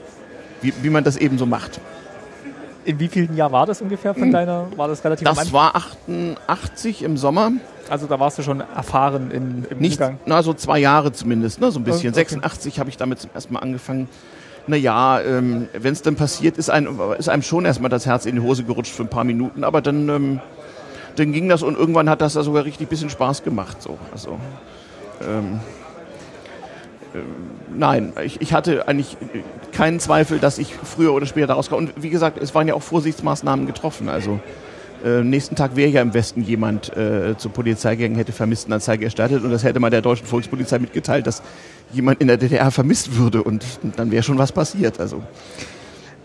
Wie, 0.61 0.73
wie 0.83 0.91
man 0.91 1.05
das 1.05 1.17
eben 1.17 1.39
so 1.39 1.47
macht. 1.47 1.81
In 2.85 2.99
wie 2.99 3.09
vielen 3.09 3.37
Jahr 3.37 3.53
war 3.53 3.65
das 3.65 3.81
ungefähr 3.81 4.13
von 4.13 4.25
hm. 4.25 4.33
deiner? 4.33 4.67
War 4.77 4.89
das 4.89 5.05
relativ 5.05 5.25
Das 5.25 5.53
war 5.53 5.77
88 5.77 7.03
im 7.03 7.17
Sommer. 7.17 7.53
Also 7.89 8.07
da 8.07 8.19
warst 8.19 8.39
du 8.39 8.43
schon 8.43 8.61
erfahren 8.61 9.31
in, 9.31 9.67
im 9.71 9.79
Nicht, 9.79 10.01
Umgang? 10.01 10.19
Na, 10.27 10.43
so 10.43 10.53
zwei 10.55 10.79
Jahre 10.79 11.13
zumindest, 11.13 11.61
ne, 11.61 11.71
so 11.71 11.79
ein 11.79 11.85
bisschen. 11.85 12.11
Okay. 12.11 12.21
86 12.21 12.81
habe 12.81 12.91
ich 12.91 12.97
damit 12.97 13.21
zum 13.21 13.31
ersten 13.35 13.53
Mal 13.55 13.61
angefangen 13.61 14.09
naja, 14.67 15.21
ähm, 15.21 15.69
wenn 15.73 15.93
es 15.93 16.03
dann 16.03 16.17
passiert, 16.17 16.59
ist, 16.59 16.71
ein, 16.71 16.89
ist 17.19 17.29
einem 17.29 17.43
schon 17.43 17.65
erstmal 17.65 17.91
das 17.91 18.07
Herz 18.07 18.27
in 18.27 18.37
die 18.37 18.43
Hose 18.43 18.65
gerutscht 18.65 18.95
für 18.95 19.03
ein 19.03 19.09
paar 19.09 19.25
Minuten, 19.25 19.65
aber 19.65 19.81
dann, 19.81 20.09
ähm, 20.09 20.41
dann 21.17 21.33
ging 21.33 21.49
das 21.49 21.63
und 21.63 21.77
irgendwann 21.77 22.09
hat 22.09 22.21
das 22.21 22.35
da 22.35 22.43
sogar 22.43 22.65
richtig 22.65 22.89
bisschen 22.89 23.11
Spaß 23.11 23.43
gemacht. 23.43 23.83
So. 23.83 23.99
Also, 24.13 24.39
ähm, 25.21 25.61
äh, 27.15 27.19
nein, 27.75 28.13
ich, 28.25 28.41
ich 28.41 28.53
hatte 28.53 28.89
eigentlich 28.89 29.17
keinen 29.73 30.01
Zweifel, 30.01 30.39
dass 30.39 30.59
ich 30.59 30.75
früher 30.75 31.13
oder 31.13 31.27
später 31.27 31.49
daraus 31.49 31.69
komme. 31.69 31.89
Und 31.89 32.03
wie 32.03 32.11
gesagt, 32.11 32.39
es 32.39 32.55
waren 32.55 32.69
ja 32.69 32.75
auch 32.75 32.83
Vorsichtsmaßnahmen 32.83 33.67
getroffen. 33.67 34.09
Also 34.09 34.41
äh, 35.05 35.23
nächsten 35.23 35.57
Tag 35.57 35.77
wäre 35.77 35.91
ja 35.91 36.03
im 36.03 36.15
Westen 36.15 36.43
jemand 36.43 36.97
äh, 36.97 37.37
zur 37.37 37.53
Polizei 37.53 37.97
gegangen, 37.97 38.17
hätte 38.17 38.33
Vermisstenanzeige 38.33 39.05
erstattet 39.05 39.45
und 39.45 39.51
das 39.51 39.65
hätte 39.65 39.81
man 39.81 39.91
der 39.91 40.03
deutschen 40.03 40.27
Volkspolizei 40.27 40.79
mitgeteilt, 40.79 41.27
dass 41.27 41.43
jemand 41.93 42.21
in 42.21 42.29
der 42.29 42.37
DDR 42.37 42.71
vermisst 42.71 43.17
würde 43.17 43.43
und 43.43 43.65
dann 43.97 44.11
wäre 44.11 44.23
schon 44.23 44.39
was 44.39 44.53
passiert. 44.53 45.01
Also 45.01 45.23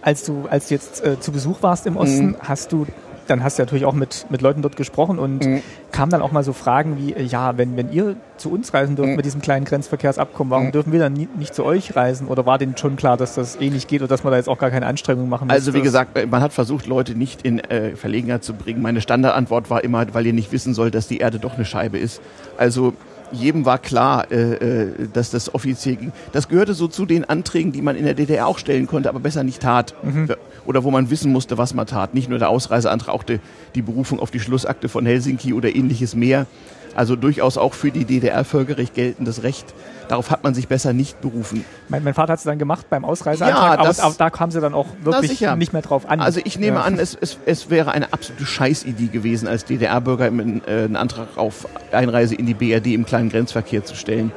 als 0.01 0.23
du 0.23 0.47
als 0.49 0.67
du 0.67 0.75
jetzt 0.75 1.03
äh, 1.03 1.19
zu 1.19 1.31
Besuch 1.31 1.61
warst 1.61 1.85
im 1.85 1.97
Osten, 1.97 2.27
mhm. 2.27 2.35
hast 2.39 2.71
du 2.71 2.85
dann 3.27 3.43
hast 3.43 3.57
du 3.59 3.63
natürlich 3.63 3.85
auch 3.85 3.93
mit, 3.93 4.25
mit 4.29 4.41
Leuten 4.41 4.61
dort 4.61 4.75
gesprochen 4.75 5.19
und 5.19 5.45
mhm. 5.45 5.61
kamen 5.91 6.11
dann 6.11 6.21
auch 6.21 6.31
mal 6.31 6.43
so 6.43 6.53
Fragen 6.53 6.97
wie, 6.97 7.13
äh, 7.13 7.23
ja, 7.23 7.57
wenn, 7.57 7.77
wenn 7.77 7.91
ihr 7.91 8.15
zu 8.37 8.51
uns 8.51 8.73
reisen 8.73 8.95
dürft 8.95 9.09
mhm. 9.09 9.15
mit 9.15 9.25
diesem 9.25 9.41
kleinen 9.41 9.65
Grenzverkehrsabkommen, 9.65 10.51
warum 10.51 10.67
mhm. 10.67 10.71
dürfen 10.71 10.91
wir 10.91 10.99
dann 10.99 11.13
nie, 11.13 11.27
nicht 11.37 11.53
zu 11.53 11.63
euch 11.63 11.95
reisen? 11.95 12.27
Oder 12.27 12.45
war 12.45 12.57
denen 12.57 12.77
schon 12.77 12.95
klar, 12.95 13.17
dass 13.17 13.35
das 13.35 13.59
eh 13.61 13.69
nicht 13.69 13.87
geht 13.87 14.01
und 14.01 14.11
dass 14.11 14.23
man 14.23 14.31
da 14.31 14.37
jetzt 14.37 14.49
auch 14.49 14.57
gar 14.57 14.69
keine 14.69 14.85
Anstrengungen 14.85 15.29
machen 15.29 15.47
muss? 15.47 15.55
Also 15.55 15.73
wie 15.73 15.81
gesagt, 15.81 16.17
äh, 16.17 16.25
man 16.25 16.41
hat 16.41 16.53
versucht, 16.53 16.87
Leute 16.87 17.15
nicht 17.15 17.43
in 17.43 17.59
äh, 17.59 17.95
Verlegenheit 17.95 18.43
zu 18.43 18.53
bringen. 18.53 18.81
Meine 18.81 19.01
Standardantwort 19.01 19.69
war 19.69 19.83
immer, 19.83 20.05
weil 20.13 20.25
ihr 20.25 20.33
nicht 20.33 20.51
wissen 20.51 20.73
sollt, 20.73 20.95
dass 20.95 21.07
die 21.07 21.17
Erde 21.17 21.39
doch 21.39 21.55
eine 21.55 21.65
Scheibe 21.65 21.97
ist. 21.97 22.21
Also 22.57 22.93
jedem 23.31 23.65
war 23.65 23.77
klar, 23.77 24.31
äh, 24.31 24.53
äh, 24.53 25.07
dass 25.11 25.31
das 25.31 25.53
offiziell 25.53 25.95
ging. 25.95 26.11
Das 26.31 26.47
gehörte 26.47 26.73
so 26.73 26.87
zu 26.87 27.05
den 27.05 27.25
Anträgen, 27.25 27.71
die 27.71 27.81
man 27.81 27.95
in 27.95 28.05
der 28.05 28.13
DDR 28.13 28.47
auch 28.47 28.57
stellen 28.57 28.87
konnte, 28.87 29.09
aber 29.09 29.19
besser 29.19 29.43
nicht 29.43 29.61
tat. 29.61 29.95
Mhm. 30.03 30.29
Oder 30.65 30.83
wo 30.83 30.91
man 30.91 31.09
wissen 31.09 31.31
musste, 31.31 31.57
was 31.57 31.73
man 31.73 31.87
tat. 31.87 32.13
Nicht 32.13 32.29
nur 32.29 32.39
der 32.39 32.49
Ausreiseantrag, 32.49 33.13
auch 33.13 33.23
die, 33.23 33.39
die 33.75 33.81
Berufung 33.81 34.19
auf 34.19 34.31
die 34.31 34.39
Schlussakte 34.39 34.89
von 34.89 35.05
Helsinki 35.05 35.53
oder 35.53 35.73
ähnliches 35.75 36.15
mehr. 36.15 36.45
Also 36.95 37.15
durchaus 37.15 37.57
auch 37.57 37.73
für 37.73 37.91
die 37.91 38.05
DDR 38.05 38.43
völkerrecht 38.43 38.93
geltendes 38.93 39.43
Recht. 39.43 39.73
Darauf 40.07 40.31
hat 40.31 40.43
man 40.43 40.53
sich 40.53 40.67
besser 40.67 40.93
nicht 40.93 41.19
berufen. 41.21 41.65
Mein, 41.89 42.03
mein 42.03 42.13
Vater 42.13 42.33
hat 42.33 42.39
es 42.39 42.45
dann 42.45 42.57
gemacht 42.57 42.87
beim 42.89 43.03
Ausreiseantrag, 43.03 43.79
ja, 43.79 43.83
das, 43.85 43.99
aber, 43.99 44.07
aber, 44.07 44.15
da 44.17 44.29
kam 44.29 44.51
sie 44.51 44.61
dann 44.61 44.73
auch 44.73 44.87
wirklich 45.03 45.41
nicht 45.57 45.73
mehr 45.73 45.81
drauf 45.81 46.09
an. 46.09 46.21
Also 46.21 46.39
ich 46.43 46.57
nehme 46.57 46.77
ja. 46.77 46.83
an, 46.83 46.97
es, 46.97 47.17
es, 47.19 47.37
es 47.45 47.69
wäre 47.69 47.91
eine 47.91 48.13
absolute 48.13 48.45
Scheißidee 48.45 49.07
gewesen, 49.07 49.47
als 49.47 49.65
DDR-Bürger 49.65 50.27
äh, 50.27 50.29
einen 50.29 50.95
Antrag 50.95 51.37
auf 51.37 51.67
Einreise 51.91 52.35
in 52.35 52.45
die 52.45 52.53
BRD 52.53 52.87
im 52.87 53.05
kleinen 53.05 53.29
Grenzverkehr 53.29 53.83
zu 53.83 53.95
stellen. 53.95 54.31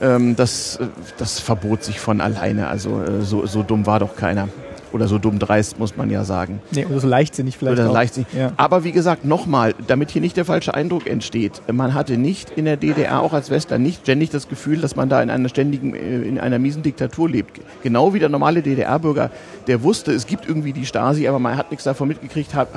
Ähm, 0.00 0.36
das, 0.36 0.76
äh, 0.76 0.86
das 1.18 1.40
verbot 1.40 1.84
sich 1.84 2.00
von 2.00 2.20
alleine. 2.20 2.68
Also 2.68 3.02
äh, 3.02 3.22
so, 3.22 3.46
so 3.46 3.62
dumm 3.62 3.86
war 3.86 4.00
doch 4.00 4.16
keiner. 4.16 4.48
Oder 4.96 5.08
so 5.08 5.18
dumm 5.18 5.38
dreist, 5.38 5.78
muss 5.78 5.94
man 5.96 6.10
ja 6.10 6.24
sagen. 6.24 6.60
Nee, 6.70 6.86
oder 6.86 7.00
so 7.00 7.06
leichtsinnig 7.06 7.58
vielleicht. 7.58 7.78
Oder 7.78 7.90
auch. 7.90 7.92
leichtsinnig. 7.92 8.32
Ja. 8.34 8.52
Aber 8.56 8.82
wie 8.82 8.92
gesagt, 8.92 9.26
nochmal, 9.26 9.74
damit 9.86 10.10
hier 10.10 10.22
nicht 10.22 10.38
der 10.38 10.46
falsche 10.46 10.72
Eindruck 10.72 11.06
entsteht. 11.06 11.60
Man 11.70 11.92
hatte 11.92 12.16
nicht 12.16 12.50
in 12.50 12.64
der 12.64 12.78
DDR, 12.78 13.20
auch 13.20 13.34
als 13.34 13.50
Westler, 13.50 13.76
nicht 13.76 14.00
ständig 14.04 14.30
das 14.30 14.48
Gefühl, 14.48 14.80
dass 14.80 14.96
man 14.96 15.10
da 15.10 15.22
in 15.22 15.28
einer 15.28 15.50
ständigen, 15.50 15.94
äh, 15.94 16.22
in 16.22 16.40
einer 16.40 16.58
miesen 16.58 16.82
Diktatur 16.82 17.28
lebt. 17.28 17.60
Genau 17.82 18.14
wie 18.14 18.20
der 18.20 18.30
normale 18.30 18.62
DDR-Bürger, 18.62 19.30
der 19.66 19.82
wusste, 19.82 20.12
es 20.12 20.26
gibt 20.26 20.48
irgendwie 20.48 20.72
die 20.72 20.86
Stasi, 20.86 21.28
aber 21.28 21.38
man 21.38 21.58
hat 21.58 21.70
nichts 21.70 21.84
davon 21.84 22.08
mitgekriegt 22.08 22.54
hat, 22.54 22.68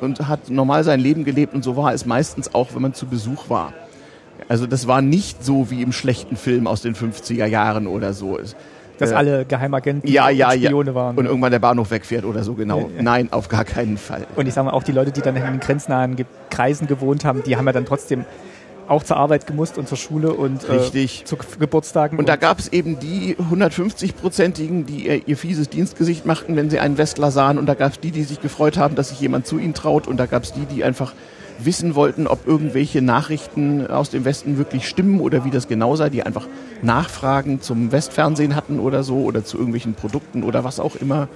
und 0.00 0.28
hat 0.28 0.50
normal 0.50 0.84
sein 0.84 1.00
Leben 1.00 1.24
gelebt. 1.24 1.52
Und 1.52 1.64
so 1.64 1.76
war 1.76 1.92
es 1.92 2.06
meistens 2.06 2.54
auch, 2.54 2.74
wenn 2.74 2.82
man 2.82 2.94
zu 2.94 3.06
Besuch 3.06 3.50
war. 3.50 3.72
Also 4.48 4.66
das 4.66 4.86
war 4.86 5.02
nicht 5.02 5.44
so 5.44 5.70
wie 5.70 5.82
im 5.82 5.92
schlechten 5.92 6.36
Film 6.36 6.66
aus 6.66 6.82
den 6.82 6.94
50er 6.94 7.46
Jahren 7.46 7.86
oder 7.86 8.14
so 8.14 8.38
dass 9.00 9.12
äh, 9.12 9.14
alle 9.14 9.44
Geheimagenten 9.44 10.08
ja, 10.08 10.28
ja, 10.28 10.52
Spione 10.52 10.90
ja. 10.90 10.94
waren. 10.94 11.16
Und 11.16 11.26
irgendwann 11.26 11.52
der 11.52 11.58
Bahnhof 11.58 11.90
wegfährt 11.90 12.24
oder 12.24 12.44
so, 12.44 12.54
genau. 12.54 12.90
Ja. 12.94 13.02
Nein, 13.02 13.28
auf 13.32 13.48
gar 13.48 13.64
keinen 13.64 13.96
Fall. 13.96 14.26
Und 14.36 14.46
ich 14.46 14.54
sage 14.54 14.66
mal, 14.66 14.72
auch 14.72 14.82
die 14.82 14.92
Leute, 14.92 15.10
die 15.10 15.22
dann 15.22 15.36
in 15.36 15.42
den 15.42 15.60
grenznahen 15.60 16.16
Kreisen 16.50 16.86
gewohnt 16.86 17.24
haben, 17.24 17.42
die 17.42 17.56
haben 17.56 17.66
ja 17.66 17.72
dann 17.72 17.86
trotzdem 17.86 18.24
auch 18.88 19.04
zur 19.04 19.16
Arbeit 19.16 19.46
gemusst 19.46 19.78
und 19.78 19.88
zur 19.88 19.96
Schule 19.96 20.32
und 20.32 20.68
äh. 20.68 20.76
Äh, 20.76 21.24
zu 21.24 21.36
Geburtstagen. 21.58 22.18
Und, 22.18 22.24
und 22.24 22.28
da 22.28 22.36
gab 22.36 22.58
es 22.58 22.68
eben 22.72 22.98
die 22.98 23.36
150-Prozentigen, 23.36 24.84
die 24.84 25.06
ihr, 25.06 25.28
ihr, 25.28 25.36
fieses 25.36 25.68
Dienstgesicht 25.68 26.26
machten, 26.26 26.56
wenn 26.56 26.70
sie 26.70 26.80
einen 26.80 26.98
Westler 26.98 27.30
sahen. 27.30 27.56
Und 27.58 27.66
da 27.66 27.74
gab 27.74 27.92
es 27.92 28.00
die, 28.00 28.10
die 28.10 28.24
sich 28.24 28.40
gefreut 28.40 28.76
haben, 28.76 28.96
dass 28.96 29.10
sich 29.10 29.20
jemand 29.20 29.46
zu 29.46 29.58
ihnen 29.58 29.74
traut. 29.74 30.08
Und 30.08 30.16
da 30.16 30.26
gab 30.26 30.42
es 30.42 30.52
die, 30.52 30.66
die 30.66 30.82
einfach 30.82 31.14
wissen 31.64 31.94
wollten, 31.94 32.26
ob 32.26 32.46
irgendwelche 32.46 33.02
Nachrichten 33.02 33.86
aus 33.86 34.10
dem 34.10 34.24
Westen 34.24 34.58
wirklich 34.58 34.88
stimmen 34.88 35.20
oder 35.20 35.44
wie 35.44 35.50
das 35.50 35.68
genau 35.68 35.96
sei, 35.96 36.10
die 36.10 36.22
einfach 36.22 36.46
Nachfragen 36.82 37.60
zum 37.60 37.92
Westfernsehen 37.92 38.54
hatten 38.54 38.80
oder 38.80 39.02
so 39.02 39.18
oder 39.22 39.44
zu 39.44 39.56
irgendwelchen 39.56 39.94
Produkten 39.94 40.42
oder 40.42 40.64
was 40.64 40.80
auch 40.80 40.96
immer. 40.96 41.28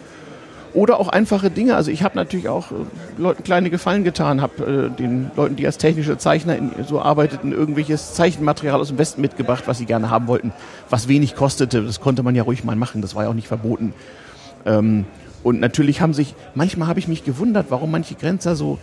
Oder 0.73 0.99
auch 0.99 1.07
einfache 1.07 1.51
Dinge. 1.51 1.77
Also 1.77 1.93
ich 1.93 2.03
habe 2.03 2.17
natürlich 2.17 2.49
auch 2.49 2.73
äh, 2.73 2.75
Leuten 3.17 3.45
kleine 3.45 3.71
Gefallen 3.71 4.03
getan, 4.03 4.41
habe 4.41 4.91
äh, 4.93 4.97
den 4.97 5.31
Leuten, 5.37 5.55
die 5.55 5.67
als 5.67 5.79
technische 5.79 6.19
Zeichner 6.19 6.57
in, 6.57 6.73
so 6.85 7.01
arbeiteten, 7.01 7.53
irgendwelches 7.53 8.15
Zeichenmaterial 8.15 8.81
aus 8.81 8.89
dem 8.89 8.99
Westen 8.99 9.21
mitgebracht, 9.21 9.65
was 9.67 9.79
sie 9.79 9.87
gerne 9.87 10.11
haben 10.11 10.27
wollten, 10.27 10.53
was 10.91 11.07
wenig 11.07 11.37
kostete. 11.37 11.83
Das 11.83 12.01
konnte 12.01 12.25
man 12.25 12.35
ja 12.35 12.43
ruhig 12.43 12.65
mal 12.65 12.75
machen, 12.75 13.03
das 13.03 13.15
war 13.15 13.23
ja 13.23 13.31
auch 13.31 13.35
nicht 13.35 13.47
verboten. 13.47 13.95
Ähm, 14.67 15.05
Und 15.45 15.61
natürlich 15.61 16.01
haben 16.01 16.15
sich, 16.15 16.35
manchmal 16.55 16.89
habe 16.89 16.99
ich 16.99 17.07
mich 17.07 17.23
gewundert, 17.23 17.67
warum 17.69 17.91
manche 17.91 18.15
Grenzer 18.15 18.57
so, 18.57 18.79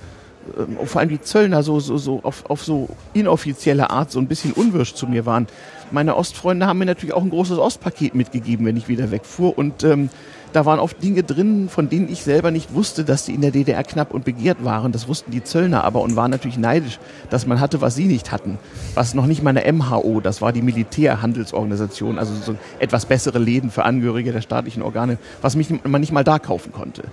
äh, 0.57 0.85
vor 0.85 1.01
allem 1.01 1.09
die 1.09 1.21
Zöllner 1.21 1.63
so, 1.63 1.79
so, 1.79 1.97
so 1.97 2.21
auf, 2.23 2.49
auf 2.49 2.63
so 2.63 2.89
inoffizielle 3.13 3.89
Art 3.89 4.11
so 4.11 4.19
ein 4.19 4.27
bisschen 4.27 4.53
unwirsch 4.53 4.93
zu 4.93 5.07
mir 5.07 5.25
waren. 5.25 5.47
Meine 5.91 6.15
Ostfreunde 6.15 6.67
haben 6.67 6.79
mir 6.79 6.85
natürlich 6.85 7.13
auch 7.13 7.23
ein 7.23 7.29
großes 7.29 7.57
Ostpaket 7.57 8.15
mitgegeben, 8.15 8.65
wenn 8.65 8.77
ich 8.77 8.87
wieder 8.87 9.11
wegfuhr. 9.11 9.57
Und 9.57 9.83
ähm, 9.83 10.09
da 10.53 10.65
waren 10.65 10.79
oft 10.79 11.01
Dinge 11.01 11.23
drin, 11.23 11.69
von 11.69 11.89
denen 11.89 12.09
ich 12.09 12.23
selber 12.23 12.51
nicht 12.51 12.73
wusste, 12.73 13.05
dass 13.05 13.25
sie 13.25 13.33
in 13.33 13.41
der 13.41 13.51
DDR 13.51 13.83
knapp 13.83 14.13
und 14.13 14.25
begehrt 14.25 14.63
waren. 14.63 14.91
Das 14.91 15.07
wussten 15.07 15.31
die 15.31 15.43
Zöllner 15.43 15.83
aber 15.83 16.01
und 16.01 16.15
waren 16.15 16.31
natürlich 16.31 16.57
neidisch, 16.57 16.99
dass 17.29 17.47
man 17.47 17.59
hatte, 17.59 17.81
was 17.81 17.95
sie 17.95 18.05
nicht 18.05 18.31
hatten. 18.31 18.57
Was 18.93 19.13
noch 19.13 19.25
nicht 19.25 19.43
mal 19.43 19.55
eine 19.55 19.71
MHO, 19.71 20.19
das 20.21 20.41
war 20.41 20.51
die 20.51 20.61
Militärhandelsorganisation, 20.61 22.19
also 22.19 22.33
so 22.35 22.55
etwas 22.79 23.05
bessere 23.05 23.39
Läden 23.39 23.71
für 23.71 23.83
Angehörige 23.83 24.33
der 24.33 24.41
staatlichen 24.41 24.83
Organe, 24.83 25.17
was 25.41 25.55
mich, 25.55 25.69
man 25.83 26.01
nicht 26.01 26.11
mal 26.11 26.23
da 26.23 26.39
kaufen 26.39 26.71
konnte. 26.71 27.03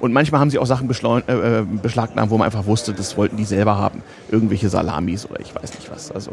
Und 0.00 0.12
manchmal 0.12 0.40
haben 0.40 0.50
sie 0.50 0.58
auch 0.58 0.66
Sachen 0.66 0.88
äh, 0.88 1.32
äh, 1.32 1.64
beschlagnahmt, 1.82 2.30
wo 2.30 2.38
man 2.38 2.46
einfach 2.46 2.66
wusste, 2.66 2.92
das 2.92 3.16
wollten 3.16 3.36
die 3.36 3.44
selber 3.44 3.78
haben. 3.78 4.02
Irgendwelche 4.30 4.68
Salamis 4.68 5.26
oder 5.26 5.40
ich 5.40 5.54
weiß 5.54 5.74
nicht 5.74 5.90
was. 5.90 6.12
Also 6.12 6.32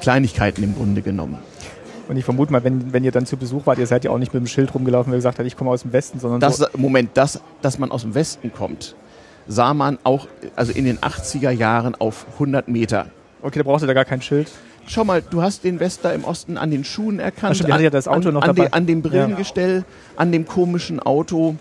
Kleinigkeiten 0.00 0.62
im 0.62 0.74
Grunde 0.74 1.02
genommen. 1.02 1.38
Und 2.08 2.16
ich 2.16 2.24
vermute 2.24 2.52
mal, 2.52 2.64
wenn, 2.64 2.92
wenn 2.92 3.04
ihr 3.04 3.12
dann 3.12 3.26
zu 3.26 3.36
Besuch 3.36 3.66
wart, 3.66 3.78
ihr 3.78 3.86
seid 3.86 4.04
ja 4.04 4.10
auch 4.10 4.18
nicht 4.18 4.32
mit 4.32 4.42
dem 4.42 4.46
Schild 4.46 4.74
rumgelaufen, 4.74 5.12
wer 5.12 5.18
gesagt 5.18 5.38
hat, 5.38 5.46
ich 5.46 5.56
komme 5.56 5.70
aus 5.70 5.82
dem 5.82 5.92
Westen, 5.92 6.20
sondern. 6.20 6.40
Das, 6.40 6.56
so 6.56 6.66
Moment, 6.76 7.10
das, 7.14 7.40
dass 7.60 7.78
man 7.78 7.90
aus 7.90 8.02
dem 8.02 8.14
Westen 8.14 8.52
kommt, 8.52 8.96
sah 9.46 9.74
man 9.74 9.98
auch 10.04 10.26
also 10.56 10.72
in 10.72 10.84
den 10.84 10.98
80er 10.98 11.50
Jahren 11.50 11.94
auf 11.94 12.26
100 12.34 12.68
Meter. 12.68 13.06
Okay, 13.42 13.58
da 13.58 13.62
brauchst 13.62 13.82
du 13.82 13.86
da 13.86 13.92
gar 13.92 14.06
kein 14.06 14.22
Schild. 14.22 14.50
Schau 14.86 15.04
mal, 15.04 15.20
du 15.20 15.42
hast 15.42 15.64
den 15.64 15.80
Wester 15.80 16.14
im 16.14 16.24
Osten 16.24 16.56
an 16.56 16.70
den 16.70 16.82
Schuhen 16.82 17.18
erkannt. 17.18 17.52
Ach, 17.52 17.56
stimmt, 17.56 17.72
an, 17.72 17.82
ja 17.82 17.90
das 17.90 18.08
Auto 18.08 18.28
an, 18.28 18.34
noch 18.34 18.42
an, 18.42 18.48
dabei. 18.48 18.68
De, 18.68 18.72
an 18.72 18.86
dem 18.86 19.02
Brillengestell, 19.02 19.78
ja. 19.78 19.84
an 20.16 20.32
dem 20.32 20.46
komischen 20.46 20.98
Auto. 21.00 21.56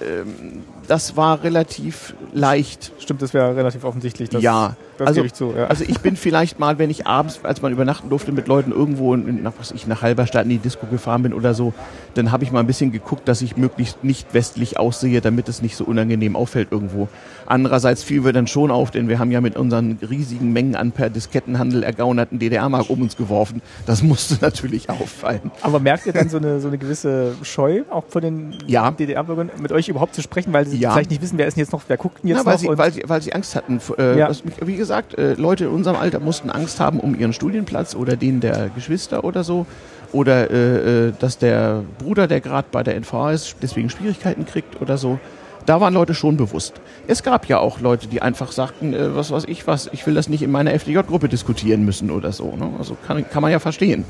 Ähm, 0.00 0.62
das 0.90 1.16
war 1.16 1.44
relativ 1.44 2.14
leicht. 2.32 2.90
Stimmt, 2.98 3.22
das 3.22 3.32
wäre 3.32 3.54
relativ 3.54 3.84
offensichtlich. 3.84 4.28
Das, 4.28 4.42
ja, 4.42 4.74
das 4.98 5.06
also, 5.06 5.22
ich 5.22 5.32
zu, 5.32 5.54
ja. 5.56 5.66
also 5.68 5.84
ich 5.86 6.00
bin 6.00 6.16
vielleicht 6.16 6.58
mal, 6.58 6.80
wenn 6.80 6.90
ich 6.90 7.06
abends, 7.06 7.38
als 7.44 7.62
man 7.62 7.70
übernachten 7.70 8.10
durfte, 8.10 8.32
mit 8.32 8.48
Leuten 8.48 8.72
irgendwo 8.72 9.14
nach, 9.14 9.52
was 9.56 9.70
ich, 9.70 9.86
nach 9.86 10.02
Halberstadt 10.02 10.44
in 10.44 10.50
die 10.50 10.58
Disco 10.58 10.86
gefahren 10.86 11.22
bin 11.22 11.32
oder 11.32 11.54
so, 11.54 11.72
dann 12.14 12.32
habe 12.32 12.42
ich 12.42 12.50
mal 12.50 12.58
ein 12.58 12.66
bisschen 12.66 12.90
geguckt, 12.90 13.28
dass 13.28 13.40
ich 13.40 13.56
möglichst 13.56 14.02
nicht 14.02 14.34
westlich 14.34 14.80
aussehe, 14.80 15.20
damit 15.20 15.48
es 15.48 15.62
nicht 15.62 15.76
so 15.76 15.84
unangenehm 15.84 16.34
auffällt 16.34 16.72
irgendwo. 16.72 17.08
Andererseits 17.46 18.02
fiel 18.02 18.24
wir 18.24 18.32
dann 18.32 18.48
schon 18.48 18.72
auf, 18.72 18.90
denn 18.90 19.08
wir 19.08 19.20
haben 19.20 19.30
ja 19.30 19.40
mit 19.40 19.56
unseren 19.56 19.96
riesigen 20.08 20.52
Mengen 20.52 20.74
an 20.74 20.90
per 20.90 21.08
Diskettenhandel 21.08 21.84
ergaunerten 21.84 22.40
DDR-Mark 22.40 22.90
um 22.90 23.00
uns 23.02 23.16
geworfen. 23.16 23.62
Das 23.86 24.02
musste 24.04 24.38
natürlich 24.40 24.90
auffallen. 24.90 25.52
Aber 25.62 25.78
merkt 25.78 26.06
ihr 26.06 26.12
dann 26.12 26.28
so 26.28 26.38
eine, 26.38 26.58
so 26.58 26.66
eine 26.66 26.78
gewisse 26.78 27.36
Scheu, 27.42 27.82
auch 27.90 28.04
von 28.08 28.22
den 28.22 28.54
ja. 28.66 28.90
DDR-Bürgern, 28.90 29.50
mit 29.62 29.70
euch 29.70 29.88
überhaupt 29.88 30.16
zu 30.16 30.22
sprechen, 30.22 30.52
weil 30.52 30.66
sie 30.66 30.79
ja. 30.80 30.92
vielleicht 30.92 31.10
nicht 31.10 31.22
wissen, 31.22 31.38
wer 31.38 31.46
ist 31.46 31.56
denn 31.56 31.62
jetzt 31.62 31.72
noch, 31.72 31.82
wer 31.88 31.96
guckt 31.96 32.22
denn 32.22 32.28
jetzt 32.28 32.38
Na, 32.38 32.46
weil 32.46 32.54
noch? 32.54 32.60
Sie, 32.60 32.78
weil, 32.78 32.92
sie, 32.92 33.02
weil 33.06 33.22
sie 33.22 33.32
Angst 33.32 33.54
hatten. 33.54 33.80
Äh, 33.98 34.18
ja. 34.18 34.28
was, 34.28 34.42
wie 34.62 34.76
gesagt, 34.76 35.16
äh, 35.18 35.34
Leute 35.34 35.64
in 35.64 35.70
unserem 35.70 35.96
Alter 35.96 36.20
mussten 36.20 36.50
Angst 36.50 36.80
haben 36.80 37.00
um 37.00 37.18
ihren 37.18 37.32
Studienplatz 37.32 37.94
oder 37.94 38.16
den 38.16 38.40
der 38.40 38.70
Geschwister 38.70 39.24
oder 39.24 39.44
so. 39.44 39.66
Oder 40.12 40.50
äh, 40.50 41.08
äh 41.08 41.12
dass 41.18 41.38
der 41.38 41.82
Bruder, 41.98 42.26
der 42.26 42.40
gerade 42.40 42.68
bei 42.70 42.82
der 42.82 42.98
NVA 42.98 43.32
ist, 43.32 43.56
deswegen 43.62 43.90
Schwierigkeiten 43.90 44.44
kriegt 44.46 44.80
oder 44.80 44.98
so. 44.98 45.18
Da 45.66 45.80
waren 45.80 45.94
Leute 45.94 46.14
schon 46.14 46.36
bewusst. 46.36 46.80
Es 47.06 47.22
gab 47.22 47.46
ja 47.46 47.58
auch 47.58 47.80
Leute, 47.80 48.08
die 48.08 48.22
einfach 48.22 48.50
sagten, 48.50 48.94
äh, 48.94 49.14
was 49.14 49.30
weiß 49.30 49.44
ich 49.46 49.66
was, 49.66 49.88
ich 49.92 50.06
will 50.06 50.14
das 50.14 50.28
nicht 50.28 50.42
in 50.42 50.50
meiner 50.50 50.72
FDJ-Gruppe 50.72 51.28
diskutieren 51.28 51.84
müssen 51.84 52.10
oder 52.10 52.32
so. 52.32 52.56
Ne? 52.56 52.70
Also 52.78 52.96
kann, 53.06 53.28
kann 53.28 53.42
man 53.42 53.52
ja 53.52 53.58
verstehen. 53.58 54.04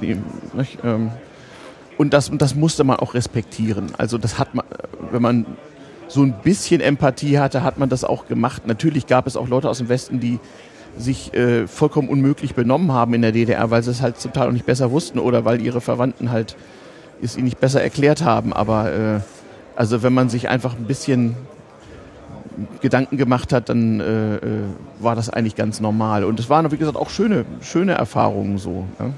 Die, 0.00 0.16
nicht, 0.52 0.78
ähm, 0.84 1.10
und 2.00 2.14
das, 2.14 2.30
das 2.32 2.54
musste 2.54 2.84
man 2.84 2.96
auch 2.96 3.12
respektieren. 3.14 3.92
Also 3.98 4.16
das 4.18 4.38
hat 4.38 4.54
man, 4.54 4.64
wenn 5.10 5.20
man 5.20 5.44
so 6.10 6.22
ein 6.22 6.34
bisschen 6.42 6.80
Empathie 6.80 7.38
hatte, 7.38 7.62
hat 7.62 7.78
man 7.78 7.88
das 7.88 8.04
auch 8.04 8.26
gemacht. 8.26 8.66
Natürlich 8.66 9.06
gab 9.06 9.26
es 9.26 9.36
auch 9.36 9.48
Leute 9.48 9.68
aus 9.68 9.78
dem 9.78 9.88
Westen, 9.88 10.18
die 10.18 10.40
sich 10.98 11.32
äh, 11.34 11.68
vollkommen 11.68 12.08
unmöglich 12.08 12.54
benommen 12.54 12.92
haben 12.92 13.14
in 13.14 13.22
der 13.22 13.30
DDR, 13.30 13.70
weil 13.70 13.82
sie 13.82 13.92
es 13.92 14.02
halt 14.02 14.20
zum 14.20 14.32
Teil 14.32 14.48
auch 14.48 14.52
nicht 14.52 14.66
besser 14.66 14.90
wussten 14.90 15.20
oder 15.20 15.44
weil 15.44 15.60
ihre 15.60 15.80
Verwandten 15.80 16.32
halt 16.32 16.56
es 17.22 17.36
ihnen 17.36 17.44
nicht 17.44 17.60
besser 17.60 17.80
erklärt 17.80 18.24
haben. 18.24 18.52
Aber 18.52 18.92
äh, 18.92 19.20
also 19.76 20.02
wenn 20.02 20.12
man 20.12 20.28
sich 20.28 20.48
einfach 20.48 20.76
ein 20.76 20.84
bisschen 20.84 21.36
Gedanken 22.80 23.16
gemacht 23.16 23.52
hat, 23.52 23.68
dann 23.68 24.00
äh, 24.00 24.36
äh 24.36 24.40
war 24.98 25.14
das 25.14 25.30
eigentlich 25.30 25.54
ganz 25.54 25.80
normal. 25.80 26.24
Und 26.24 26.40
es 26.40 26.50
waren, 26.50 26.70
wie 26.72 26.76
gesagt, 26.76 26.96
auch 26.96 27.08
schöne, 27.08 27.44
schöne 27.60 27.92
Erfahrungen 27.92 28.58
so. 28.58 28.84
Ja. 28.98 29.10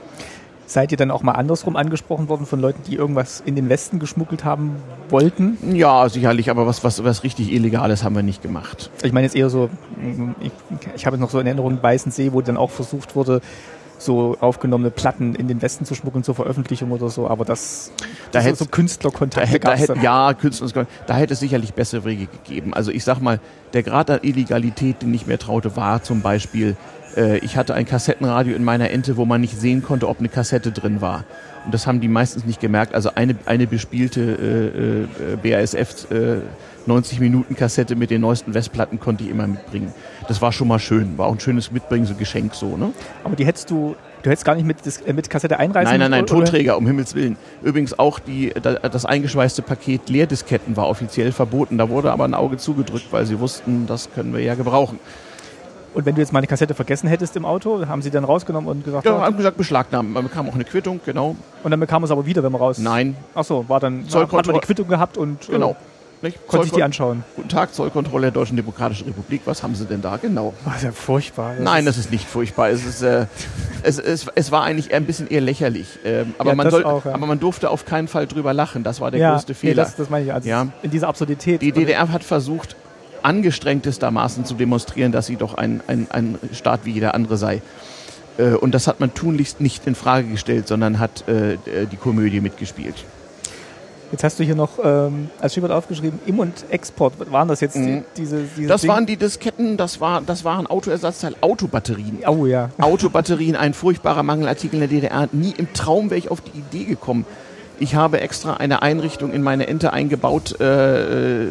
Seid 0.73 0.91
ihr 0.91 0.97
dann 0.97 1.11
auch 1.11 1.23
mal 1.23 1.33
andersrum 1.33 1.77
angesprochen 1.77 2.31
worden 2.31 2.47
von 2.47 2.59
Leuten, 2.59 2.81
die 2.87 2.97
irgendwas 2.97 3.43
in 3.45 3.57
den 3.57 3.69
Westen 3.69 3.99
geschmuggelt 3.99 4.43
haben 4.43 4.77
wollten? 5.11 5.59
Ja, 5.75 6.09
sicherlich, 6.09 6.49
aber 6.49 6.67
was, 6.67 6.83
was, 6.83 7.05
was 7.05 7.25
richtig 7.25 7.53
Illegales 7.53 8.05
haben 8.05 8.17
wir 8.17 8.23
nicht 8.23 8.41
gemacht. 8.41 8.91
Ich 9.03 9.13
meine 9.13 9.27
jetzt 9.27 9.37
eher 9.37 9.51
so, 9.51 9.69
ich, 10.41 10.51
ich 10.97 11.05
habe 11.05 11.19
noch 11.19 11.29
so 11.29 11.39
in 11.41 11.47
Erinnerung 11.47 11.83
Weißensee, 11.83 12.33
wo 12.33 12.41
dann 12.41 12.57
auch 12.57 12.71
versucht 12.71 13.17
wurde, 13.17 13.43
so 13.99 14.39
aufgenommene 14.41 14.91
Platten 14.91 15.35
in 15.35 15.47
den 15.47 15.61
Westen 15.61 15.85
zu 15.85 15.95
schmuggeln 15.95 16.25
zur 16.25 16.35
Veröffentlichung 16.35 16.91
oder 16.91 17.11
so, 17.11 17.29
aber 17.29 17.45
das, 17.45 17.93
da 18.31 18.39
das 18.39 18.47
hätte, 18.47 18.57
so 18.57 18.65
Künstlerkontakte 18.65 19.61
da 19.61 19.75
hätte, 19.75 19.95
Ja, 20.01 20.33
Künstler, 20.33 20.87
da 21.07 21.15
hätte 21.15 21.35
es 21.35 21.41
sicherlich 21.41 21.75
bessere 21.75 22.07
Wege 22.07 22.29
gegeben. 22.29 22.73
Also 22.73 22.93
ich 22.93 23.05
sag 23.05 23.21
mal, 23.21 23.41
der 23.75 23.83
Grad 23.83 24.11
an 24.11 24.21
Illegalität, 24.23 25.03
den 25.03 25.13
ich 25.13 25.27
mir 25.27 25.39
traute, 25.39 25.77
war 25.77 26.03
zum 26.03 26.23
Beispiel 26.23 26.79
äh, 27.17 27.39
ich 27.39 27.57
hatte 27.57 27.75
ein 27.75 27.87
Kassettenradio 27.87 28.55
in 28.55 28.65
meiner 28.65 28.91
Ente, 28.91 29.17
wo 29.17 29.25
man 29.25 29.41
nicht 29.41 29.59
sehen 29.59 29.83
konnte, 29.83 30.09
ob 30.09 30.19
eine 30.19 30.29
Kassette 30.29 30.73
drin 30.73 31.01
war. 31.01 31.25
Und 31.65 31.73
das 31.73 31.87
haben 31.87 32.01
die 32.01 32.09
meistens 32.09 32.45
nicht 32.45 32.61
gemerkt. 32.61 32.95
Also 32.95 33.11
eine, 33.15 33.37
eine 33.47 33.67
bespielte 33.67 34.21
äh, 34.21 35.49
äh, 35.49 35.57
BASF 35.61 36.11
äh, 36.11 36.41
90 36.87 37.21
Minuten 37.21 37.55
Kassette 37.55 37.95
mit 37.95 38.11
den 38.11 38.21
neuesten 38.21 38.55
Westplatten 38.55 38.99
konnte 38.99 39.23
ich 39.25 39.31
immer 39.31 39.47
mitbringen. 39.47 39.93
Das 40.27 40.43
war 40.43 40.51
schon 40.51 40.67
mal 40.67 40.81
schön. 40.81 41.17
War 41.17 41.27
auch 41.27 41.33
ein 41.33 41.41
schönes 41.41 41.71
Mitbringen, 41.71 42.07
so 42.07 42.15
Geschenk 42.15 42.55
so. 42.55 42.77
Ne? 42.77 42.93
Aber 43.23 43.37
die 43.37 43.47
hättest 43.47 43.71
du 43.71 43.95
Du 44.23 44.31
hättest 44.31 44.45
gar 44.45 44.55
nicht 44.55 44.65
mit, 44.65 44.77
äh, 45.05 45.13
mit 45.13 45.29
Kassette 45.29 45.59
einreißen 45.59 45.91
Nein, 45.91 45.99
nein, 45.99 46.11
nein, 46.11 46.27
Tonträger, 46.27 46.77
um 46.77 46.87
Himmels 46.87 47.15
Willen. 47.15 47.37
Übrigens 47.63 47.99
auch 47.99 48.21
die, 48.21 48.53
das 48.55 49.05
eingeschweißte 49.05 49.63
Paket 49.63 50.09
Leerdisketten 50.09 50.77
war 50.77 50.89
offiziell 50.89 51.33
verboten. 51.33 51.77
Da 51.79 51.89
wurde 51.89 52.13
aber 52.13 52.25
ein 52.25 52.35
Auge 52.35 52.57
zugedrückt, 52.57 53.07
weil 53.11 53.27
sie 53.27 53.41
wussten, 53.41 53.87
das 53.87 54.13
können 54.15 54.33
wir 54.33 54.41
ja 54.41 54.55
gebrauchen. 54.55 55.01
Und 55.95 56.07
wenn 56.07 56.15
du 56.15 56.21
jetzt 56.21 56.33
mal 56.33 56.39
eine 56.39 56.47
Kassette 56.47 56.75
vergessen 56.75 57.09
hättest 57.09 57.37
im 57.37 57.45
Auto, 57.45 57.87
haben 57.87 58.03
sie 58.03 58.11
dann 58.11 58.25
rausgenommen 58.25 58.69
und 58.71 58.85
gesagt? 58.85 59.05
Ja, 59.05 59.21
haben 59.21 59.37
gesagt 59.37 59.57
beschlagnahmen. 59.57 60.13
Man 60.13 60.25
bekam 60.25 60.49
auch 60.49 60.55
eine 60.55 60.65
Quittung, 60.65 61.01
genau. 61.05 61.37
Und 61.63 61.71
dann 61.71 61.81
bekam 61.81 62.03
es 62.05 62.11
aber 62.11 62.25
wieder, 62.25 62.43
wenn 62.43 62.53
man 62.53 62.61
raus. 62.61 62.79
Nein. 62.79 63.17
Ach 63.35 63.45
so, 63.45 63.69
war 63.69 63.81
dann 63.81 64.05
hat 64.11 64.33
man 64.33 64.55
die 64.55 64.61
Quittung 64.61 64.89
gehabt 64.89 65.19
und 65.19 65.49
äh, 65.49 65.53
genau. 65.53 65.77
Nicht? 66.23 66.47
konnte 66.47 66.67
ich 66.67 66.73
die 66.73 66.85
anschauen. 66.85 67.25
Guten 67.35 67.49
Tag, 67.49 67.75
Zollkontrolle 67.75 68.27
der 68.27 68.31
Deutschen 68.31 68.57
Demokratischen 68.57 69.09
Republik. 69.09 69.43
Was 69.45 69.65
haben 69.65 69.75
Sie 69.75 69.87
denn 69.87 70.03
da 70.03 70.19
genau? 70.19 70.55
War 70.65 70.81
ja 70.81 70.93
furchtbar. 70.93 71.55
Das 71.57 71.65
Nein, 71.65 71.85
das 71.85 71.99
ist 71.99 72.13
nicht 72.13 72.29
furchtbar. 72.29 72.71
Es, 72.71 72.87
ist, 72.87 73.03
äh, 73.03 73.27
es, 73.83 73.99
es, 73.99 74.27
es 74.33 74.53
war 74.53 74.63
eigentlich 74.63 74.95
ein 74.95 75.05
bisschen 75.05 75.27
eher 75.27 75.41
lächerlich. 75.41 75.99
Ähm, 76.05 76.35
aber, 76.39 76.51
ja, 76.51 76.55
man 76.55 76.71
soll, 76.71 76.85
auch, 76.85 77.05
ja. 77.05 77.15
aber 77.15 77.27
man 77.27 77.41
durfte 77.41 77.71
auf 77.71 77.85
keinen 77.85 78.07
Fall 78.07 78.29
drüber 78.29 78.55
lachen. 78.55 78.85
Das 78.85 79.01
war 79.01 79.11
der 79.11 79.19
ja, 79.19 79.33
größte 79.33 79.55
Fehler. 79.55 79.73
Nee, 79.73 79.77
das, 79.77 79.97
das 79.97 80.11
meine 80.11 80.25
ich. 80.25 80.33
Also 80.33 80.49
ja. 80.49 80.69
In 80.83 80.93
dieser 80.93 81.09
Absurdität. 81.09 81.61
Die 81.61 81.73
DDR 81.73 82.13
hat 82.13 82.23
versucht, 82.23 82.77
angestrengtestermaßen 83.23 84.45
zu 84.45 84.55
demonstrieren, 84.55 85.13
dass 85.13 85.27
sie 85.27 85.37
doch 85.37 85.55
ein, 85.55 85.83
ein, 85.87 86.07
ein 86.11 86.39
Staat 86.53 86.81
wie 86.85 86.93
jeder 86.93 87.15
andere 87.15 87.37
sei. 87.37 87.63
Äh, 88.39 88.55
und 88.55 88.75
das 88.75 88.87
hat 88.87 89.01
man 89.01 89.15
tunlichst 89.15 89.61
nicht 89.61 89.87
in 89.87 89.95
Frage 89.95 90.29
gestellt, 90.29 90.69
sondern 90.69 90.99
hat 90.99 91.29
äh, 91.29 91.57
die 91.91 91.97
Komödie 91.97 92.41
mitgespielt. 92.41 93.05
Jetzt 94.13 94.25
hast 94.25 94.39
du 94.39 94.45
hier 94.45 94.55
noch 94.55 94.73
ähm, 94.85 95.31
als 95.41 95.53
Stichwort 95.53 95.73
aufgeschrieben, 95.73 96.21
Im- 96.27 96.39
und 96.39 96.67
Export. 96.69 97.15
Waren 97.33 97.49
das 97.49 97.61
jetzt 97.61 97.77
mhm. 97.77 97.87
die, 97.87 98.03
diese, 98.19 98.43
diese 98.59 98.69
Das 98.69 98.83
Ding? 98.83 98.91
waren 98.91 99.07
die 99.07 99.17
Disketten, 99.17 99.79
das, 99.79 100.03
war, 100.03 100.21
das 100.21 100.45
waren 100.45 100.67
Autoersatzteil, 100.67 101.35
Autobatterien. 101.41 102.19
Oh 102.27 102.45
ja. 102.45 102.69
Autobatterien, 102.79 103.57
ein 103.57 103.73
furchtbarer 103.73 104.23
Mangelartikel 104.23 104.75
in 104.75 104.81
der 104.81 104.89
DDR. 104.89 105.29
Nie 105.33 105.55
im 105.57 105.73
Traum 105.73 106.11
wäre 106.11 106.19
ich 106.19 106.31
auf 106.31 106.43
die 106.43 106.59
Idee 106.59 106.85
gekommen, 106.85 107.25
ich 107.83 107.97
habe 107.97 108.21
extra 108.21 108.55
eine 108.55 108.81
Einrichtung 108.81 109.33
in 109.33 109.43
meine 109.43 109.67
Ente 109.67 109.93
eingebaut, 109.93 110.61
äh, 110.61 111.47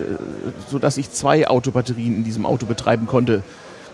sodass 0.69 0.97
ich 0.97 1.11
zwei 1.11 1.47
Autobatterien 1.49 2.15
in 2.15 2.23
diesem 2.23 2.45
Auto 2.45 2.65
betreiben 2.65 3.05
konnte. 3.05 3.43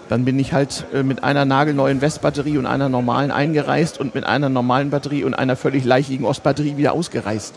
Dann 0.07 0.23
bin 0.23 0.38
ich 0.38 0.53
halt 0.53 0.85
äh, 0.93 1.01
mit 1.01 1.23
einer 1.23 1.45
nagelneuen 1.45 1.99
Westbatterie 1.99 2.59
und 2.59 2.67
einer 2.67 2.89
normalen 2.89 3.31
eingereist 3.31 3.99
und 3.99 4.13
mit 4.13 4.23
einer 4.23 4.49
normalen 4.49 4.91
Batterie 4.91 5.23
und 5.23 5.33
einer 5.33 5.55
völlig 5.55 5.83
leichigen 5.83 6.25
Ostbatterie 6.27 6.77
wieder 6.77 6.93
ausgereist. 6.93 7.55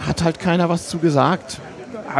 Hat 0.00 0.24
halt 0.24 0.38
keiner 0.38 0.70
was 0.70 0.88
zu 0.88 0.98
gesagt 0.98 1.60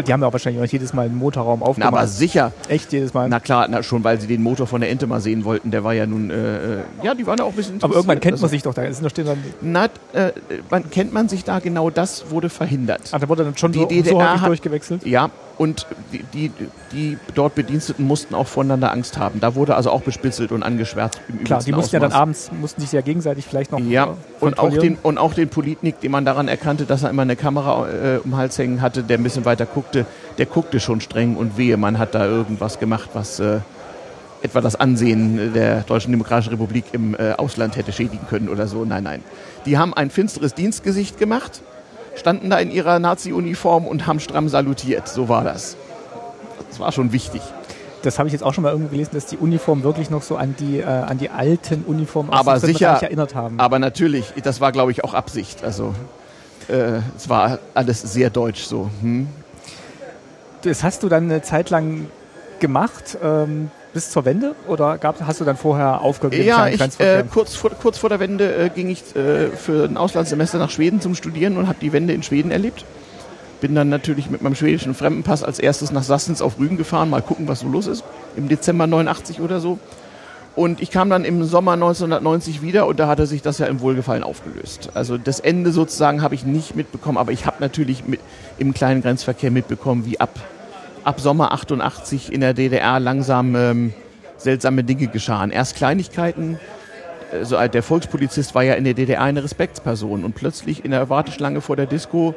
die 0.03 0.13
haben 0.13 0.21
ja 0.21 0.29
auch 0.29 0.33
wahrscheinlich 0.33 0.63
auch 0.63 0.71
jedes 0.71 0.93
Mal 0.93 1.07
einen 1.07 1.17
Motorraum 1.17 1.63
aufgemacht. 1.63 1.93
Na, 1.93 1.99
aber 1.99 2.07
sicher. 2.07 2.53
Echt 2.69 2.93
jedes 2.93 3.15
Mal? 3.15 3.29
Na 3.29 3.41
klar, 3.41 3.67
na, 3.69 3.83
schon 3.83 4.05
weil 4.05 4.21
sie 4.21 4.27
den 4.27 4.43
Motor 4.43 4.67
von 4.67 4.81
der 4.81 4.91
Ente 4.91 5.07
mal 5.07 5.21
sehen 5.21 5.45
wollten. 5.45 5.71
Der 5.71 5.85
war 5.85 5.93
ja 5.93 6.07
nun, 6.07 6.31
äh, 6.31 6.35
äh 6.35 6.79
ja, 7.03 7.15
die 7.15 7.27
waren 7.27 7.39
ja 7.39 7.45
auch 7.45 7.51
ein 7.51 7.57
bisschen 7.57 7.83
Aber 7.83 7.95
irgendwann 7.95 8.21
kennt 8.21 8.37
man 8.37 8.45
also 8.45 8.49
sich 8.49 8.63
doch 8.63 8.75
da. 8.75 8.83
Ist 8.83 9.03
noch 9.03 9.11
stehen 9.11 9.27
dann 9.27 9.43
na, 9.61 9.87
äh, 10.13 10.33
man 10.71 10.91
kennt 10.91 11.13
man 11.13 11.29
sich 11.29 11.45
da, 11.45 11.59
genau 11.59 11.91
das 11.91 12.31
wurde 12.31 12.49
verhindert. 12.49 13.11
Ach, 13.13 13.21
da 13.21 13.29
wurde 13.29 13.45
dann 13.45 13.57
schon 13.57 13.73
die 13.73 13.81
so, 13.81 13.87
DDR 13.87 14.13
so 14.13 14.23
hat, 14.23 14.49
durchgewechselt? 14.49 15.07
Ja, 15.07 15.31
und 15.59 15.87
die, 16.13 16.23
die, 16.23 16.53
die, 16.93 17.19
dort 17.35 17.55
Bediensteten 17.55 18.07
mussten 18.07 18.35
auch 18.35 18.47
voneinander 18.47 18.93
Angst 18.93 19.19
haben. 19.19 19.41
Da 19.41 19.55
wurde 19.55 19.75
also 19.75 19.91
auch 19.91 20.03
bespitzelt 20.03 20.53
und 20.53 20.63
angeschwärzt. 20.63 21.21
Im 21.29 21.45
Klar, 21.45 21.63
die 21.63 21.73
mussten 21.73 21.77
Ausmaß. 21.77 21.93
ja 21.93 22.01
dann 22.01 22.13
abends, 22.13 22.51
mussten 22.53 22.81
sich 22.83 22.93
ja 22.93 23.01
gegenseitig 23.01 23.47
vielleicht 23.47 23.73
noch 23.73 23.81
Ja, 23.81 24.05
äh, 24.41 24.45
und 24.45 24.59
auch, 24.59 24.71
den, 24.71 24.99
und 25.03 25.19
auch 25.19 25.35
den 25.35 25.49
Politnik, 25.49 26.01
den 26.01 26.11
man 26.11 26.25
daran 26.25 26.49
erkannte, 26.49 26.85
dass 26.85 27.03
er 27.03 27.11
immer 27.11 27.23
eine 27.23 27.37
Kamera 27.37 27.89
äh, 27.89 28.19
um 28.19 28.31
den 28.31 28.37
Hals 28.37 28.59
hängen 28.59 28.83
hatte, 28.83 29.03
der 29.03 29.19
ein 29.19 29.23
bisschen 29.23 29.45
weiter 29.45 29.67
guckte, 29.67 30.05
der 30.37 30.47
guckte 30.47 30.79
schon 30.79 31.01
streng 31.01 31.37
und 31.37 31.57
wehe, 31.57 31.77
man 31.77 31.99
hat 31.99 32.15
da 32.15 32.27
irgendwas 32.27 32.79
gemacht, 32.79 33.11
was 33.15 33.41
äh, 33.41 33.61
etwa 34.43 34.61
das 34.61 34.77
Ansehen 34.77 35.55
der 35.55 35.81
Deutschen 35.83 36.13
Demokratischen 36.13 36.51
Republik 36.51 36.85
im 36.93 37.15
äh, 37.15 37.33
Ausland 37.33 37.77
hätte 37.77 37.93
schädigen 37.93 38.27
können 38.29 38.51
oder 38.51 38.67
so. 38.67 38.85
Nein, 38.85 39.05
nein. 39.05 39.25
Die 39.65 39.79
haben 39.79 39.95
ein 39.95 40.11
finsteres 40.11 40.55
Dienstgesicht 40.55 41.19
gemacht 41.19 41.63
standen 42.17 42.51
da 42.51 42.59
in 42.59 42.71
ihrer 42.71 42.99
Nazi-Uniform 42.99 43.87
und 43.87 44.07
haben 44.07 44.21
stramm 44.21 44.49
salutiert. 44.49 45.09
So 45.09 45.29
war 45.29 45.45
das. 45.45 45.77
Das 46.69 46.81
war 46.81 46.93
schon 46.93 47.13
wichtig. 47.13 47.43
Das 48.03 48.19
habe 48.19 48.29
ich 48.29 48.33
jetzt 48.33 48.43
auch 48.43 48.55
schon 48.55 48.63
mal 48.63 48.71
irgendwo 48.71 48.91
gelesen, 48.91 49.11
dass 49.15 49.27
die 49.27 49.37
Uniformen 49.37 49.83
wirklich 49.83 50.11
noch 50.11 50.23
so 50.23 50.37
an 50.37 50.55
die, 50.59 50.79
äh, 50.79 50.85
an 50.85 51.19
die 51.19 51.31
alten 51.31 51.83
Uniformen 51.85 52.31
aus 52.31 52.41
aber 52.41 52.61
sicher, 52.61 52.99
erinnert 53.03 53.35
haben. 53.35 53.59
Aber 53.59 53.79
natürlich, 53.79 54.33
das 54.43 54.61
war 54.61 54.73
glaube 54.73 54.93
ich 54.93 55.03
auch 55.03 55.15
Absicht. 55.15 55.65
Also 55.65 55.95
äh, 56.69 57.01
es 57.17 57.29
war 57.29 57.59
alles 57.75 58.03
sehr 58.03 58.31
deutsch 58.31 58.65
so. 58.65 58.91
Hm? 59.01 59.29
Das 60.63 60.83
hast 60.83 61.03
du 61.03 61.09
dann 61.09 61.25
eine 61.25 61.43
Zeit 61.43 61.71
lang 61.71 62.07
gemacht. 62.61 63.19
Ähm, 63.23 63.71
bis 63.97 64.11
zur 64.11 64.27
Wende 64.27 64.55
oder 64.69 64.99
gab, 64.99 65.23
hast 65.23 65.41
du 65.41 65.47
dann 65.47 65.57
vorher 65.57 66.03
aufgehört? 66.03 66.45
Ja, 66.45 66.69
ich, 66.69 66.79
äh, 67.01 67.25
kurz, 67.33 67.55
vor, 67.55 67.71
kurz 67.71 67.97
vor 67.97 68.11
der 68.11 68.21
Wende 68.21 68.55
äh, 68.55 68.69
ging 68.69 68.91
ich 68.91 69.17
äh, 69.17 69.49
für 69.49 69.85
ein 69.89 69.97
Auslandssemester 69.97 70.59
nach 70.59 70.69
Schweden 70.69 71.01
zum 71.01 71.15
Studieren 71.15 71.57
und 71.57 71.67
habe 71.67 71.79
die 71.81 71.95
Wende 71.95 72.13
in 72.13 72.23
Schweden 72.23 72.51
erlebt. 72.51 72.85
Bin 73.63 73.75
dann 73.75 73.89
natürlich 73.89 74.29
mit 74.29 74.43
meinem 74.43 74.55
schwedischen 74.55 74.93
Fremdenpass 74.93 75.43
als 75.43 75.59
erstes 75.59 75.93
nach 75.93 76.03
Sassens 76.03 76.43
auf 76.43 76.59
Rügen 76.59 76.77
gefahren, 76.77 77.09
mal 77.09 77.23
gucken, 77.23 77.49
was 77.49 77.61
so 77.61 77.69
los 77.69 77.87
ist. 77.87 78.05
Im 78.37 78.51
Dezember 78.51 78.87
89 78.87 79.41
oder 79.41 79.61
so. 79.61 79.79
Und 80.55 80.83
ich 80.83 80.91
kam 80.91 81.09
dann 81.09 81.25
im 81.25 81.43
Sommer 81.45 81.73
1990 81.73 82.61
wieder 82.61 82.87
und 82.87 83.01
da 83.01 83.07
hatte 83.07 83.27
sich 83.27 83.41
das 83.41 83.57
ja 83.57 83.65
im 83.65 83.81
Wohlgefallen 83.81 84.25
aufgelöst. 84.25 84.91
Also 84.93 85.17
das 85.17 85.41
Ende 85.41 85.73
sozusagen 85.73 86.21
habe 86.21 86.35
ich 86.35 86.45
nicht 86.45 86.77
mitbekommen, 86.77 87.17
aber 87.17 87.33
ich 87.33 87.47
habe 87.47 87.57
natürlich 87.61 88.07
mit, 88.07 88.21
im 88.59 88.75
kleinen 88.75 89.01
Grenzverkehr 89.01 89.51
mitbekommen, 89.51 90.05
wie 90.05 90.21
ab 90.21 90.39
ab 91.07 91.21
Sommer 91.21 91.53
88 91.53 92.33
in 92.33 92.41
der 92.41 92.53
DDR 92.53 92.99
langsam 92.99 93.55
ähm, 93.55 93.93
seltsame 94.37 94.83
Dinge 94.83 95.07
geschahen. 95.07 95.51
Erst 95.51 95.77
Kleinigkeiten, 95.77 96.59
also 97.33 97.57
der 97.69 97.83
Volkspolizist 97.83 98.55
war 98.55 98.65
ja 98.65 98.75
in 98.75 98.85
der 98.85 98.95
DDR 98.95 99.23
eine 99.23 99.43
Respektsperson 99.43 100.25
und 100.25 100.35
plötzlich 100.35 100.85
in 100.85 100.91
der 100.91 101.09
Warteschlange 101.09 101.61
vor 101.61 101.77
der 101.77 101.87
Disco 101.87 102.35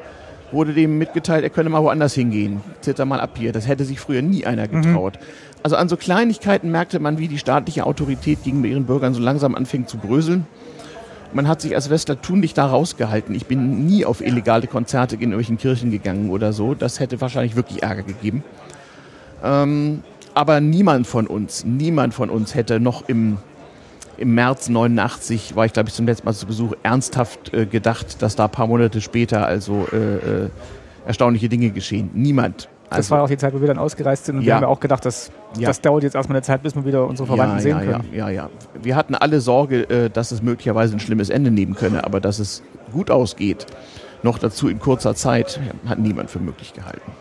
wurde 0.52 0.74
dem 0.74 0.98
mitgeteilt, 0.98 1.44
er 1.44 1.50
könne 1.50 1.70
mal 1.70 1.84
woanders 1.84 2.14
hingehen. 2.14 2.62
Zitter 2.82 3.06
mal 3.06 3.20
ab 3.20 3.32
hier. 3.38 3.52
Das 3.52 3.68
hätte 3.68 3.86
sich 3.86 4.00
früher 4.00 4.22
nie 4.22 4.46
einer 4.46 4.68
mhm. 4.68 4.82
getraut. 4.82 5.20
Mhm. 5.20 5.26
Also 5.64 5.76
an 5.76 5.90
so 5.90 5.98
Kleinigkeiten 5.98 6.72
merkte 6.72 7.00
man, 7.00 7.18
wie 7.18 7.28
die 7.28 7.38
staatliche 7.38 7.86
Autorität 7.86 8.44
gegenüber 8.44 8.68
ihren 8.68 8.86
Bürgern 8.86 9.14
so 9.14 9.20
langsam 9.20 9.56
anfängt 9.56 9.90
zu 9.90 9.98
bröseln. 9.98 10.48
Man 11.32 11.48
hat 11.48 11.62
sich 11.62 11.76
als 11.76 11.90
Westler 11.90 12.22
tunlich 12.22 12.54
da 12.54 12.66
rausgehalten. 12.66 13.36
Ich 13.36 13.46
bin 13.46 13.86
nie 13.86 14.04
auf 14.06 14.22
illegale 14.22 14.68
Konzerte 14.68 15.16
in 15.16 15.22
irgendwelchen 15.22 15.58
Kirchen 15.58 15.92
gegangen 15.92 16.32
oder 16.32 16.54
so. 16.54 16.74
Das 16.74 17.00
hätte 17.00 17.22
wahrscheinlich 17.22 17.56
wirklich 17.56 17.84
Ärger 17.84 18.04
gegeben. 18.04 18.44
Ähm, 19.44 20.04
aber 20.34 20.60
niemand 20.60 21.06
von 21.06 21.28
uns, 21.28 21.66
niemand 21.66 22.14
von 22.14 22.30
uns 22.30 22.56
hätte 22.56 22.80
noch 22.80 23.08
im, 23.08 23.38
im 24.18 24.34
März 24.34 24.70
89, 24.70 25.56
war 25.56 25.66
ich 25.66 25.74
glaube 25.74 25.90
ich 25.90 25.96
zum 25.96 26.08
letzten 26.08 26.26
Mal 26.26 26.34
zu 26.34 26.48
Besuch, 26.48 26.74
ernsthaft 26.82 27.54
äh, 27.54 27.66
gedacht, 27.66 28.22
dass 28.22 28.36
da 28.36 28.46
ein 28.46 28.52
paar 28.52 28.68
Monate 28.68 29.00
später 29.02 29.46
also 29.46 29.88
äh, 29.92 30.46
äh, 30.46 30.50
erstaunliche 31.06 31.50
Dinge 31.50 31.70
geschehen. 31.70 32.10
Niemand. 32.14 32.70
Das 32.90 32.98
also, 32.98 33.12
war 33.12 33.24
auch 33.24 33.28
die 33.28 33.38
Zeit, 33.38 33.54
wo 33.54 33.62
wir 33.62 33.68
dann 33.68 33.78
ausgereist 33.78 34.26
sind 34.26 34.38
und 34.38 34.42
ja. 34.42 34.48
wir 34.48 34.56
haben 34.56 34.62
ja 34.64 34.68
auch 34.68 34.80
gedacht, 34.80 35.06
dass, 35.06 35.32
ja. 35.58 35.68
das 35.68 35.80
dauert 35.82 36.04
jetzt 36.04 36.16
erstmal 36.16 36.38
eine 36.38 36.44
Zeit, 36.44 36.64
bis 36.64 36.76
wir 36.76 36.86
wieder 36.86 37.06
unsere 37.06 37.28
Verwandten 37.28 37.58
ja, 37.58 37.62
sehen 37.62 37.80
können. 37.80 38.06
Ja, 38.12 38.30
ja, 38.30 38.44
ja. 38.46 38.50
Wir 38.82 38.96
hatten 38.96 39.14
alle 39.14 39.42
Sorge, 39.42 39.88
äh, 39.90 40.10
dass 40.10 40.32
es 40.32 40.42
möglicherweise 40.42 40.96
ein 40.96 41.00
schlimmes 41.00 41.30
Ende 41.30 41.52
nehmen 41.52 41.76
könne, 41.76 42.04
aber 42.04 42.20
dass 42.20 42.40
es 42.40 42.64
gut 42.92 43.12
ausgeht, 43.12 43.68
noch 44.24 44.40
dazu 44.40 44.68
in 44.68 44.80
kurzer 44.80 45.14
Zeit, 45.16 45.60
hat 45.88 46.00
niemand 46.00 46.32
für 46.32 46.40
möglich 46.40 46.74
gehalten. 46.74 47.12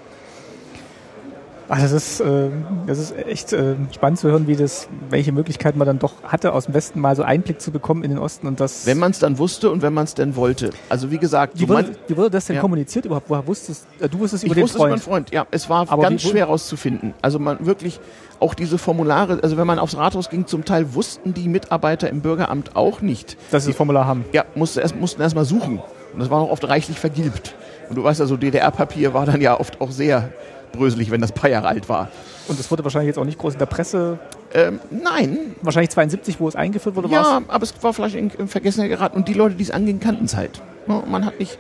Ach, 1.70 1.78
das 1.78 1.92
ist, 1.92 2.20
äh, 2.20 2.48
das 2.86 2.98
ist 2.98 3.14
echt 3.26 3.52
äh, 3.52 3.74
spannend 3.94 4.18
zu 4.18 4.28
hören, 4.28 4.46
wie 4.46 4.56
das, 4.56 4.88
welche 5.10 5.32
Möglichkeiten 5.32 5.78
man 5.78 5.86
dann 5.86 5.98
doch 5.98 6.22
hatte, 6.22 6.52
aus 6.54 6.64
dem 6.64 6.74
Westen 6.74 7.00
mal 7.00 7.14
so 7.14 7.22
Einblick 7.22 7.60
zu 7.60 7.70
bekommen 7.70 8.02
in 8.04 8.10
den 8.10 8.18
Osten 8.18 8.46
und 8.46 8.58
das. 8.58 8.86
Wenn 8.86 8.98
man 8.98 9.10
es 9.10 9.18
dann 9.18 9.38
wusste 9.38 9.70
und 9.70 9.82
wenn 9.82 9.92
man 9.92 10.04
es 10.04 10.14
denn 10.14 10.34
wollte. 10.36 10.70
Also 10.88 11.10
wie 11.10 11.18
gesagt, 11.18 11.60
wie, 11.60 11.68
wurde, 11.68 11.90
wie 12.06 12.16
wurde 12.16 12.30
das 12.30 12.46
denn 12.46 12.56
ja. 12.56 12.62
kommuniziert 12.62 13.04
überhaupt? 13.04 13.28
Woher 13.28 13.46
wusstest 13.46 13.86
äh, 14.00 14.08
du 14.08 14.18
wusstest 14.18 14.44
über 14.44 14.52
ich 14.52 14.56
den 14.56 14.62
wusste 14.62 14.78
Freund? 14.78 14.94
Es 14.94 15.02
über 15.02 15.12
Freund? 15.12 15.30
Ja, 15.30 15.46
es 15.50 15.68
war 15.68 15.86
Aber 15.90 16.02
ganz 16.02 16.22
schwer 16.22 16.46
rauszufinden. 16.46 17.12
Also 17.20 17.38
man 17.38 17.66
wirklich 17.66 18.00
auch 18.40 18.54
diese 18.54 18.78
Formulare, 18.78 19.40
also 19.42 19.56
wenn 19.58 19.66
man 19.66 19.78
aufs 19.78 19.96
Rathaus 19.96 20.30
ging, 20.30 20.46
zum 20.46 20.64
Teil 20.64 20.94
wussten 20.94 21.34
die 21.34 21.48
Mitarbeiter 21.48 22.08
im 22.08 22.20
Bürgeramt 22.20 22.76
auch 22.76 23.02
nicht, 23.02 23.36
dass 23.50 23.64
sie 23.64 23.70
das 23.70 23.76
Formular 23.76 24.06
haben. 24.06 24.24
Ja, 24.32 24.44
musste 24.54 24.80
erst, 24.80 24.96
mussten 24.96 25.20
erst 25.20 25.34
mal 25.34 25.44
suchen 25.44 25.82
und 26.12 26.20
das 26.20 26.30
war 26.30 26.40
auch 26.40 26.50
oft 26.50 26.66
reichlich 26.66 26.98
vergilbt. 26.98 27.54
Und 27.88 27.96
du 27.96 28.04
weißt 28.04 28.20
ja, 28.20 28.26
so 28.26 28.36
DDR-Papier 28.36 29.14
war 29.14 29.26
dann 29.26 29.40
ja 29.40 29.58
oft 29.58 29.80
auch 29.80 29.90
sehr 29.90 30.30
bröselig, 30.72 31.10
wenn 31.10 31.20
das 31.20 31.32
ein 31.32 31.34
paar 31.34 31.50
Jahre 31.50 31.68
alt 31.68 31.88
war. 31.88 32.08
Und 32.48 32.58
das 32.58 32.70
wurde 32.70 32.84
wahrscheinlich 32.84 33.08
jetzt 33.08 33.18
auch 33.18 33.24
nicht 33.24 33.38
groß 33.38 33.54
in 33.54 33.58
der 33.58 33.66
Presse. 33.66 34.18
Ähm, 34.54 34.80
nein. 34.90 35.54
Wahrscheinlich 35.62 35.90
72, 35.90 36.40
wo 36.40 36.48
es 36.48 36.56
eingeführt 36.56 36.96
wurde. 36.96 37.08
Ja, 37.08 37.22
war's? 37.22 37.42
aber 37.48 37.62
es 37.62 37.74
war 37.82 37.92
vielleicht 37.92 38.14
in, 38.14 38.30
in 38.30 38.48
Vergessenheit 38.48 38.90
geraten. 38.90 39.16
Und 39.16 39.28
die 39.28 39.34
Leute, 39.34 39.54
die 39.56 39.62
es 39.62 39.70
angehen, 39.70 40.00
kannten 40.00 40.24
es 40.24 40.36
halt. 40.36 40.62
Ja, 40.86 41.02
man 41.06 41.24
hat 41.24 41.38
nicht. 41.38 41.58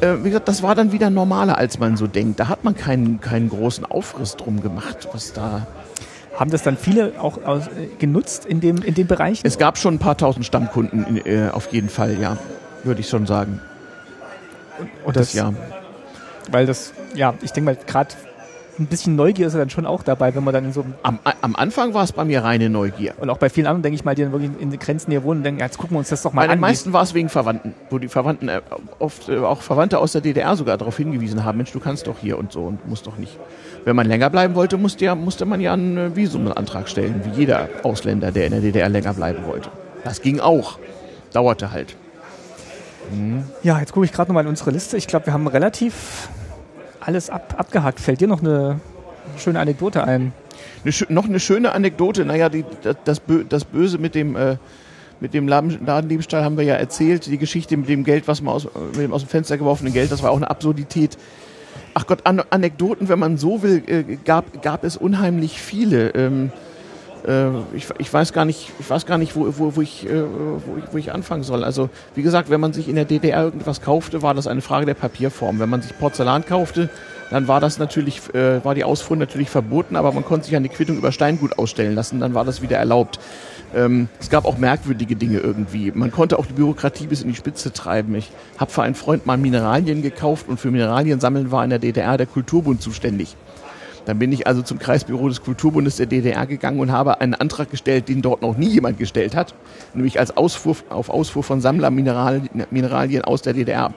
Äh, 0.00 0.18
wie 0.22 0.30
gesagt, 0.30 0.48
das 0.48 0.62
war 0.62 0.74
dann 0.74 0.92
wieder 0.92 1.10
normaler, 1.10 1.56
als 1.58 1.78
man 1.78 1.96
so 1.96 2.06
denkt. 2.06 2.40
Da 2.40 2.48
hat 2.48 2.64
man 2.64 2.74
keinen, 2.74 3.20
keinen 3.20 3.48
großen 3.48 3.84
Aufriss 3.84 4.36
drum 4.36 4.60
gemacht, 4.62 5.08
was 5.12 5.32
da. 5.32 5.66
Haben 6.36 6.50
das 6.50 6.62
dann 6.62 6.76
viele 6.76 7.20
auch 7.20 7.44
aus, 7.44 7.66
äh, 7.66 7.88
genutzt 7.98 8.44
in 8.44 8.60
dem, 8.60 8.78
in 8.82 8.94
dem 8.94 9.06
Bereich? 9.08 9.40
Es 9.42 9.58
gab 9.58 9.76
schon 9.78 9.94
ein 9.94 9.98
paar 9.98 10.16
tausend 10.16 10.46
Stammkunden, 10.46 11.04
in, 11.04 11.26
äh, 11.26 11.50
auf 11.50 11.72
jeden 11.72 11.88
Fall, 11.88 12.20
ja. 12.20 12.36
Würde 12.84 13.00
ich 13.00 13.08
schon 13.08 13.26
sagen. 13.26 13.60
Und, 14.78 14.88
und 15.04 15.16
das, 15.16 15.32
das 15.32 15.34
ja. 15.34 15.52
Weil 16.50 16.66
das, 16.66 16.92
ja, 17.14 17.34
ich 17.42 17.52
denke 17.52 17.72
mal, 17.72 17.78
gerade 17.86 18.14
ein 18.78 18.86
bisschen 18.86 19.16
Neugier 19.16 19.46
ist 19.48 19.54
ja 19.54 19.58
dann 19.58 19.70
schon 19.70 19.86
auch 19.86 20.02
dabei, 20.02 20.34
wenn 20.34 20.44
man 20.44 20.54
dann 20.54 20.64
in 20.64 20.72
so 20.72 20.84
am, 21.02 21.18
am 21.40 21.56
Anfang 21.56 21.94
war 21.94 22.04
es 22.04 22.12
bei 22.12 22.24
mir 22.24 22.44
reine 22.44 22.70
Neugier. 22.70 23.14
Und 23.18 23.30
auch 23.30 23.38
bei 23.38 23.50
vielen 23.50 23.66
anderen, 23.66 23.82
denke 23.82 23.96
ich 23.96 24.04
mal, 24.04 24.14
die 24.14 24.22
dann 24.22 24.32
wirklich 24.32 24.50
in 24.60 24.70
den 24.70 24.78
Grenzen 24.78 25.10
hier 25.10 25.24
wohnen 25.24 25.40
und 25.40 25.44
denken, 25.44 25.60
jetzt 25.60 25.78
gucken 25.78 25.96
wir 25.96 25.98
uns 25.98 26.08
das 26.08 26.22
doch 26.22 26.32
mal 26.32 26.42
bei 26.42 26.44
an. 26.44 26.48
Bei 26.48 26.54
den 26.54 26.60
meisten 26.60 26.92
war 26.92 27.02
es 27.02 27.14
wegen 27.14 27.28
Verwandten, 27.28 27.74
wo 27.90 27.98
die 27.98 28.08
Verwandten 28.08 28.48
äh, 28.48 28.60
oft 28.98 29.28
äh, 29.28 29.38
auch 29.38 29.62
Verwandte 29.62 29.98
aus 29.98 30.12
der 30.12 30.20
DDR 30.20 30.54
sogar 30.56 30.78
darauf 30.78 30.96
hingewiesen 30.96 31.44
haben, 31.44 31.58
Mensch, 31.58 31.72
du 31.72 31.80
kannst 31.80 32.06
doch 32.06 32.18
hier 32.20 32.38
und 32.38 32.52
so 32.52 32.62
und 32.62 32.86
musst 32.88 33.06
doch 33.06 33.16
nicht. 33.18 33.36
Wenn 33.84 33.96
man 33.96 34.06
länger 34.06 34.30
bleiben 34.30 34.54
wollte, 34.54 34.76
musste, 34.76 35.04
ja, 35.04 35.14
musste 35.14 35.44
man 35.44 35.60
ja 35.60 35.72
einen 35.72 35.96
äh, 35.96 36.16
Visumantrag 36.16 36.88
stellen, 36.88 37.22
wie 37.24 37.40
jeder 37.40 37.68
Ausländer, 37.82 38.30
der 38.30 38.46
in 38.46 38.52
der 38.52 38.60
DDR 38.60 38.88
länger 38.88 39.14
bleiben 39.14 39.44
wollte. 39.46 39.70
Das 40.04 40.22
ging 40.22 40.40
auch. 40.40 40.78
Dauerte 41.32 41.72
halt. 41.72 41.96
Ja, 43.62 43.80
jetzt 43.80 43.92
gucke 43.92 44.06
ich 44.06 44.12
gerade 44.12 44.30
nochmal 44.30 44.44
in 44.44 44.48
unsere 44.48 44.70
Liste. 44.70 44.96
Ich 44.96 45.06
glaube, 45.06 45.26
wir 45.26 45.32
haben 45.32 45.46
relativ 45.46 46.28
alles 47.00 47.30
ab, 47.30 47.54
abgehakt. 47.56 48.00
Fällt 48.00 48.20
dir 48.20 48.28
noch 48.28 48.40
eine 48.40 48.80
schöne 49.36 49.60
Anekdote 49.60 50.04
ein? 50.04 50.32
Eine, 50.84 50.92
noch 51.08 51.24
eine 51.24 51.40
schöne 51.40 51.72
Anekdote. 51.72 52.24
Naja, 52.24 52.48
die, 52.48 52.64
das, 53.04 53.20
das 53.48 53.64
Böse 53.64 53.98
mit 53.98 54.14
dem, 54.14 54.36
äh, 54.36 54.56
mit 55.20 55.34
dem 55.34 55.48
Ladendiebstahl 55.48 56.44
haben 56.44 56.56
wir 56.56 56.64
ja 56.64 56.74
erzählt. 56.74 57.26
Die 57.26 57.38
Geschichte 57.38 57.76
mit 57.76 57.88
dem 57.88 58.04
Geld, 58.04 58.28
was 58.28 58.42
man 58.42 58.54
aus, 58.54 58.68
mit 58.92 59.02
dem 59.02 59.12
aus 59.12 59.22
dem 59.22 59.28
Fenster 59.28 59.58
geworfenen 59.58 59.92
Geld, 59.92 60.12
das 60.12 60.22
war 60.22 60.30
auch 60.30 60.36
eine 60.36 60.50
Absurdität. 60.50 61.16
Ach 61.94 62.06
Gott, 62.06 62.20
An 62.24 62.42
Anekdoten, 62.50 63.08
wenn 63.08 63.18
man 63.18 63.38
so 63.38 63.62
will, 63.62 63.82
äh, 63.86 64.16
gab, 64.24 64.62
gab 64.62 64.84
es 64.84 64.96
unheimlich 64.96 65.60
viele. 65.60 66.10
Ähm, 66.10 66.52
äh, 66.54 66.67
ich, 67.74 67.86
ich, 67.98 68.12
weiß 68.12 68.32
gar 68.32 68.44
nicht, 68.44 68.72
ich 68.78 68.88
weiß 68.88 69.04
gar 69.04 69.18
nicht, 69.18 69.36
wo, 69.36 69.46
wo, 69.58 69.76
wo, 69.76 69.82
ich, 69.82 70.08
äh, 70.08 70.22
wo, 70.22 70.78
ich, 70.78 70.84
wo 70.92 70.98
ich 70.98 71.12
anfangen 71.12 71.42
soll. 71.42 71.62
Also 71.62 71.90
wie 72.14 72.22
gesagt, 72.22 72.48
wenn 72.48 72.60
man 72.60 72.72
sich 72.72 72.88
in 72.88 72.96
der 72.96 73.04
DDR 73.04 73.42
irgendwas 73.42 73.82
kaufte, 73.82 74.22
war 74.22 74.34
das 74.34 74.46
eine 74.46 74.62
Frage 74.62 74.86
der 74.86 74.94
Papierform. 74.94 75.58
Wenn 75.58 75.68
man 75.68 75.82
sich 75.82 75.96
Porzellan 75.98 76.46
kaufte, 76.46 76.88
dann 77.30 77.46
war 77.46 77.60
das 77.60 77.78
natürlich, 77.78 78.22
äh, 78.34 78.64
war 78.64 78.74
die 78.74 78.84
Ausfuhr 78.84 79.16
natürlich 79.16 79.50
verboten, 79.50 79.96
aber 79.96 80.12
man 80.12 80.24
konnte 80.24 80.46
sich 80.46 80.56
eine 80.56 80.68
Quittung 80.68 80.96
über 80.96 81.12
Steingut 81.12 81.58
ausstellen 81.58 81.94
lassen, 81.94 82.20
dann 82.20 82.34
war 82.34 82.44
das 82.44 82.62
wieder 82.62 82.78
erlaubt. 82.78 83.20
Ähm, 83.74 84.08
es 84.18 84.30
gab 84.30 84.46
auch 84.46 84.56
merkwürdige 84.56 85.14
Dinge 85.14 85.40
irgendwie. 85.40 85.92
Man 85.92 86.10
konnte 86.10 86.38
auch 86.38 86.46
die 86.46 86.54
Bürokratie 86.54 87.06
bis 87.06 87.20
in 87.20 87.28
die 87.28 87.34
Spitze 87.34 87.72
treiben. 87.72 88.14
Ich 88.14 88.30
habe 88.56 88.70
für 88.70 88.82
einen 88.82 88.94
Freund 88.94 89.26
mal 89.26 89.36
Mineralien 89.36 90.00
gekauft 90.00 90.48
und 90.48 90.58
für 90.58 90.70
Mineralien 90.70 91.20
sammeln 91.20 91.50
war 91.50 91.64
in 91.64 91.70
der 91.70 91.78
DDR 91.78 92.16
der 92.16 92.26
Kulturbund 92.26 92.80
zuständig. 92.80 93.36
Dann 94.08 94.18
bin 94.18 94.32
ich 94.32 94.46
also 94.46 94.62
zum 94.62 94.78
Kreisbüro 94.78 95.28
des 95.28 95.42
Kulturbundes 95.42 95.96
der 95.96 96.06
DDR 96.06 96.46
gegangen 96.46 96.80
und 96.80 96.90
habe 96.90 97.20
einen 97.20 97.34
Antrag 97.34 97.70
gestellt, 97.70 98.08
den 98.08 98.22
dort 98.22 98.40
noch 98.40 98.56
nie 98.56 98.68
jemand 98.70 98.98
gestellt 98.98 99.36
hat, 99.36 99.54
nämlich 99.92 100.18
als 100.18 100.34
Ausfuhr, 100.34 100.76
auf 100.88 101.10
Ausfuhr 101.10 101.42
von 101.42 101.60
Sammlermineralien 101.60 103.22
aus 103.22 103.42
der 103.42 103.52
DDR. 103.52 103.92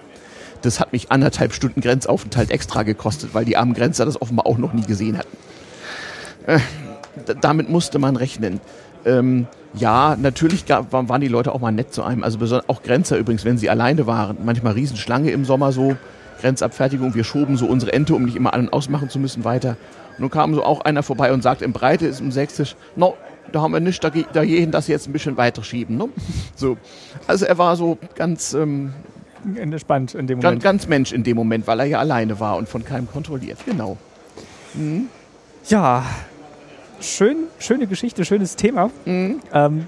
Das 0.63 0.81
hat 0.81 0.91
mich 0.91 1.13
anderthalb 1.13 1.53
Stunden 1.53 1.79
Grenzaufenthalt 1.79 2.51
extra 2.51 2.83
gekostet, 2.83 3.33
weil 3.33 3.45
die 3.45 3.55
armen 3.55 3.73
Grenzer 3.73 4.03
das 4.03 4.21
offenbar 4.21 4.47
auch 4.47 4.57
noch 4.57 4.73
nie 4.73 4.81
gesehen 4.81 5.17
hatten. 5.17 5.37
Äh, 6.45 6.59
damit 7.39 7.69
musste 7.69 7.97
man 7.97 8.17
rechnen. 8.17 8.59
Ähm, 9.05 9.47
ja, 9.73 10.17
natürlich 10.19 10.65
gab, 10.65 10.91
waren 10.91 11.21
die 11.21 11.29
Leute 11.29 11.53
auch 11.53 11.61
mal 11.61 11.71
nett 11.71 11.93
zu 11.93 12.03
einem. 12.03 12.23
Also 12.23 12.59
auch 12.67 12.83
Grenzer 12.83 13.17
übrigens, 13.17 13.45
wenn 13.45 13.57
sie 13.57 13.69
alleine 13.69 14.07
waren. 14.07 14.39
Manchmal 14.43 14.73
Riesenschlange 14.73 15.31
im 15.31 15.45
Sommer 15.45 15.71
so 15.71 15.95
Grenzabfertigung. 16.41 17.15
Wir 17.15 17.23
schoben 17.23 17.57
so 17.57 17.65
unsere 17.65 17.93
Ente, 17.93 18.15
um 18.15 18.23
nicht 18.23 18.35
immer 18.35 18.53
an- 18.53 18.61
und 18.61 18.73
ausmachen 18.73 19.09
zu 19.09 19.19
müssen, 19.19 19.43
weiter. 19.43 19.77
Und 20.11 20.19
nun 20.19 20.29
kam 20.29 20.53
so 20.53 20.63
auch 20.63 20.81
einer 20.81 21.03
vorbei 21.03 21.31
und 21.31 21.41
sagt, 21.41 21.61
im 21.61 21.73
Breite 21.73 22.07
ist 22.07 22.19
im 22.19 22.31
Sächsisch, 22.31 22.75
no, 22.95 23.15
da 23.51 23.61
haben 23.61 23.73
wir 23.73 23.79
nichts 23.79 23.99
dagegen, 24.01 24.71
dass 24.71 24.85
sie 24.85 24.91
jetzt 24.91 25.07
ein 25.07 25.13
bisschen 25.13 25.37
weiter 25.37 25.63
schieben. 25.63 25.97
Ne? 25.97 26.09
So. 26.55 26.77
Also 27.27 27.45
er 27.45 27.57
war 27.57 27.75
so 27.75 27.97
ganz 28.15 28.53
ähm, 28.53 28.93
entspannt 29.55 30.13
in 30.13 30.27
dem 30.27 30.39
Moment. 30.39 30.61
Ganz, 30.61 30.83
ganz 30.83 30.87
Mensch 30.87 31.11
in 31.11 31.23
dem 31.23 31.37
Moment, 31.37 31.65
weil 31.67 31.79
er 31.79 31.85
ja 31.85 31.99
alleine 31.99 32.39
war 32.39 32.57
und 32.57 32.69
von 32.69 32.85
keinem 32.85 33.09
kontrolliert. 33.09 33.57
Genau. 33.65 33.97
Mhm. 34.73 35.07
Ja, 35.67 36.05
schön, 36.99 37.37
schöne 37.59 37.87
Geschichte, 37.87 38.25
schönes 38.25 38.55
Thema. 38.55 38.89
Mhm. 39.05 39.39
Ähm, 39.53 39.87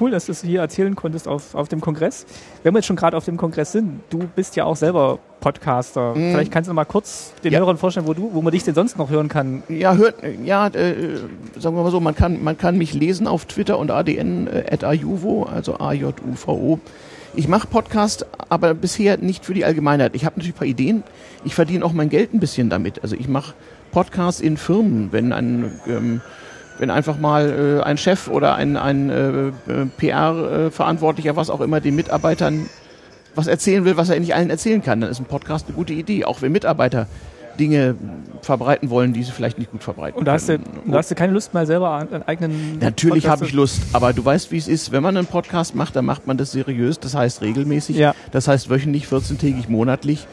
cool, 0.00 0.10
dass 0.10 0.26
du 0.26 0.32
es 0.32 0.42
hier 0.42 0.60
erzählen 0.60 0.94
konntest 0.94 1.28
auf, 1.28 1.54
auf 1.54 1.68
dem 1.68 1.80
Kongress. 1.80 2.26
Wenn 2.62 2.74
wir 2.74 2.78
jetzt 2.78 2.86
schon 2.86 2.96
gerade 2.96 3.16
auf 3.16 3.24
dem 3.24 3.36
Kongress 3.36 3.72
sind, 3.72 4.00
du 4.10 4.18
bist 4.34 4.56
ja 4.56 4.64
auch 4.64 4.76
selber 4.76 5.18
Podcaster. 5.40 6.14
Mhm. 6.14 6.32
Vielleicht 6.32 6.52
kannst 6.52 6.68
du 6.68 6.72
noch 6.72 6.76
mal 6.76 6.84
kurz 6.84 7.32
den 7.42 7.52
ja. 7.52 7.58
Hörern 7.58 7.76
vorstellen, 7.76 8.06
wo, 8.06 8.14
du, 8.14 8.30
wo 8.32 8.42
man 8.42 8.52
dich 8.52 8.64
denn 8.64 8.74
sonst 8.74 8.98
noch 8.98 9.10
hören 9.10 9.28
kann. 9.28 9.62
Ja, 9.68 9.94
hört, 9.94 10.16
ja 10.44 10.68
äh, 10.68 11.16
sagen 11.58 11.76
wir 11.76 11.82
mal 11.82 11.90
so, 11.90 12.00
man 12.00 12.14
kann, 12.14 12.42
man 12.42 12.58
kann 12.58 12.76
mich 12.76 12.94
lesen 12.94 13.26
auf 13.26 13.46
Twitter 13.46 13.78
und 13.78 13.90
ADN 13.90 14.46
äh, 14.46 14.64
at 14.70 14.84
ajuvo, 14.84 15.44
also 15.44 15.78
A-J-U-V-O. 15.78 16.78
Ich 17.34 17.46
mache 17.46 17.68
Podcast, 17.68 18.26
aber 18.48 18.74
bisher 18.74 19.16
nicht 19.18 19.44
für 19.44 19.54
die 19.54 19.64
Allgemeinheit. 19.64 20.14
Ich 20.14 20.24
habe 20.24 20.34
natürlich 20.36 20.54
ein 20.54 20.58
paar 20.58 20.66
Ideen. 20.66 21.04
Ich 21.44 21.54
verdiene 21.54 21.84
auch 21.84 21.92
mein 21.92 22.08
Geld 22.08 22.34
ein 22.34 22.40
bisschen 22.40 22.70
damit. 22.70 23.02
Also 23.02 23.14
ich 23.14 23.28
mache 23.28 23.54
Podcasts 23.92 24.40
in 24.40 24.56
Firmen, 24.56 25.12
wenn 25.12 25.32
ein 25.32 25.80
ähm, 25.86 26.20
wenn 26.80 26.90
einfach 26.90 27.18
mal 27.18 27.80
äh, 27.80 27.82
ein 27.82 27.98
Chef 27.98 28.28
oder 28.28 28.54
ein, 28.54 28.76
ein 28.76 29.10
äh, 29.10 29.86
PR-Verantwortlicher, 29.98 31.36
was 31.36 31.50
auch 31.50 31.60
immer, 31.60 31.80
den 31.80 31.94
Mitarbeitern 31.94 32.68
was 33.34 33.46
erzählen 33.46 33.84
will, 33.84 33.96
was 33.96 34.08
er 34.08 34.18
nicht 34.18 34.34
allen 34.34 34.50
erzählen 34.50 34.82
kann, 34.82 35.00
dann 35.02 35.10
ist 35.10 35.20
ein 35.20 35.26
Podcast 35.26 35.66
eine 35.66 35.76
gute 35.76 35.92
Idee. 35.92 36.24
Auch 36.24 36.42
wenn 36.42 36.52
Mitarbeiter 36.52 37.06
Dinge 37.58 37.94
verbreiten 38.40 38.88
wollen, 38.88 39.12
die 39.12 39.22
sie 39.22 39.32
vielleicht 39.32 39.58
nicht 39.58 39.70
gut 39.70 39.84
verbreiten 39.84 40.18
Und 40.18 40.24
da 40.24 40.32
hast, 40.32 40.48
du, 40.48 40.58
da 40.58 40.96
hast 40.96 41.10
du 41.10 41.14
keine 41.14 41.34
Lust 41.34 41.52
mal 41.52 41.66
selber 41.66 41.94
einen 41.94 42.22
eigenen 42.22 42.78
Natürlich 42.78 43.28
habe 43.28 43.44
ich 43.44 43.52
Lust, 43.52 43.82
aber 43.92 44.14
du 44.14 44.24
weißt, 44.24 44.50
wie 44.50 44.56
es 44.56 44.66
ist. 44.66 44.90
Wenn 44.92 45.02
man 45.02 45.16
einen 45.16 45.26
Podcast 45.26 45.74
macht, 45.74 45.94
dann 45.94 46.06
macht 46.06 46.26
man 46.26 46.38
das 46.38 46.52
seriös, 46.52 46.98
das 46.98 47.14
heißt 47.14 47.42
regelmäßig, 47.42 47.96
ja. 47.96 48.14
das 48.32 48.48
heißt 48.48 48.70
wöchentlich, 48.70 49.04
14-tägig, 49.04 49.68
monatlich 49.68 50.26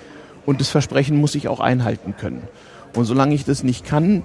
und 0.46 0.62
das 0.62 0.70
Versprechen 0.70 1.18
muss 1.18 1.36
ich 1.36 1.50
auch 1.50 1.60
einhalten 1.60 2.16
können. 2.18 2.44
Und 2.96 3.04
solange 3.04 3.36
ich 3.36 3.44
das 3.44 3.64
nicht 3.64 3.86
kann, 3.86 4.24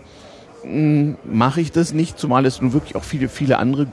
mache 0.65 1.61
ich 1.61 1.73
das 1.73 1.93
nicht, 1.93 2.19
zumal 2.19 2.47
es 2.47 2.61
nun 2.61 2.73
wirklich 2.73 2.95
auch 2.97 3.05
viele, 3.05 3.29
viele 3.29 3.59
andere 3.59 3.87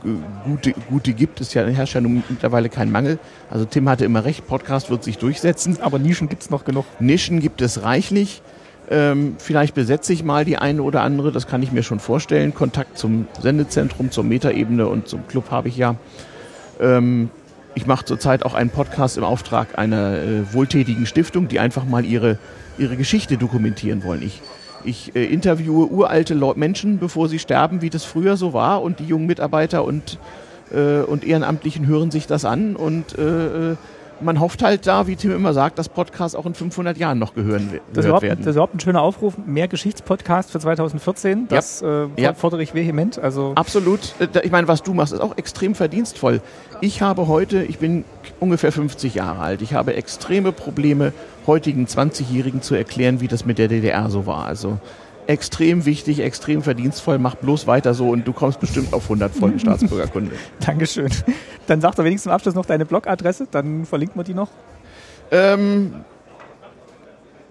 gute, 0.46 0.74
gute 0.90 1.14
gibt. 1.14 1.42
Es 1.42 1.54
ja, 1.54 1.66
herrscht 1.66 1.96
ja 1.96 2.02
nun 2.02 2.24
mittlerweile 2.30 2.70
kein 2.70 2.92
Mangel. 2.92 3.20
Also 3.50 3.66
Tim 3.66 3.90
hatte 3.90 4.06
immer 4.06 4.26
recht, 4.26 4.48
Podcast 4.48 4.90
wird 4.90 5.04
sich 5.04 5.18
durchsetzen. 5.18 5.80
Aber 5.82 6.00
Nischen 6.00 6.30
gibt 6.30 6.44
es 6.44 6.50
noch 6.50 6.66
genug. 6.66 6.86
Nischen 7.00 7.40
gibt 7.40 7.62
es 7.62 7.84
reichlich. 7.84 8.42
Ähm, 8.92 9.36
vielleicht 9.38 9.76
besetze 9.76 10.14
ich 10.14 10.24
mal 10.24 10.46
die 10.46 10.58
eine 10.58 10.82
oder 10.82 11.02
andere, 11.02 11.32
das 11.32 11.46
kann 11.46 11.62
ich 11.62 11.72
mir 11.72 11.84
schon 11.84 12.00
vorstellen. 12.00 12.56
Kontakt 12.56 12.98
zum 12.98 13.28
Sendezentrum, 13.40 14.10
zur 14.10 14.24
Metaebene 14.24 14.88
und 14.88 15.08
zum 15.08 15.28
Club 15.28 15.52
habe 15.52 15.68
ich 15.68 15.78
ja. 15.78 15.96
Ähm, 16.80 17.30
ich 17.76 17.86
mache 17.86 18.06
zurzeit 18.06 18.44
auch 18.44 18.56
einen 18.56 18.72
Podcast 18.72 19.18
im 19.18 19.24
Auftrag 19.24 19.78
einer 19.78 20.18
äh, 20.18 20.54
wohltätigen 20.54 21.06
Stiftung, 21.06 21.48
die 21.48 21.60
einfach 21.60 21.86
mal 21.86 22.04
ihre, 22.04 22.40
ihre 22.80 22.98
Geschichte 22.98 23.38
dokumentieren 23.38 24.04
wollen. 24.04 24.24
Ich 24.24 24.42
ich 24.84 25.16
äh, 25.16 25.26
interviewe 25.26 25.88
uralte 25.92 26.36
Menschen, 26.56 27.00
bevor 27.00 27.30
sie 27.30 27.40
sterben, 27.40 27.82
wie 27.82 27.90
das 27.90 28.04
früher 28.06 28.38
so 28.38 28.54
war. 28.54 28.82
Und 28.82 29.00
die 29.00 29.06
jungen 29.06 29.26
Mitarbeiter 29.26 29.84
und, 29.84 30.18
äh, 30.72 31.02
und 31.02 31.26
Ehrenamtlichen 31.26 31.88
hören 31.88 32.12
sich 32.12 32.28
das 32.28 32.46
an. 32.46 32.76
Und 32.76 33.18
äh, 33.18 33.72
äh 33.72 33.76
man 34.22 34.40
hofft 34.40 34.64
halt 34.64 34.88
da, 34.88 35.08
wie 35.08 35.16
Tim 35.16 35.32
immer 35.32 35.54
sagt, 35.54 35.80
dass 35.80 35.90
Podcasts 35.90 36.36
auch 36.36 36.46
in 36.46 36.54
500 36.54 36.98
Jahren 36.98 37.20
noch 37.20 37.34
gehören 37.34 37.80
das 37.94 38.06
gehört 38.06 38.22
werden. 38.22 38.40
Das 38.40 38.48
ist 38.48 38.56
überhaupt 38.56 38.76
ein 38.76 38.80
schöner 38.80 39.02
Aufruf. 39.02 39.36
Mehr 39.46 39.68
Geschichtspodcast 39.68 40.52
für 40.52 40.60
2014. 40.60 41.48
Das 41.48 41.82
ja. 41.82 42.06
Äh, 42.06 42.08
ja. 42.18 42.34
fordere 42.34 42.62
ich 42.64 42.74
vehement. 42.74 43.20
Also 43.20 43.54
Absolut. 43.56 44.14
Äh, 44.20 44.28
ich 44.44 44.52
meine, 44.52 44.68
was 44.68 44.84
du 44.84 44.94
machst, 44.94 45.14
ist 45.14 45.22
auch 45.22 45.38
extrem 45.38 45.76
verdienstvoll. 45.76 46.42
Ich 46.82 47.02
habe 47.02 47.28
heute, 47.28 47.64
ich 47.64 47.80
bin 47.80 48.06
ungefähr 48.40 48.72
50 48.72 49.16
Jahre 49.16 49.40
alt. 49.40 49.62
Ich 49.62 49.74
habe 49.74 49.96
extreme 49.96 50.52
Probleme, 50.52 51.14
heutigen 51.48 51.86
20-Jährigen 51.86 52.62
zu 52.62 52.76
erklären, 52.76 53.22
wie 53.22 53.28
das 53.28 53.46
mit 53.46 53.58
der 53.58 53.68
DDR 53.68 54.10
so 54.10 54.26
war. 54.26 54.46
Also 54.46 54.80
extrem 55.30 55.86
wichtig, 55.86 56.22
extrem 56.22 56.64
verdienstvoll. 56.64 57.20
Mach 57.20 57.36
bloß 57.36 57.68
weiter 57.68 57.94
so 57.94 58.10
und 58.10 58.28
du 58.28 58.34
kommst 58.34 58.60
bestimmt 58.60 58.94
auf 58.94 59.04
100 59.04 59.34
Folgen 59.34 59.60
Staatsbürgerkunde. 59.60 60.32
Dankeschön. 60.60 61.10
Dann 61.68 61.82
sag 61.82 61.96
doch 61.96 62.04
wenigstens 62.04 62.24
zum 62.24 62.32
Abschluss 62.32 62.56
noch 62.56 62.66
deine 62.66 62.86
Blogadresse, 62.86 63.48
dann 63.50 63.86
verlinken 63.86 64.20
wir 64.20 64.24
die 64.24 64.34
noch. 64.34 64.50
Ähm, 65.32 65.94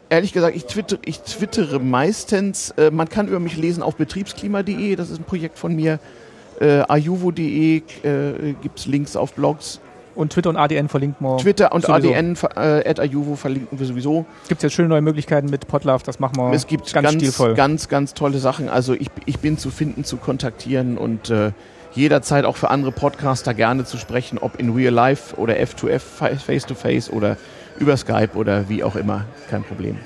ehrlich 0.08 0.32
gesagt, 0.32 0.56
ich, 0.56 0.66
twitter, 0.66 0.98
ich 1.04 1.20
twittere 1.20 1.78
meistens. 1.78 2.70
Äh, 2.72 2.90
man 2.90 3.08
kann 3.08 3.28
über 3.28 3.38
mich 3.38 3.56
lesen 3.56 3.84
auf 3.84 3.94
betriebsklima.de, 3.94 4.96
das 4.96 5.10
ist 5.10 5.20
ein 5.20 5.24
Projekt 5.24 5.56
von 5.56 5.76
mir. 5.76 6.00
Äh, 6.60 6.82
ayuvo.de 6.88 7.76
äh, 8.02 8.54
gibt 8.60 8.80
es 8.80 8.86
Links 8.86 9.14
auf 9.14 9.34
Blogs. 9.34 9.80
Und 10.18 10.32
Twitter 10.32 10.50
und 10.50 10.56
ADN 10.56 10.88
verlinken 10.88 11.24
wir. 11.24 11.36
Twitter 11.36 11.70
und 11.70 11.82
sowieso. 11.82 12.08
ADN 12.08 12.36
äh, 12.56 12.90
at 12.90 12.98
Ayuvo 12.98 13.36
verlinken 13.36 13.78
wir 13.78 13.86
sowieso. 13.86 14.26
Gibt 14.48 14.64
jetzt 14.64 14.72
schöne 14.72 14.88
neue 14.88 15.00
Möglichkeiten 15.00 15.48
mit 15.48 15.68
Podlove, 15.68 16.02
das 16.04 16.18
machen 16.18 16.36
wir 16.36 16.52
es 16.52 16.66
gibt 16.66 16.92
ganz, 16.92 17.04
ganz 17.04 17.14
stilvoll. 17.22 17.54
ganz, 17.54 17.88
ganz 17.88 18.14
tolle 18.14 18.38
Sachen. 18.38 18.68
Also 18.68 18.94
ich, 18.94 19.10
ich 19.26 19.38
bin 19.38 19.58
zu 19.58 19.70
finden, 19.70 20.02
zu 20.02 20.16
kontaktieren 20.16 20.98
und 20.98 21.30
äh, 21.30 21.52
jederzeit 21.92 22.46
auch 22.46 22.56
für 22.56 22.70
andere 22.70 22.90
Podcaster 22.90 23.54
gerne 23.54 23.84
zu 23.84 23.96
sprechen, 23.96 24.38
ob 24.38 24.58
in 24.58 24.70
Real 24.70 24.92
Life 24.92 25.36
oder 25.36 25.54
F2F, 25.54 26.00
Face-to-Face 26.00 27.12
oder 27.12 27.36
über 27.78 27.96
Skype 27.96 28.30
oder 28.34 28.68
wie 28.68 28.82
auch 28.82 28.96
immer. 28.96 29.24
Kein 29.48 29.62
Problem. 29.62 29.98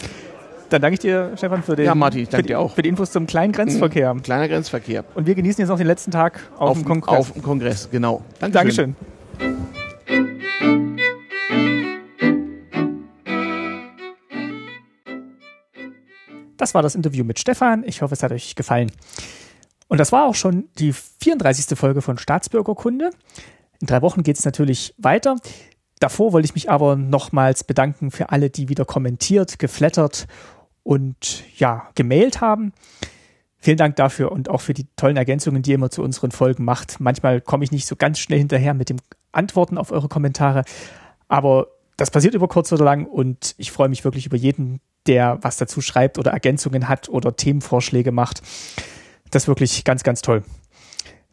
Dann 0.68 0.82
danke 0.82 0.92
ich 0.94 1.00
dir, 1.00 1.32
Stefan, 1.36 1.62
für, 1.62 1.74
den, 1.74 1.86
ja, 1.86 1.94
Martin, 1.94 2.26
für, 2.26 2.58
auch. 2.58 2.74
für 2.74 2.82
die 2.82 2.90
Infos 2.90 3.12
zum 3.12 3.26
kleinen 3.26 3.54
Grenzverkehr. 3.54 4.12
Mhm, 4.12 4.22
kleiner 4.22 4.46
Grenzverkehr. 4.46 5.04
Und 5.14 5.26
wir 5.26 5.34
genießen 5.34 5.62
jetzt 5.62 5.70
noch 5.70 5.78
den 5.78 5.86
letzten 5.86 6.10
Tag 6.10 6.40
auf, 6.58 6.72
auf 6.72 6.76
dem 6.76 6.84
Kongress. 6.84 7.18
Auf 7.18 7.32
dem 7.32 7.42
Kongress, 7.42 7.88
genau. 7.90 8.20
Dankeschön. 8.40 8.52
Dankeschön. 8.52 8.96
Das 16.62 16.74
war 16.74 16.82
das 16.82 16.94
Interview 16.94 17.24
mit 17.24 17.40
Stefan. 17.40 17.82
Ich 17.82 18.02
hoffe, 18.02 18.14
es 18.14 18.22
hat 18.22 18.30
euch 18.30 18.54
gefallen. 18.54 18.92
Und 19.88 19.98
das 19.98 20.12
war 20.12 20.26
auch 20.26 20.36
schon 20.36 20.68
die 20.78 20.92
34. 20.92 21.76
Folge 21.76 22.02
von 22.02 22.18
Staatsbürgerkunde. 22.18 23.10
In 23.80 23.88
drei 23.88 24.00
Wochen 24.00 24.22
geht 24.22 24.38
es 24.38 24.44
natürlich 24.44 24.94
weiter. 24.96 25.38
Davor 25.98 26.32
wollte 26.32 26.46
ich 26.46 26.54
mich 26.54 26.70
aber 26.70 26.94
nochmals 26.94 27.64
bedanken 27.64 28.12
für 28.12 28.30
alle, 28.30 28.48
die 28.48 28.68
wieder 28.68 28.84
kommentiert, 28.84 29.58
geflattert 29.58 30.28
und 30.84 31.42
ja, 31.56 31.88
gemailt 31.96 32.40
haben. 32.40 32.72
Vielen 33.58 33.76
Dank 33.76 33.96
dafür 33.96 34.30
und 34.30 34.48
auch 34.48 34.60
für 34.60 34.72
die 34.72 34.86
tollen 34.94 35.16
Ergänzungen, 35.16 35.62
die 35.62 35.70
ihr 35.70 35.74
immer 35.74 35.90
zu 35.90 36.04
unseren 36.04 36.30
Folgen 36.30 36.64
macht. 36.64 37.00
Manchmal 37.00 37.40
komme 37.40 37.64
ich 37.64 37.72
nicht 37.72 37.86
so 37.86 37.96
ganz 37.96 38.20
schnell 38.20 38.38
hinterher 38.38 38.72
mit 38.72 38.88
dem 38.88 38.98
Antworten 39.32 39.78
auf 39.78 39.90
eure 39.90 40.06
Kommentare, 40.06 40.62
aber 41.26 41.66
das 41.96 42.12
passiert 42.12 42.34
über 42.34 42.46
kurz 42.46 42.72
oder 42.72 42.84
lang 42.84 43.06
und 43.06 43.56
ich 43.58 43.72
freue 43.72 43.88
mich 43.88 44.04
wirklich 44.04 44.26
über 44.26 44.36
jeden, 44.36 44.80
der 45.06 45.38
was 45.42 45.56
dazu 45.56 45.80
schreibt 45.80 46.18
oder 46.18 46.32
Ergänzungen 46.32 46.88
hat 46.88 47.08
oder 47.08 47.36
Themenvorschläge 47.36 48.12
macht. 48.12 48.42
Das 49.30 49.44
ist 49.44 49.48
wirklich 49.48 49.84
ganz, 49.84 50.02
ganz 50.02 50.22
toll. 50.22 50.42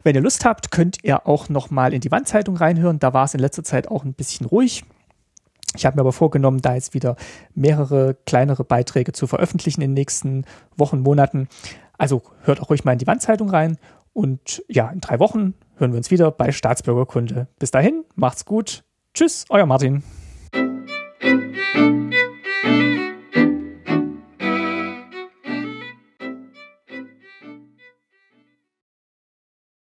Wenn 0.02 0.14
ihr 0.14 0.22
Lust 0.22 0.44
habt, 0.44 0.70
könnt 0.70 0.98
ihr 1.02 1.26
auch 1.26 1.48
noch 1.48 1.70
mal 1.70 1.92
in 1.92 2.00
die 2.00 2.10
Wandzeitung 2.10 2.56
reinhören. 2.56 2.98
Da 2.98 3.12
war 3.12 3.24
es 3.24 3.34
in 3.34 3.40
letzter 3.40 3.64
Zeit 3.64 3.88
auch 3.88 4.04
ein 4.04 4.14
bisschen 4.14 4.46
ruhig. 4.46 4.84
Ich 5.76 5.86
habe 5.86 5.96
mir 5.96 6.00
aber 6.00 6.12
vorgenommen, 6.12 6.62
da 6.62 6.74
jetzt 6.74 6.94
wieder 6.94 7.16
mehrere 7.54 8.16
kleinere 8.26 8.64
Beiträge 8.64 9.12
zu 9.12 9.26
veröffentlichen 9.26 9.82
in 9.82 9.90
den 9.90 9.94
nächsten 9.94 10.44
Wochen, 10.76 11.00
Monaten. 11.00 11.48
Also 11.96 12.22
hört 12.42 12.60
auch 12.60 12.70
ruhig 12.70 12.84
mal 12.84 12.92
in 12.92 12.98
die 12.98 13.06
Wandzeitung 13.06 13.50
rein. 13.50 13.76
Und 14.12 14.64
ja, 14.68 14.88
in 14.88 15.00
drei 15.00 15.18
Wochen 15.20 15.54
hören 15.76 15.92
wir 15.92 15.98
uns 15.98 16.10
wieder 16.10 16.30
bei 16.30 16.50
Staatsbürgerkunde. 16.50 17.46
Bis 17.58 17.70
dahin, 17.70 18.04
macht's 18.16 18.44
gut. 18.44 18.82
Tschüss, 19.14 19.44
euer 19.48 19.66
Martin. 19.66 20.02